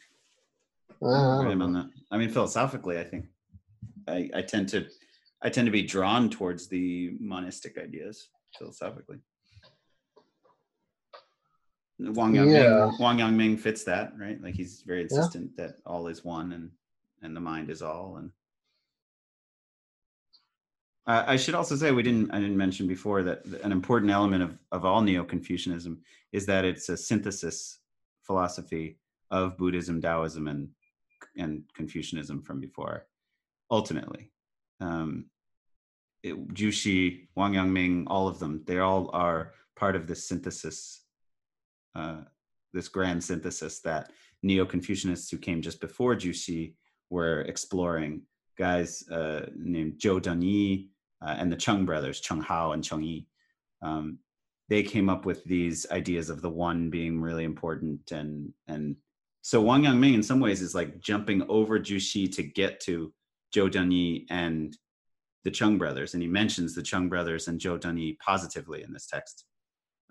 [1.04, 1.82] I don't on know.
[1.82, 1.90] that.
[2.12, 3.26] I mean, philosophically, I think
[4.08, 4.86] I, I tend to
[5.42, 9.18] I tend to be drawn towards the monistic ideas philosophically.
[12.00, 12.86] Wang Yang Yeah.
[12.86, 14.42] Ming, Wang Yang Ming fits that, right?
[14.42, 16.70] Like he's very insistent that all is one and
[17.22, 18.18] and the mind is all.
[18.18, 18.32] And
[21.08, 24.44] uh, I should also say we didn't I didn't mention before that an important element
[24.44, 26.00] of of all Neo Confucianism
[26.32, 27.80] is that it's a synthesis
[28.24, 28.98] philosophy
[29.30, 30.70] of Buddhism, Taoism, and
[31.38, 33.08] and Confucianism from before.
[33.70, 34.32] Ultimately,
[34.80, 35.26] um,
[36.24, 41.04] it, Zhu Xi, Wang Yangming, all of them, they all are part of this synthesis,
[41.96, 42.22] uh,
[42.74, 44.12] this grand synthesis that
[44.44, 46.76] Neo-Confucianists who came just before Zhu Xi
[47.12, 48.24] were exploring.
[48.58, 50.88] Guys uh, named Zhou Dunyi
[51.22, 53.28] uh, and the Cheng brothers, Cheng Hao and Cheng Yi.
[53.84, 54.18] Um,
[54.70, 58.96] they came up with these ideas of the one being really important and and
[59.42, 63.12] so Wang Yangming in some ways is like jumping over Zhu Xi to get to
[63.56, 64.78] Zhou Dunyi and
[65.44, 69.08] the Cheng brothers, and he mentions the Cheng brothers and Zhou Dunyi positively in this
[69.08, 69.46] text,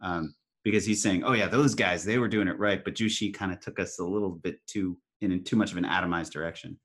[0.03, 3.09] um, because he's saying, "Oh yeah, those guys, they were doing it right, but Zhu
[3.09, 6.33] Xi kind of took us a little bit too in too much of an atomized
[6.33, 6.79] direction."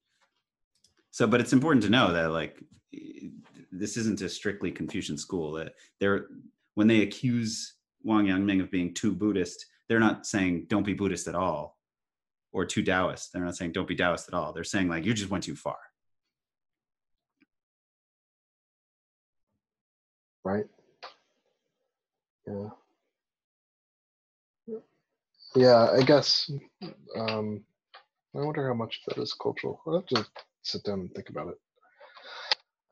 [1.16, 2.62] So, but it's important to know that like
[3.72, 5.54] this isn't a strictly Confucian school.
[5.54, 5.72] That
[6.02, 6.26] they're
[6.74, 11.30] when they accuse Wang Yangming of being too Buddhist, they're not saying don't be Buddhist
[11.30, 11.78] at all
[12.52, 13.32] or too Taoist.
[13.32, 14.52] They're not saying don't be Taoist at all.
[14.52, 15.78] They're saying like you just went too far.
[20.44, 20.66] right?
[22.46, 22.70] Yeah.
[25.56, 26.52] Yeah, I guess.
[27.18, 27.64] Um,
[28.36, 29.80] I wonder how much that is cultural.
[30.66, 31.58] Sit down and think about it.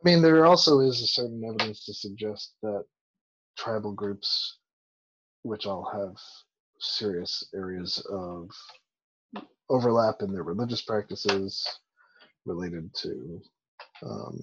[0.06, 2.86] I mean, there also is a certain evidence to suggest that
[3.58, 4.60] tribal groups,
[5.42, 6.16] which all have
[6.80, 8.50] serious areas of
[9.70, 11.68] overlap in their religious practices
[12.46, 13.42] related to
[14.06, 14.40] um,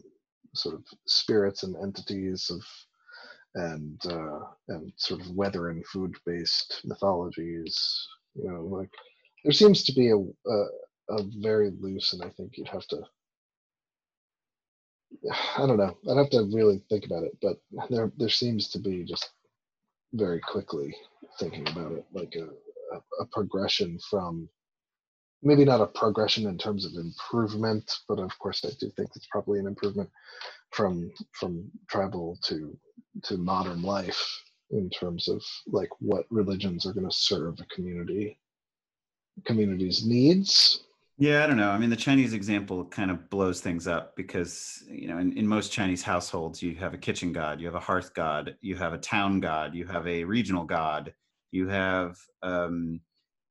[0.55, 2.63] sort of spirits and entities of
[3.55, 8.09] and uh, and sort of weather and food based mythologies.
[8.35, 8.91] You know, like
[9.45, 10.67] there seems to be a, a
[11.11, 13.03] a very loose, and I think you'd have to.
[15.57, 15.97] I don't know.
[16.11, 17.59] I'd have to really think about it, but
[17.91, 19.31] there there seems to be just
[20.15, 20.95] very quickly
[21.39, 22.49] thinking about it, like a
[22.97, 24.49] a, a progression from
[25.43, 29.29] maybe not a progression in terms of improvement, but of course I do think it's
[29.31, 30.11] probably an improvement
[30.71, 32.77] from from tribal to
[33.25, 38.39] to modern life in terms of like what religions are going to serve a community
[39.45, 40.85] community's needs
[41.21, 41.71] Yeah, I don't know.
[41.71, 45.47] I mean, the Chinese example kind of blows things up because, you know, in, in
[45.47, 48.95] most Chinese households, you have a kitchen god, you have a hearth god, you have
[48.95, 51.13] a town god, you have a regional god,
[51.51, 53.01] you have, um,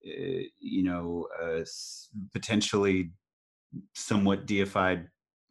[0.07, 1.63] uh, you know, uh,
[2.33, 3.11] potentially
[3.95, 5.07] somewhat deified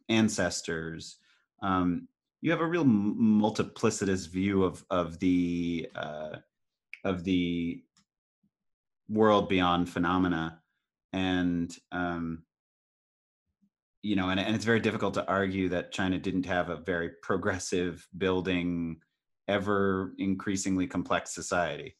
[0.09, 1.17] ancestors.
[1.63, 2.07] Um,
[2.41, 6.37] you have a real multiplicitous view of of the uh,
[7.05, 7.83] of the
[9.09, 10.58] world beyond phenomena
[11.13, 12.43] and um,
[14.01, 17.11] you know and, and it's very difficult to argue that china didn't have a very
[17.21, 18.97] progressive building
[19.47, 21.95] ever increasingly complex society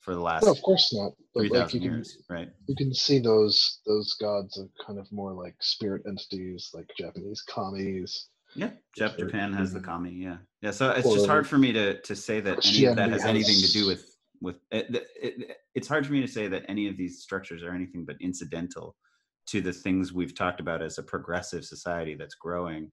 [0.00, 2.48] for the last no of course not but like 3000 you can years right?
[2.68, 7.42] you can see those those gods are kind of more like spirit entities like japanese
[7.48, 10.36] kamis yeah Jap- japan has the kami yeah.
[10.62, 13.24] Yeah so it's just hard for me to to say that any of that has
[13.24, 16.48] anything to do with with eh, it, it, it, it's hard for me to say
[16.48, 18.96] that any of these structures are anything but incidental
[19.46, 22.90] to the things we've talked about as a progressive society that's growing.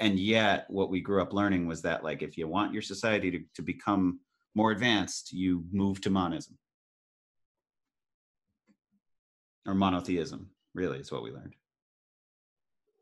[0.00, 3.30] And yet what we grew up learning was that like if you want your society
[3.30, 4.20] to, to become
[4.54, 6.56] more advanced you move to monism.
[9.66, 11.54] Or monotheism really is what we learned.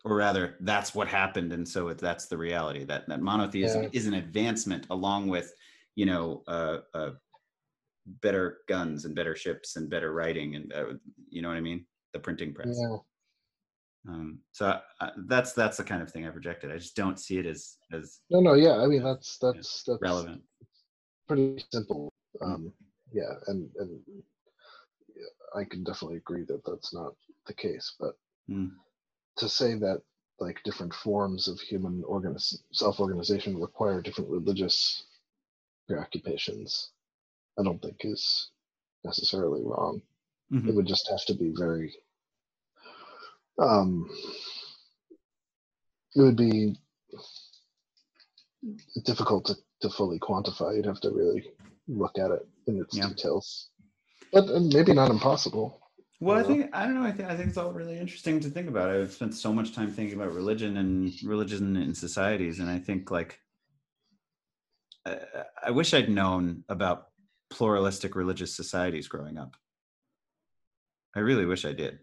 [0.05, 3.90] Or rather that's what happened and so that's the reality that that monotheism Yeah.
[3.93, 5.52] is an advancement along with
[5.98, 7.10] you know uh, uh,
[8.26, 10.92] better guns and better ships and better writing and uh,
[11.28, 12.96] you know what i mean the printing press yeah
[14.08, 17.36] um, so uh, that's that's the kind of thing i've rejected i just don't see
[17.38, 20.40] it as as no no yeah i mean that's that's that's relevant
[21.26, 22.12] pretty simple
[22.42, 22.46] Mm.
[22.46, 22.72] um
[23.12, 23.90] yeah and and
[25.56, 27.12] I can definitely agree that that's not
[27.46, 27.94] the case.
[27.98, 28.12] But
[28.46, 28.66] Hmm.
[29.38, 30.02] to say that
[30.38, 35.04] like different forms of human organis- self-organization require different religious
[35.89, 36.90] preoccupations,
[37.59, 38.51] I don't think is
[39.05, 40.02] necessarily wrong.
[40.52, 40.69] Mhm.
[40.69, 41.94] It would just have to be very.
[43.59, 44.09] Um,
[46.15, 46.78] it would be
[49.05, 50.77] difficult to, to fully quantify.
[50.77, 51.51] You'd have to really
[51.89, 53.09] look at it in its Yeah.
[53.09, 53.70] details,
[54.32, 55.81] but maybe not impossible.
[56.20, 57.02] Well, I think I don't know.
[57.02, 58.90] I think I think it's all really interesting to think about.
[58.90, 63.10] I've spent so much time thinking about religion and religion in societies, and I think
[63.10, 63.40] like
[65.64, 67.09] I, wish I'd known about
[67.51, 69.56] pluralistic religious societies growing up.
[71.16, 71.98] I really wish I did.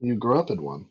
[0.00, 0.86] You grew up in one.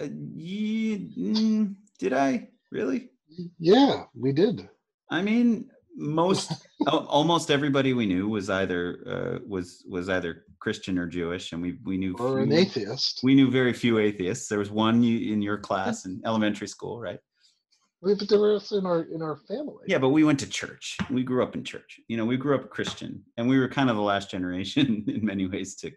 [0.00, 3.10] Uh, ye- mm, did I really?
[3.58, 4.68] Yeah, we did.
[5.10, 6.52] I mean, most
[6.88, 11.78] almost everybody we knew was either uh, was was either Christian or Jewish, and we
[11.84, 13.20] we knew Or an atheist.
[13.22, 14.48] we knew very few atheists.
[14.48, 17.20] There was one in your class in elementary school, right?
[18.04, 19.84] Were also in our in our family.
[19.86, 20.98] Yeah, but we went to church.
[21.10, 21.98] We grew up in church.
[22.08, 25.24] You know, we grew up Christian, and we were kind of the last generation in
[25.24, 25.90] many ways to,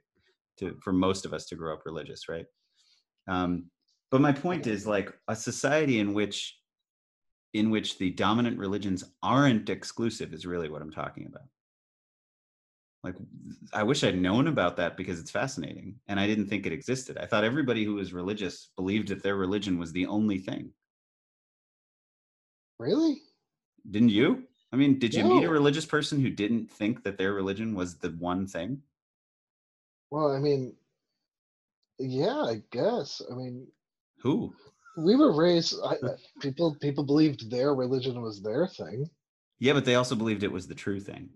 [0.60, 2.46] to for most of us to grow up religious, right?
[3.28, 3.66] Um,
[4.10, 6.58] but my point is, like, a society in which
[7.54, 11.48] in which the dominant religions aren't exclusive is really what I'm talking about.
[13.04, 13.16] Like,
[13.74, 17.18] I wish I'd known about that because it's fascinating, and I didn't think it existed.
[17.18, 20.72] I thought everybody who was religious believed that their religion was the only thing.
[22.80, 23.22] Really?
[23.90, 24.44] Didn't you?
[24.72, 27.96] I mean, did you meet a religious person who didn't think that their religion was
[27.96, 28.82] the one thing?
[30.12, 30.76] Well, I mean,
[32.00, 33.22] yeah, I guess.
[33.32, 33.68] I mean,
[34.20, 34.54] Who?
[34.98, 35.76] we were raised.
[35.84, 35.98] I-
[36.42, 39.10] people people believed their religion was their thing.
[39.60, 41.30] Yeah, but they also believed it was the true thing.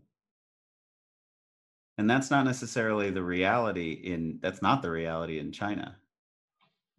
[1.97, 5.97] And that's not necessarily the reality in that's not the reality in China.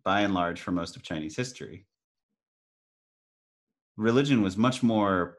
[0.05, 1.87] By and large for most of Chinese history.
[3.97, 5.39] Religion was much more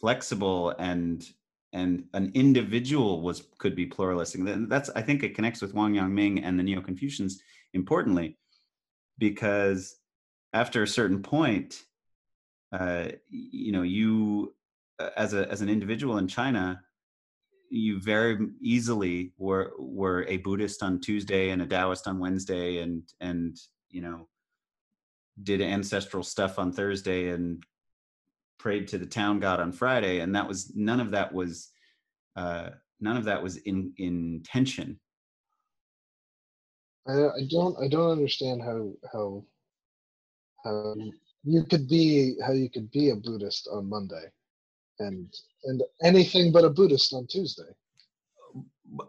[0.00, 1.26] flexible and
[1.72, 4.44] and an individual was could be pluralistic.
[4.44, 7.40] Th- That's I think it connects with Wang Yangming and the Neo-Confucians
[7.74, 8.38] importantly
[9.18, 9.96] because
[10.52, 11.84] after a certain point
[12.72, 14.54] uh, you know you
[14.98, 16.80] uh, as a as an individual in China,
[17.70, 23.02] you very easily were were a Buddhist on Tuesday and a Taoist on Wednesday, and
[23.20, 23.56] and
[23.88, 24.28] you know
[25.42, 27.62] did ancestral stuff on Thursday and
[28.58, 31.70] prayed to the town god on Friday, and that was none of that was
[32.36, 34.98] uh, none of that was in in tension.
[37.08, 39.44] I, I don't I don't understand how how
[40.64, 40.94] how
[41.44, 44.30] you could be how you could be a Buddhist on Monday,
[44.98, 45.32] and
[45.64, 47.72] and anything but a Buddhist on Tuesday.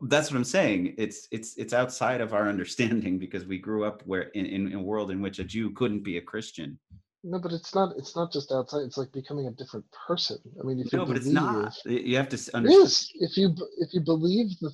[0.04, 0.96] That's what I'm saying.
[0.98, 4.74] It's it's it's outside of our understanding because we grew up where in, in, in
[4.76, 6.78] a world in which a Jew couldn't be a Christian.
[7.24, 8.80] No, but it's not it's not just outside.
[8.82, 10.38] It's like becoming a different person.
[10.60, 11.76] I mean, if No, you but it's believe, not.
[11.86, 12.86] You have to understand.
[12.86, 14.72] is if you if you believe the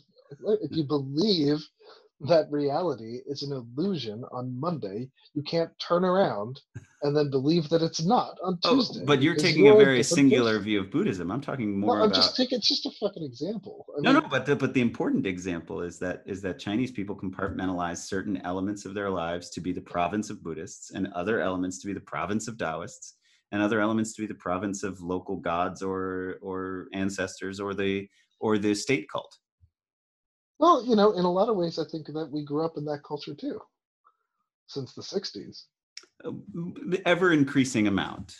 [0.61, 1.59] if you believe
[2.21, 6.59] that reality is an illusion on Monday, you can't turn around
[7.03, 9.05] and then believe that it's not on Oh, Tuesday.
[9.05, 10.63] but you're taking a very singular person.
[10.63, 11.31] view of Buddhism.
[11.31, 12.57] I'm talking No, more I'm about just taking.
[12.57, 13.85] It's just a fucking example.
[13.95, 14.29] I no, mean, no.
[14.29, 18.85] But the, but the important example is that is that Chinese people compartmentalize certain elements
[18.85, 21.99] of their lives to be the province of Buddhists, and other elements to be the
[21.99, 23.13] province of Taoists,
[23.51, 28.07] and other elements to be the province of local gods or or ancestors or the
[28.39, 29.37] or the state cult.
[30.59, 32.85] Well, you know, in a lot of ways, I think that we grew up in
[32.85, 33.61] that culture too,
[34.67, 35.63] since the '60s.
[37.05, 38.35] Ever increasing amount.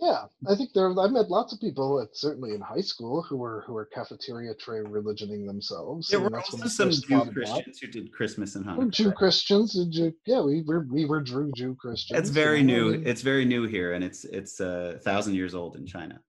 [0.00, 0.90] Yeah, I think there.
[0.96, 4.54] I met lots of people, at, certainly in high school, who were who were cafeteria
[4.54, 6.08] tray religioning themselves.
[6.08, 8.90] There were also some Jew Christians who did Christmas and We're Hanukkah.
[8.90, 12.20] Jew Christians, and Jew, yeah, we were we were Jew Jew Christians.
[12.20, 12.92] It's you very I new.
[12.92, 16.20] mean, It's very new here, and it's it's uh, a thousand years old in China.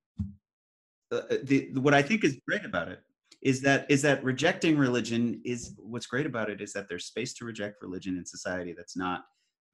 [1.12, 3.02] Uh, the, what I think is great about it
[3.42, 7.34] is that is that rejecting religion is what's great about it is that there's space
[7.34, 9.26] to reject religion in society that's not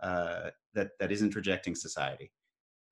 [0.02, 2.32] uh, that that isn't rejecting society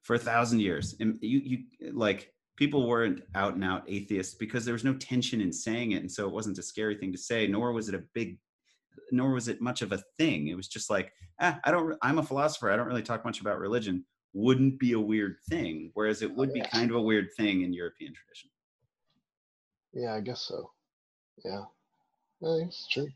[0.01, 0.95] for a thousand years.
[0.99, 5.41] And you you like people weren't out and out atheists because there was no tension
[5.41, 7.47] in saying it, and so it wasn't a scary thing to say.
[7.47, 8.37] Nor was it a big
[9.11, 10.47] nor was it much of a thing.
[10.47, 11.97] It was just like, ah, I don't.
[12.01, 12.71] I'm a philosopher.
[12.71, 14.05] I don't really talk much about religion.
[14.33, 17.73] Wouldn't be a weird thing, whereas it would be kind of a weird thing in
[17.73, 18.49] European tradition.
[19.93, 20.71] Yeah, I guess so.
[21.43, 21.63] Yeah,
[22.41, 23.07] yeah, it's true.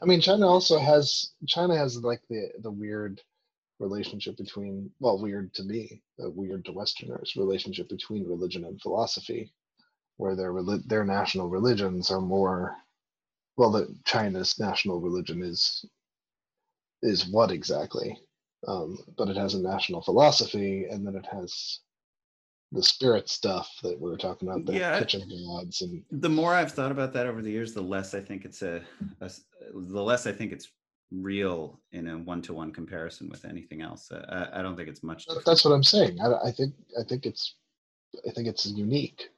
[0.00, 3.20] I mean, China also has China has like the the weird
[3.78, 9.52] relationship between well, weird to me, uh, weird to Westerners, relationship between religion and philosophy,
[10.16, 10.52] where their
[10.86, 12.76] their national religions are more
[13.56, 15.84] well, the China's national religion is
[17.02, 18.18] is what exactly?
[18.66, 21.80] Um, but it has a national philosophy, and then it has
[22.72, 24.98] the spirit stuff that we were talking about, the Yeah.
[24.98, 28.20] kitchen gods, and the more I've thought about that over the years, the less I
[28.20, 28.82] think it's a,
[29.20, 30.68] the less I think it's
[31.10, 34.10] real in a one-to-one comparison with anything else.
[34.10, 35.26] I, I don't think it's much.
[35.26, 35.44] different.
[35.44, 36.18] that's what I'm saying.
[36.20, 37.56] I, I think I think it's
[38.26, 39.28] I think it's unique.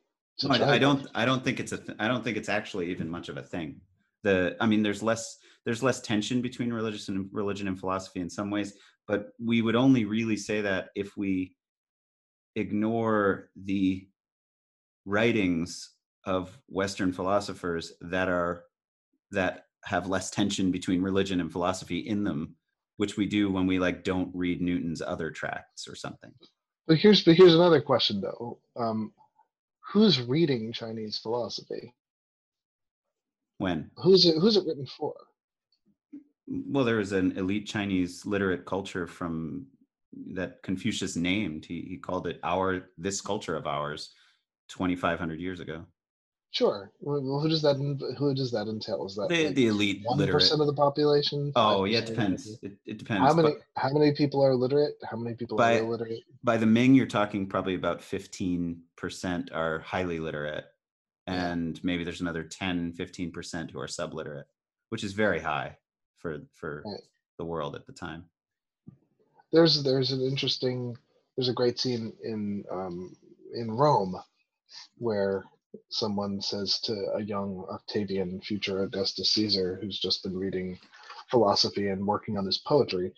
[0.43, 1.07] No, oh, I, I don't.
[1.15, 1.79] I don't think it's a.
[1.79, 3.81] Th- I don't think it's actually even much of a thing.
[4.25, 4.57] The.
[4.61, 5.39] I mean, there's less.
[5.65, 8.75] There's less tension between religious and religion and philosophy in some ways,
[9.07, 11.55] but we would only really say that if we
[12.57, 14.07] ignore the
[15.05, 15.91] writings
[16.25, 18.65] of Western philosophers that are
[19.31, 22.55] that have less tension between religion and philosophy in them,
[22.97, 26.33] which we do when we like don't read Newton's other tracts or something.
[26.87, 28.59] But here's but here's another question though.
[28.77, 29.13] Um,
[29.93, 31.95] who's reading Chinese philosophy?
[33.59, 35.15] When Who's it who's it written for?
[36.47, 39.67] well there was an elite chinese literate culture from
[40.35, 44.15] that confucius named he, he called it our this culture of ours
[44.69, 45.85] 2500 years ago
[46.51, 46.93] Sure.
[47.01, 47.75] Well, who does that
[48.17, 49.05] who does that entail?
[49.07, 51.53] Is that the, like the elite one literate percent of the population?
[51.57, 54.95] oh yeah it depends it, it depends How many how many people are literate?
[55.11, 56.23] How many people By- are illiterate?
[56.45, 60.67] by the ming you're talking probably about 15% are highly literate
[61.27, 64.47] and maybe there's another 10 15% who are subliterate
[64.91, 65.77] which is very high
[66.19, 67.03] for for Right.
[67.39, 68.27] the world at the time
[69.55, 70.99] There's there's an interesting
[71.37, 73.17] there's a great scene in um,
[73.55, 74.17] in Rome
[74.99, 75.45] where
[75.91, 80.77] someone says to a young Octavian, future Augustus Caesar, who's just been reading
[81.31, 83.13] philosophy and working on his poetry,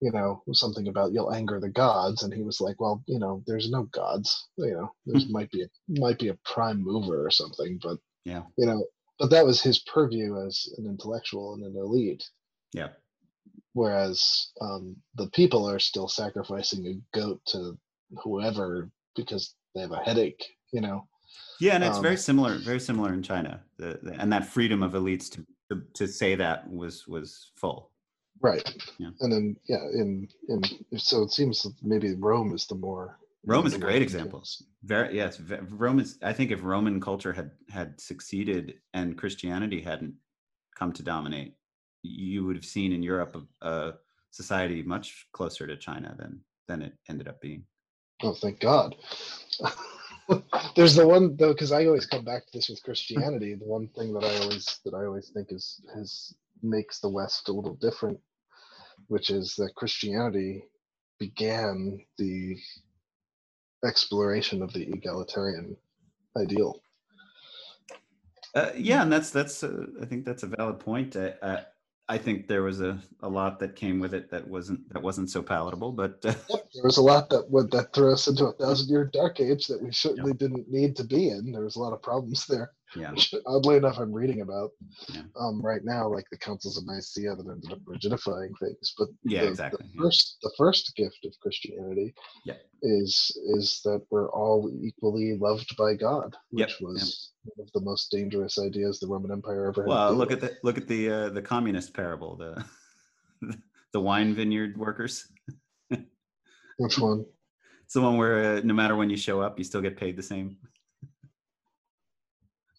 [0.00, 3.44] you know, something about you'll anger the gods, and he was like, well, you know,
[3.46, 7.30] there's no gods, you know, there might be a might be a prime mover or
[7.30, 8.42] something, but yeah.
[8.56, 8.84] you know,
[9.20, 12.24] but that was his purview as an intellectual and an elite.
[12.72, 12.88] Yeah
[13.80, 14.18] whereas
[14.60, 14.84] um,
[15.20, 17.78] the people are still sacrificing a goat to
[18.22, 20.98] whoever because they have a headache you know
[21.60, 23.52] Yeah, and it's very Um, similar, very similar in China.
[23.82, 25.38] The, the and that freedom of elites to,
[25.68, 27.28] to to say that was was
[27.62, 27.78] full.
[28.50, 28.66] right
[29.04, 29.12] Yeah.
[29.22, 30.08] and then yeah in
[30.52, 30.58] in
[31.08, 33.06] so it seems that maybe rome is the more
[33.52, 34.40] Rome is a great example.
[34.92, 35.32] Very yes,
[35.84, 36.10] Rome is.
[36.30, 38.64] I think if Roman culture had had succeeded
[38.98, 40.14] and Christianity hadn't
[40.78, 41.52] come to dominate,
[42.08, 43.94] you would have seen in Europe a, a
[44.30, 47.64] society much closer to China than than it ended up being.
[48.22, 48.94] oh thank god
[50.76, 53.88] there's the one though because i always come back to this with christianity the one
[53.96, 57.76] thing that i always that i always think is has makes the west a little
[57.76, 58.18] different
[59.06, 60.62] which is that christianity
[61.18, 62.56] began the
[63.84, 65.76] exploration of the egalitarian
[66.36, 66.82] ideal
[68.54, 69.62] Uh, yeah, and that's that's.
[69.62, 71.16] Uh, I think that's a valid point.
[71.16, 71.64] I,
[72.08, 75.30] I, think there was a, a lot that came with it that wasn't that wasn't
[75.30, 78.46] so palatable, but uh, Yep, there was a lot that would that threw us into
[78.46, 81.52] a thousand year dark age that we certainly didn't need to be in.
[81.52, 82.72] There was a lot of problems there.
[82.96, 84.70] Yeah, which Oddly enough, I'm reading about
[85.12, 85.22] Yeah.
[85.36, 88.94] um, right now, like the councils of Nicaea that ended up rigidifying things.
[88.96, 90.02] But Yeah, the, exactly, The yeah.
[90.02, 92.56] first, the first gift of Christianity, Yeah.
[92.82, 96.80] is is that we're all equally loved by God, Yep, which yep.
[96.80, 99.88] was one of the most dangerous ideas the Roman Empire ever had.
[99.88, 102.64] Well, look at the look at the uh, the communist parable, the
[103.92, 105.26] the wine vineyard workers.
[106.78, 107.24] which one.
[107.84, 110.16] It's the one where uh, no matter when you show up, you still get paid
[110.16, 110.58] the same.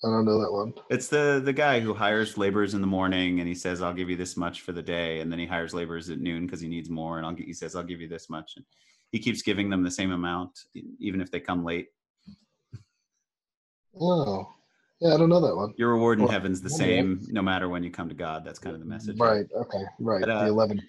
[0.03, 0.73] I don't know that one.
[0.89, 4.09] It's the the guy who hires laborers in the morning and he says, "I'll give
[4.09, 6.69] you this much for the day," and then he hires laborers at noon because he
[6.69, 8.65] needs more, and I'll gi- he says, "I'll give you this much," and
[9.11, 10.57] he keeps giving them the same amount
[10.99, 11.87] even if they come late.
[13.99, 14.47] Oh,
[15.01, 15.73] yeah, I don't know that one.
[15.77, 18.45] Your reward in Well, heaven's the same no matter when you come to God.
[18.45, 19.19] That's kind of the message.
[19.19, 19.45] Right.
[19.53, 19.83] Okay.
[19.99, 20.21] Right.
[20.21, 20.81] But, uh, the eleven.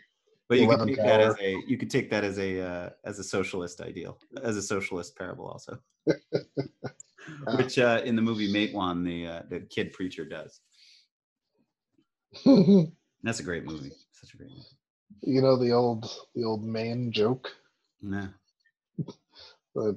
[0.49, 2.91] But you could 11th take that as a you could take that as a uh,
[3.05, 5.79] as a socialist ideal, as a socialist parable also,
[7.57, 10.61] which uh, in the movie Matewan the uh, the kid preacher does.
[13.23, 13.93] That's a great movie.
[14.13, 14.63] Such a great movie.
[15.23, 17.51] You know the old the old man joke.
[18.03, 18.29] Nah.
[19.75, 19.97] But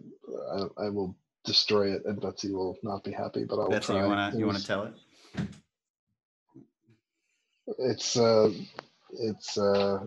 [0.52, 3.44] I, I will destroy it, and Betsy will not be happy.
[3.44, 4.02] But I will Betsy, try.
[4.04, 4.94] you wanna you wanna tell it?
[7.80, 8.52] It's uh,
[9.14, 10.06] it's uh,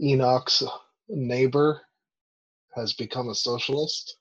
[0.00, 0.62] Enoch's
[1.08, 1.80] neighbor
[2.74, 4.16] has become a socialist.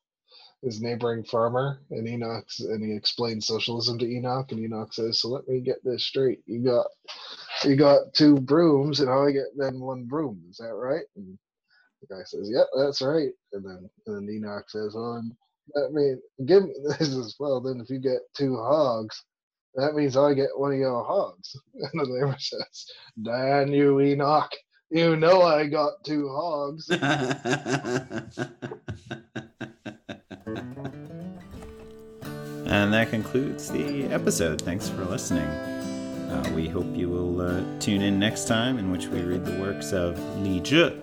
[0.63, 5.27] His neighboring farmer, and Enoch's, and he explains socialism to Enoch, and Enoch says, "So
[5.29, 6.39] let me get this straight.
[6.47, 6.87] You got,
[7.65, 10.41] you got two brooms, and I get then one broom.
[10.49, 11.37] Is that right?" And
[12.01, 15.35] the guy says, "Yep, that's right." And then, and then Enoch says, "Well, then,
[15.75, 16.15] let me
[16.45, 17.61] give me this as well.
[17.61, 19.23] Then if you get two hogs,
[19.75, 21.55] that means I get one of your hogs.
[21.75, 22.85] And the neighbor says,
[23.21, 24.51] Dan, you Enoch,
[24.89, 26.89] you know I got two hogs.
[32.73, 34.59] And that concludes the episode.
[34.59, 35.45] Thanks for listening.
[35.45, 39.59] Uh, we hope you will uh, tune in next time, in which we read the
[39.61, 40.99] works of Li Zhi.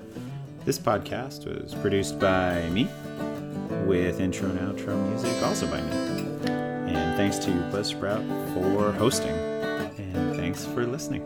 [0.64, 2.88] This podcast was produced by me,
[3.86, 5.92] with intro and outro music also by me.
[6.92, 9.30] And thanks to Buzzsprout for hosting.
[9.30, 11.22] And thanks for listening.